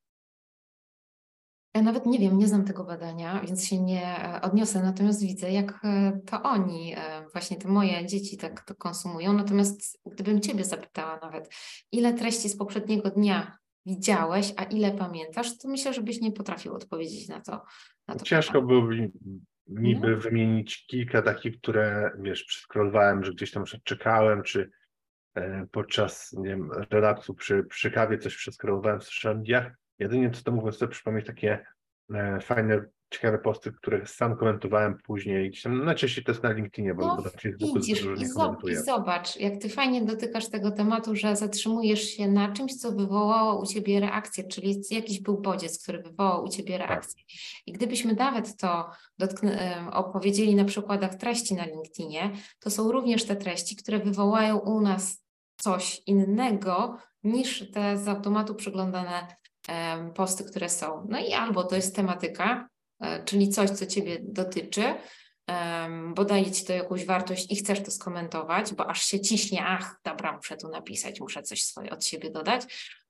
Ja 1.74 1.82
nawet 1.82 2.05
nie 2.05 2.20
wiem, 2.20 2.38
nie 2.38 2.47
znam 2.47 2.65
tego 2.65 2.84
badania, 2.84 3.41
więc 3.41 3.67
się 3.67 3.82
nie 3.82 4.36
e, 4.36 4.41
odniosę, 4.41 4.84
natomiast 4.84 5.22
widzę, 5.22 5.51
jak 5.51 5.80
e, 5.84 6.20
to 6.26 6.43
oni, 6.43 6.93
e, 6.97 7.26
właśnie 7.32 7.57
te 7.57 7.67
moje 7.67 8.05
dzieci 8.05 8.38
tak 8.38 8.61
to 8.65 8.76
konsumują. 8.76 9.34
Natomiast 9.34 9.99
gdybym 10.05 10.41
Ciebie 10.41 10.63
zapytała 10.63 11.20
nawet, 11.22 11.49
ile 11.91 12.13
treści 12.13 12.49
z 12.49 12.57
poprzedniego 12.57 13.09
dnia 13.09 13.57
widziałeś, 13.86 14.53
a 14.57 14.63
ile 14.63 14.91
pamiętasz, 14.91 15.57
to 15.57 15.67
myślę, 15.67 15.93
żebyś 15.93 16.22
nie 16.22 16.32
potrafił 16.32 16.74
odpowiedzieć 16.74 17.28
na 17.28 17.41
to. 17.41 17.61
Na 18.07 18.15
to 18.15 18.26
Ciężko 18.26 18.61
byłoby 18.61 19.11
niby 19.67 20.15
wymienić 20.17 20.86
kilka 20.88 21.22
takich, 21.22 21.57
które 21.57 22.11
wiesz, 22.20 22.43
przeskrolowałem, 22.43 23.24
że 23.24 23.32
gdzieś 23.34 23.51
tam 23.51 23.63
czekałem, 23.84 24.43
czy 24.43 24.72
podczas 25.72 26.34
nie 26.34 26.49
wiem, 26.49 26.72
relaksu 26.89 27.34
przy, 27.34 27.63
przy 27.63 27.91
kawie 27.91 28.17
coś 28.17 28.36
przeskrolowałem 28.36 28.99
w 28.99 29.03
social 29.03 29.38
mediach. 29.38 29.72
Jedynie 29.99 30.31
co 30.31 30.43
to 30.43 30.51
mógłbym 30.51 30.73
sobie 30.73 30.91
przypomnieć 30.91 31.25
takie 31.25 31.65
e, 32.13 32.39
fajne, 32.39 32.85
ciekawe 33.09 33.39
posty, 33.39 33.71
które 33.71 34.05
sam 34.05 34.37
komentowałem 34.37 34.97
później. 35.03 35.49
Gdzieś 35.49 35.63
tam, 35.63 35.85
najczęściej 35.85 36.23
to 36.23 36.31
jest 36.31 36.43
na 36.43 36.51
LinkedInie, 36.51 36.93
bo, 36.93 37.07
No, 37.07 37.15
bo 37.15 37.21
na 37.21 37.29
Facebooku 37.29 37.75
Widzisz, 37.75 38.03
dużo 38.03 38.15
nie 38.15 38.71
i 38.71 38.75
zobacz, 38.75 39.35
jak 39.35 39.61
ty 39.61 39.69
fajnie 39.69 40.01
dotykasz 40.05 40.49
tego 40.49 40.71
tematu, 40.71 41.15
że 41.15 41.35
zatrzymujesz 41.35 42.03
się 42.03 42.27
na 42.27 42.51
czymś, 42.51 42.75
co 42.75 42.91
wywołało 42.91 43.61
u 43.61 43.65
ciebie 43.65 43.99
reakcję, 43.99 44.43
czyli 44.43 44.81
jakiś 44.91 45.21
był 45.21 45.41
bodziec, 45.41 45.83
który 45.83 46.01
wywołał 46.01 46.43
u 46.43 46.49
ciebie 46.49 46.77
reakcję. 46.77 47.23
I 47.65 47.71
gdybyśmy 47.71 48.13
nawet 48.13 48.57
to 48.57 48.89
em, 49.19 49.87
opowiedzieli 49.87 50.55
na 50.55 50.65
przykładach 50.65 51.15
treści 51.15 51.55
na 51.55 51.65
LinkedInie, 51.65 52.31
to 52.59 52.69
są 52.69 52.91
również 52.91 53.25
te 53.25 53.35
treści, 53.35 53.75
które 53.75 53.99
wywołają 53.99 54.57
u 54.57 54.81
nas 54.81 55.25
coś 55.57 56.01
innego 56.05 56.97
niż 57.23 57.71
te 57.71 57.97
z 57.97 58.07
automatu 58.07 58.55
przeglądane 58.55 59.27
posty, 60.15 60.43
które 60.43 60.70
są. 60.70 61.07
No 61.09 61.20
i 61.20 61.34
albo 61.34 61.63
to 61.63 61.76
jest 61.76 61.95
tematyka, 61.95 62.70
e, 63.01 63.24
czyli 63.24 63.49
coś, 63.49 63.70
co 63.70 63.86
ciebie 63.86 64.17
dotyczy, 64.24 64.84
bo 66.15 66.26
daje 66.26 66.51
ci 66.51 66.65
to 66.65 66.74
jakąś 66.74 67.05
wartość 67.05 67.51
i 67.51 67.55
chcesz 67.55 67.84
to 67.84 67.91
skomentować, 67.91 68.74
bo 68.74 68.89
aż 68.89 69.05
się 69.05 69.20
ciśnie, 69.20 69.65
ach, 69.65 69.99
dobra, 70.05 70.36
muszę 70.36 70.57
tu 70.57 70.70
napisać, 70.70 71.20
muszę 71.20 71.43
coś 71.43 71.63
swoje 71.63 71.89
od 71.89 72.05
siebie 72.05 72.32
dodać. 72.32 72.61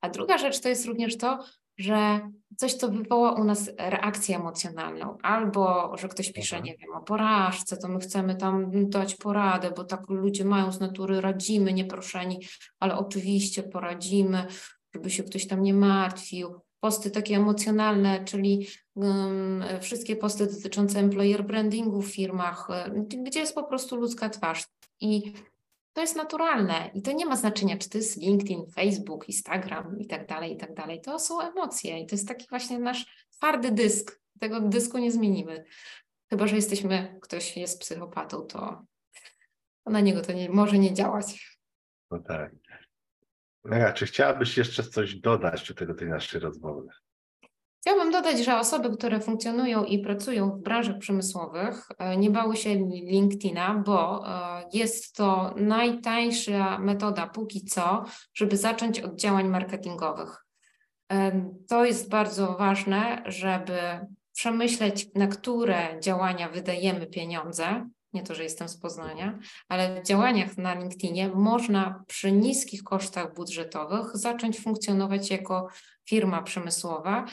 A 0.01 0.09
druga 0.09 0.37
rzecz 0.37 0.59
to 0.59 0.69
jest 0.69 0.85
również 0.85 1.17
to, 1.17 1.43
że 1.77 2.29
coś, 2.57 2.73
co 2.73 2.89
wywoła 2.89 3.31
u 3.31 3.43
nas 3.43 3.71
reakcję 3.77 4.35
emocjonalną, 4.35 5.17
albo 5.23 5.93
że 5.97 6.07
ktoś 6.07 6.31
pisze, 6.31 6.55
Mhm. 6.55 6.65
nie 6.65 6.77
wiem, 6.77 6.95
o 6.95 7.01
porażce, 7.01 7.77
to 7.77 7.87
my 7.87 7.99
chcemy 7.99 8.35
tam 8.35 8.71
dać 8.89 9.15
poradę, 9.15 9.71
bo 9.71 9.83
tak 9.83 10.09
ludzie 10.09 10.45
mają 10.45 10.71
z 10.71 10.79
natury, 10.79 11.21
radzimy, 11.21 11.73
nieproszeni, 11.73 12.39
ale 12.79 12.97
oczywiście 12.97 13.63
poradzimy, 13.63 14.47
żeby 14.93 15.09
się 15.09 15.23
ktoś 15.23 15.47
tam 15.47 15.63
nie 15.63 15.73
martwił. 15.73 16.59
Posty 16.79 17.11
takie 17.11 17.35
emocjonalne, 17.35 18.25
czyli 18.25 18.67
um, 18.95 19.63
wszystkie 19.81 20.15
posty 20.15 20.47
dotyczące 20.47 20.99
employer 20.99 21.43
brandingu 21.43 22.01
w 22.01 22.13
firmach, 22.13 22.67
e, 22.69 23.05
gdzie 23.25 23.39
jest 23.39 23.55
po 23.55 23.63
prostu 23.63 23.95
ludzka 23.95 24.29
twarz. 24.29 24.67
I 25.01 25.33
to 25.93 26.01
jest 26.01 26.15
naturalne 26.15 26.91
i 26.93 27.01
to 27.01 27.11
nie 27.11 27.25
ma 27.25 27.35
znaczenia, 27.35 27.77
czy 27.77 27.89
to 27.89 27.97
jest 27.97 28.21
LinkedIn, 28.21 28.71
Facebook, 28.75 29.29
Instagram 29.29 29.99
i 29.99 30.07
tak 30.07 30.27
dalej, 30.27 30.53
i 30.53 30.57
tak 30.57 30.73
dalej. 30.73 31.01
To 31.01 31.19
są 31.19 31.41
emocje 31.41 31.99
i 31.99 32.05
to 32.07 32.15
jest 32.15 32.27
taki 32.27 32.47
właśnie 32.49 32.79
nasz 32.79 33.27
twardy 33.31 33.71
dysk. 33.71 34.21
Tego 34.39 34.59
dysku 34.59 34.97
nie 34.97 35.11
zmienimy. 35.11 35.63
Chyba, 36.29 36.47
że 36.47 36.55
jesteśmy, 36.55 37.19
ktoś 37.21 37.57
jest 37.57 37.81
psychopatą, 37.81 38.41
to 38.41 38.85
na 39.85 39.99
niego 39.99 40.21
to 40.21 40.33
nie, 40.33 40.49
może 40.49 40.77
nie 40.77 40.93
działać. 40.93 41.57
No 42.11 42.19
tak. 42.19 42.51
Mega, 43.63 43.93
czy 43.93 44.05
chciałabyś 44.05 44.57
jeszcze 44.57 44.83
coś 44.83 45.15
dodać 45.15 45.67
do 45.67 45.73
tego 45.73 45.93
tej 45.93 46.07
naszej 46.07 46.39
rozmowy? 46.39 46.87
Chciałabym 47.81 48.11
dodać, 48.11 48.45
że 48.45 48.59
osoby, 48.59 48.97
które 48.97 49.19
funkcjonują 49.19 49.83
i 49.83 49.99
pracują 49.99 50.51
w 50.51 50.61
branżach 50.61 50.97
przemysłowych, 50.97 51.87
e, 51.97 52.17
nie 52.17 52.29
bały 52.29 52.57
się 52.57 52.75
LinkedIna, 52.89 53.83
bo 53.85 54.27
e, 54.27 54.63
jest 54.73 55.15
to 55.15 55.53
najtańsza 55.57 56.79
metoda 56.79 57.27
póki 57.27 57.65
co, 57.65 58.03
żeby 58.33 58.57
zacząć 58.57 58.99
od 58.99 59.15
działań 59.15 59.47
marketingowych. 59.47 60.45
E, 61.11 61.49
To 61.69 61.85
jest 61.85 62.09
bardzo 62.09 62.55
ważne, 62.57 63.23
żeby 63.25 63.79
przemyśleć, 64.33 65.07
na 65.15 65.27
które 65.27 65.99
działania 65.99 66.49
wydajemy 66.49 67.07
pieniądze. 67.07 67.89
Nie 68.13 68.23
to, 68.23 68.35
że 68.35 68.43
jestem 68.43 68.69
z 68.69 68.77
Poznania, 68.77 69.39
ale 69.69 70.01
w 70.01 70.05
działaniach 70.07 70.57
na 70.57 70.73
LinkedInie 70.73 71.29
można 71.29 72.03
przy 72.07 72.31
niskich 72.31 72.83
kosztach 72.83 73.33
budżetowych 73.33 74.17
zacząć 74.17 74.59
funkcjonować 74.59 75.29
jako 75.31 75.67
firma 76.09 76.41
przemysłowa. 76.43 77.25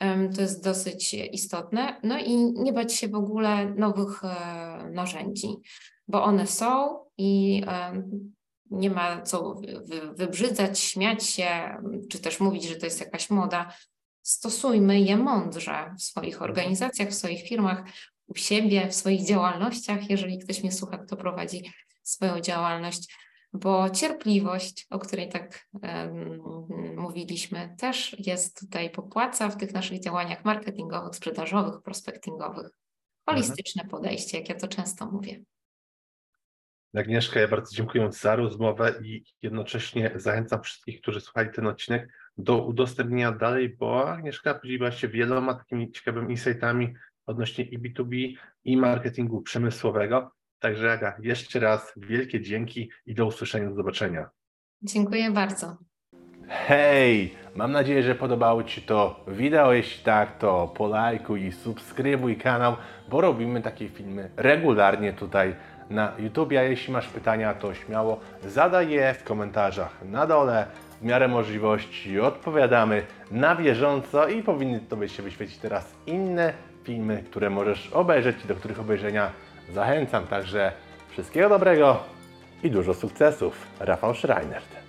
Em, 0.00 0.32
To 0.32 0.40
jest 0.40 0.64
dosyć 0.64 1.14
istotne. 1.14 2.00
No 2.02 2.18
i 2.18 2.36
nie 2.36 2.72
bać 2.72 2.94
się 2.94 3.08
w 3.08 3.14
ogóle 3.14 3.74
nowych 3.74 4.24
e, 4.24 4.90
narzędzi, 4.92 5.48
bo 6.08 6.24
one 6.24 6.46
są 6.46 6.98
i 7.18 7.62
em, 7.66 8.32
nie 8.70 8.90
ma 8.90 9.22
co 9.22 9.54
wy- 9.54 9.80
wy- 9.84 10.14
wybrzydzać, 10.14 10.78
śmiać 10.80 11.24
się, 11.26 11.76
czy 12.10 12.18
też 12.18 12.40
mówić, 12.40 12.64
że 12.64 12.76
to 12.76 12.86
jest 12.86 13.00
jakaś 13.00 13.30
moda. 13.30 13.72
Stosujmy 14.22 15.00
je 15.00 15.16
mądrze 15.16 15.94
w 15.98 16.02
swoich 16.02 16.42
organizacjach, 16.42 17.08
w 17.08 17.14
swoich 17.14 17.48
firmach, 17.48 17.82
u 18.28 18.34
siebie, 18.34 18.88
w 18.88 18.94
swoich 18.94 19.26
działalnościach, 19.26 20.10
jeżeli 20.10 20.38
ktoś 20.38 20.62
mnie 20.62 20.72
słucha, 20.72 20.98
kto 20.98 21.16
prowadzi 21.16 21.72
swoją 22.02 22.40
działalność 22.40 23.08
bo 23.52 23.90
cierpliwość, 23.90 24.86
o 24.90 24.98
której 24.98 25.28
tak 25.28 25.68
em, 25.82 26.40
mówiliśmy, 26.96 27.74
też 27.78 28.16
jest 28.26 28.60
tutaj 28.60 28.90
popłaca 28.90 29.48
w 29.48 29.56
tych 29.56 29.72
naszych 29.72 30.00
działaniach 30.00 30.44
marketingowych, 30.44 31.14
sprzedażowych, 31.14 31.82
prospektingowych. 31.82 32.70
Holistyczne 33.26 33.84
podejście, 33.84 34.38
jak 34.38 34.48
ja 34.48 34.54
to 34.54 34.68
często 34.68 35.06
mówię. 35.06 35.42
Agnieszka, 36.94 37.40
ja 37.40 37.48
bardzo 37.48 37.76
dziękuję 37.76 38.12
za 38.12 38.36
rozmowę 38.36 38.94
i 39.02 39.24
jednocześnie 39.42 40.12
zachęcam 40.16 40.62
wszystkich, 40.62 41.00
którzy 41.00 41.20
słuchali 41.20 41.50
ten 41.50 41.66
odcinek 41.66 42.12
do 42.36 42.64
udostępnienia 42.64 43.32
dalej, 43.32 43.68
bo 43.68 44.10
Agnieszka 44.10 44.54
podzieliła 44.54 44.90
się 44.90 45.08
wieloma 45.08 45.54
takimi 45.54 45.92
ciekawymi 45.92 46.30
insightami 46.30 46.94
odnośnie 47.28 47.64
i 47.64 47.78
B2B 47.78 48.34
i 48.64 48.76
marketingu 48.76 49.42
przemysłowego. 49.42 50.30
Także 50.58 50.92
Aga, 50.92 51.16
jeszcze 51.22 51.60
raz 51.60 51.92
wielkie 51.96 52.40
dzięki 52.40 52.90
i 53.06 53.14
do 53.14 53.26
usłyszenia, 53.26 53.68
do 53.68 53.74
zobaczenia. 53.74 54.30
Dziękuję 54.82 55.30
bardzo. 55.30 55.76
Hej! 56.48 57.34
Mam 57.54 57.72
nadzieję, 57.72 58.02
że 58.02 58.14
podobało 58.14 58.62
Ci 58.62 58.82
to 58.82 59.24
wideo. 59.28 59.72
Jeśli 59.72 60.04
tak, 60.04 60.38
to 60.38 60.68
polajkuj 60.76 61.44
i 61.44 61.52
subskrybuj 61.52 62.36
kanał, 62.36 62.76
bo 63.08 63.20
robimy 63.20 63.62
takie 63.62 63.88
filmy 63.88 64.30
regularnie 64.36 65.12
tutaj 65.12 65.54
na 65.90 66.12
YouTube. 66.18 66.52
A 66.52 66.62
jeśli 66.62 66.92
masz 66.92 67.08
pytania, 67.08 67.54
to 67.54 67.74
śmiało 67.74 68.20
zadaj 68.46 68.90
je 68.90 69.14
w 69.14 69.24
komentarzach 69.24 70.04
na 70.04 70.26
dole. 70.26 70.66
W 71.00 71.04
miarę 71.04 71.28
możliwości 71.28 72.20
odpowiadamy 72.20 73.02
na 73.30 73.56
bieżąco 73.56 74.28
i 74.28 74.42
powinny 74.42 74.80
Tobie 74.80 75.08
się 75.08 75.22
wyświecić 75.22 75.58
teraz 75.58 75.94
inne 76.06 76.52
filmy, 76.88 77.22
które 77.30 77.50
możesz 77.50 77.90
obejrzeć 77.92 78.36
i 78.44 78.48
do 78.48 78.54
których 78.54 78.80
obejrzenia 78.80 79.30
zachęcam. 79.72 80.26
Także 80.26 80.72
wszystkiego 81.10 81.48
dobrego 81.48 82.02
i 82.62 82.70
dużo 82.70 82.94
sukcesów. 82.94 83.66
Rafał 83.80 84.14
Schreinert. 84.14 84.87